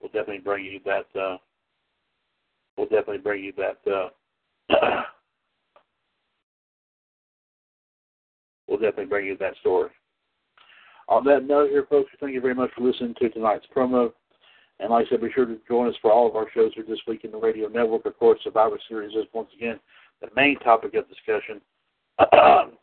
We'll 0.00 0.12
definitely 0.12 0.38
bring 0.38 0.64
you 0.64 0.80
that. 0.84 1.06
Uh, 1.18 1.38
we'll 2.76 2.86
definitely 2.86 3.18
bring 3.18 3.44
you 3.44 3.52
that. 3.56 4.10
Uh, 4.70 5.02
we'll 8.76 8.90
definitely 8.90 9.08
bring 9.08 9.26
you 9.26 9.36
that 9.38 9.56
story. 9.60 9.90
On 11.08 11.24
that 11.24 11.46
note, 11.46 11.70
here, 11.70 11.86
folks, 11.88 12.10
thank 12.20 12.34
you 12.34 12.40
very 12.40 12.54
much 12.54 12.70
for 12.76 12.82
listening 12.82 13.14
to 13.20 13.28
tonight's 13.30 13.66
promo. 13.74 14.12
And 14.80 14.90
like 14.90 15.06
I 15.06 15.10
said, 15.10 15.20
be 15.22 15.30
sure 15.34 15.46
to 15.46 15.58
join 15.66 15.88
us 15.88 15.94
for 16.02 16.12
all 16.12 16.28
of 16.28 16.36
our 16.36 16.46
shows 16.52 16.72
here 16.74 16.84
this 16.86 16.98
week 17.06 17.24
in 17.24 17.30
the 17.30 17.38
radio 17.38 17.68
network. 17.68 18.04
Of 18.04 18.18
course, 18.18 18.40
Survivor 18.44 18.78
Series 18.88 19.16
is 19.16 19.24
once 19.32 19.48
again 19.56 19.80
the 20.20 20.28
main 20.36 20.58
topic 20.58 20.94
of 20.94 21.08
discussion. 21.08 21.60
but 22.18 22.74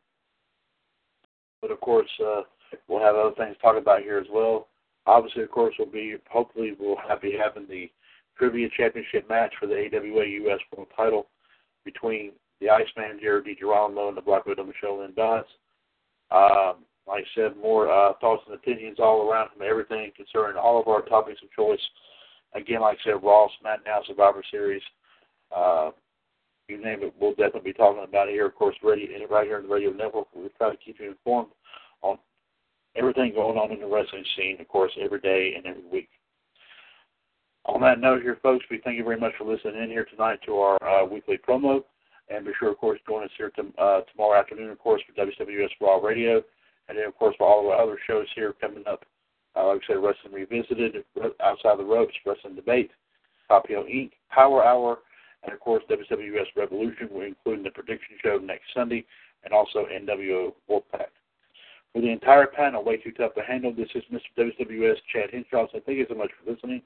of 1.69 1.79
course, 1.81 2.09
uh, 2.25 2.41
we'll 2.87 3.03
have 3.03 3.15
other 3.15 3.35
things 3.35 3.55
to 3.57 3.61
talk 3.61 3.77
about 3.77 4.01
here 4.01 4.17
as 4.17 4.27
well. 4.31 4.69
Obviously, 5.05 5.43
of 5.43 5.51
course, 5.51 5.75
we'll 5.77 5.91
be 5.91 6.15
hopefully 6.31 6.71
we'll 6.79 6.97
have, 7.07 7.21
be 7.21 7.37
having 7.37 7.67
the 7.67 7.91
trivia 8.37 8.69
championship 8.75 9.27
match 9.29 9.53
for 9.59 9.67
the 9.67 9.75
AWA 9.75 10.25
U.S. 10.25 10.59
World 10.75 10.87
Title 10.95 11.27
between 11.85 12.31
the 12.61 12.69
Iceman 12.69 13.19
Jared 13.21 13.45
DiGirolamo 13.45 14.07
and 14.07 14.17
the 14.17 14.21
Black 14.21 14.45
Widow 14.45 14.63
Michelle 14.63 15.01
Lynn 15.01 15.13
Dodds. 15.13 15.47
Um, 16.33 16.85
like 17.07 17.23
I 17.23 17.27
said, 17.35 17.57
more 17.61 17.91
uh, 17.91 18.13
thoughts 18.19 18.43
and 18.47 18.55
opinions 18.55 18.97
all 18.99 19.29
around 19.29 19.49
from 19.51 19.67
everything 19.67 20.11
concerning 20.15 20.57
all 20.57 20.81
of 20.81 20.87
our 20.87 21.01
topics 21.01 21.41
of 21.43 21.51
choice. 21.51 21.81
Again, 22.55 22.81
like 22.81 22.97
I 23.01 23.11
said, 23.11 23.23
Raw, 23.23 23.47
SmackDown, 23.63 24.05
Survivor 24.07 24.43
Series, 24.49 24.81
uh, 25.55 25.91
you 26.67 26.81
name 26.81 27.03
it, 27.03 27.13
we'll 27.19 27.31
definitely 27.31 27.71
be 27.71 27.73
talking 27.73 28.03
about 28.03 28.29
it 28.29 28.31
here. 28.31 28.47
Of 28.47 28.55
course, 28.55 28.75
radio, 28.81 29.09
right 29.29 29.45
here 29.45 29.57
in 29.57 29.67
the 29.67 29.73
radio 29.73 29.91
network, 29.91 30.27
we 30.33 30.47
try 30.57 30.71
to 30.71 30.77
keep 30.77 30.99
you 30.99 31.09
informed 31.09 31.49
on 32.01 32.17
everything 32.95 33.33
going 33.33 33.57
on 33.57 33.71
in 33.71 33.79
the 33.79 33.87
wrestling 33.87 34.23
scene, 34.35 34.57
of 34.59 34.67
course, 34.67 34.91
every 34.99 35.19
day 35.19 35.53
and 35.57 35.65
every 35.65 35.83
week. 35.91 36.09
On 37.65 37.81
that 37.81 37.99
note 37.99 38.21
here, 38.21 38.39
folks, 38.41 38.65
we 38.71 38.81
thank 38.83 38.97
you 38.97 39.03
very 39.03 39.19
much 39.19 39.33
for 39.37 39.45
listening 39.45 39.83
in 39.83 39.89
here 39.89 40.05
tonight 40.05 40.39
to 40.45 40.55
our 40.55 40.83
uh, 40.83 41.05
weekly 41.05 41.37
promo. 41.37 41.83
And 42.29 42.45
be 42.45 42.51
sure, 42.57 42.71
of 42.71 42.77
course, 42.77 42.99
join 43.07 43.23
us 43.23 43.31
here 43.37 43.51
to, 43.51 43.65
uh, 43.77 44.01
tomorrow 44.11 44.39
afternoon, 44.39 44.69
of 44.69 44.79
course, 44.79 45.01
for 45.03 45.13
WCWUS 45.13 45.69
Raw 45.81 45.97
Radio. 45.97 46.43
And 46.87 46.97
then, 46.97 47.05
of 47.05 47.15
course, 47.15 47.35
for 47.37 47.47
all 47.47 47.59
of 47.61 47.65
our 47.67 47.81
other 47.81 47.99
shows 48.07 48.27
here 48.35 48.53
coming 48.53 48.83
up, 48.87 49.05
uh, 49.55 49.67
like 49.67 49.81
I 49.83 49.87
said, 49.87 50.03
Wrestling 50.03 50.33
Revisited, 50.33 51.03
Outside 51.41 51.77
the 51.77 51.83
Ropes, 51.83 52.13
Wrestling 52.25 52.55
Debate, 52.55 52.91
Papio 53.49 53.83
Inc., 53.85 54.11
Power 54.29 54.65
Hour, 54.65 54.99
and, 55.43 55.53
of 55.53 55.59
course, 55.59 55.83
WCWUS 55.89 56.47
Revolution, 56.55 57.09
we're 57.11 57.27
including 57.27 57.63
the 57.63 57.71
prediction 57.71 58.15
show 58.21 58.37
next 58.37 58.73
Sunday, 58.73 59.05
and 59.43 59.53
also 59.53 59.85
NWO 59.85 60.53
Wolfpack. 60.69 61.11
For 61.91 62.01
the 62.01 62.09
entire 62.09 62.47
panel, 62.47 62.83
way 62.83 62.97
too 62.97 63.11
tough 63.11 63.35
to 63.35 63.43
handle, 63.43 63.71
this 63.71 63.89
is 63.93 64.03
Mr. 64.11 64.21
WCWUS 64.37 64.97
Chad 65.11 65.29
Hinshaw. 65.31 65.67
So 65.71 65.79
thank 65.85 65.99
you 65.99 66.07
so 66.09 66.15
much 66.15 66.31
for 66.31 66.51
listening. 66.51 66.81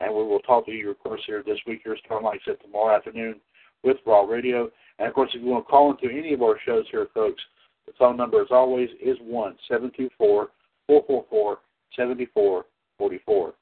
And 0.00 0.12
we 0.12 0.24
will 0.24 0.40
talk 0.40 0.66
to 0.66 0.72
you, 0.72 0.90
of 0.90 0.98
course, 0.98 1.20
here 1.26 1.44
this 1.46 1.58
week, 1.66 1.82
here 1.84 1.96
starting, 2.04 2.26
like 2.26 2.40
tomorrow 2.60 2.96
afternoon 2.96 3.40
with 3.82 3.96
Raw 4.06 4.22
Radio. 4.22 4.70
And, 4.98 5.08
of 5.08 5.14
course, 5.14 5.30
if 5.34 5.42
you 5.42 5.48
want 5.48 5.66
to 5.66 5.70
call 5.70 5.90
into 5.90 6.14
any 6.14 6.32
of 6.32 6.42
our 6.42 6.58
shows 6.64 6.84
here, 6.90 7.08
folks, 7.14 7.42
the 7.86 7.92
phone 7.98 8.16
number, 8.16 8.40
as 8.40 8.48
always, 8.50 8.88
is 9.02 9.16
one 9.20 9.56
seven 9.68 9.90
two 9.96 10.08
four 10.16 10.48
four 10.86 11.02
four 11.06 11.24
four 11.28 11.58
seventy 11.96 12.26
four 12.26 12.66
forty 12.98 13.20
four. 13.24 13.54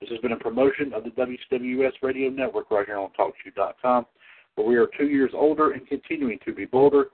This 0.00 0.10
has 0.10 0.20
been 0.20 0.32
a 0.32 0.36
promotion 0.36 0.92
of 0.92 1.04
the 1.04 1.10
WCWUS 1.10 1.92
Radio 2.02 2.28
Network 2.30 2.70
right 2.70 2.86
here 2.86 2.98
on 2.98 3.10
TalkShoe.com, 3.18 4.06
where 4.54 4.66
we 4.66 4.76
are 4.76 4.88
two 4.98 5.08
years 5.08 5.30
older 5.34 5.72
and 5.72 5.86
continuing 5.86 6.38
to 6.44 6.52
be 6.52 6.66
bolder. 6.66 7.06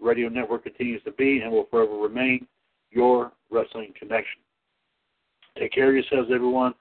The 0.00 0.06
radio 0.06 0.28
network 0.28 0.64
continues 0.64 1.02
to 1.04 1.12
be 1.12 1.40
and 1.40 1.52
will 1.52 1.66
forever 1.70 1.96
remain 1.96 2.46
your 2.90 3.32
wrestling 3.50 3.92
connection. 3.98 4.40
Take 5.58 5.72
care 5.72 5.88
of 5.88 5.94
yourselves, 5.94 6.30
everyone. 6.34 6.74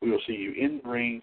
We 0.00 0.10
will 0.10 0.20
see 0.26 0.34
you 0.34 0.52
in 0.52 0.80
the 0.82 0.88
ring. 0.88 1.22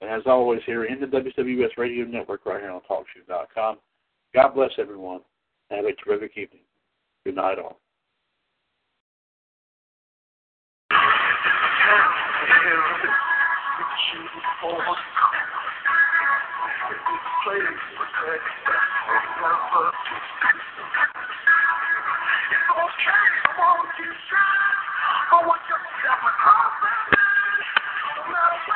And 0.00 0.10
as 0.10 0.22
always, 0.26 0.60
here 0.64 0.84
in 0.84 1.00
the 1.00 1.06
WCWUS 1.06 1.76
Radio 1.76 2.04
Network, 2.04 2.46
right 2.46 2.60
here 2.60 2.70
on 2.70 2.80
TalkShoe.com. 2.88 3.78
God 4.34 4.54
bless 4.54 4.70
everyone. 4.78 5.20
Have 5.70 5.84
a 5.84 5.92
terrific 5.92 6.32
evening. 6.36 6.62
Good 7.24 7.36
night, 7.36 7.58
all. 7.58 7.80
Break 28.28 28.68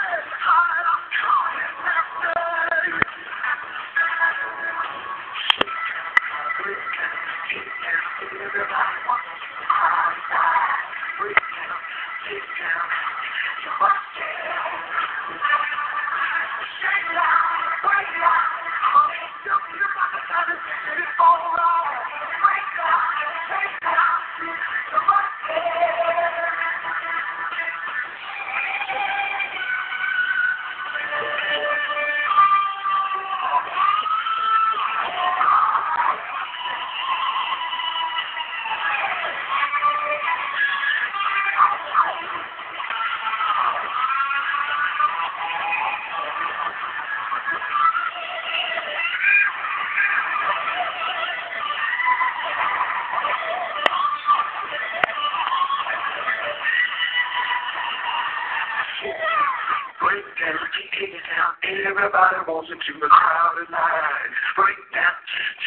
Everybody 61.92 62.40
wants 62.48 62.72
it 62.72 62.80
to 62.88 62.92
the 62.96 63.04
crowd 63.04 63.52
tonight. 63.60 64.32
Break 64.56 64.80
down, 64.96 65.12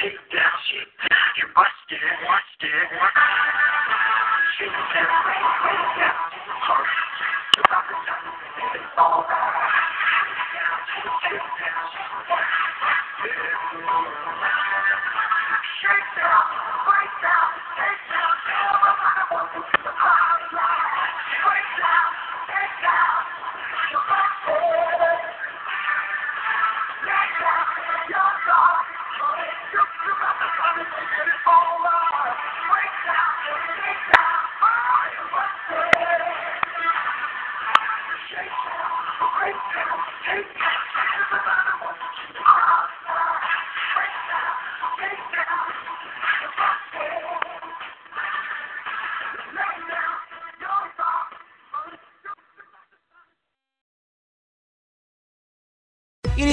take 0.02 0.18
down, 0.34 0.58
shit. 0.74 0.90
You 1.38 1.46
busted, 1.54 1.85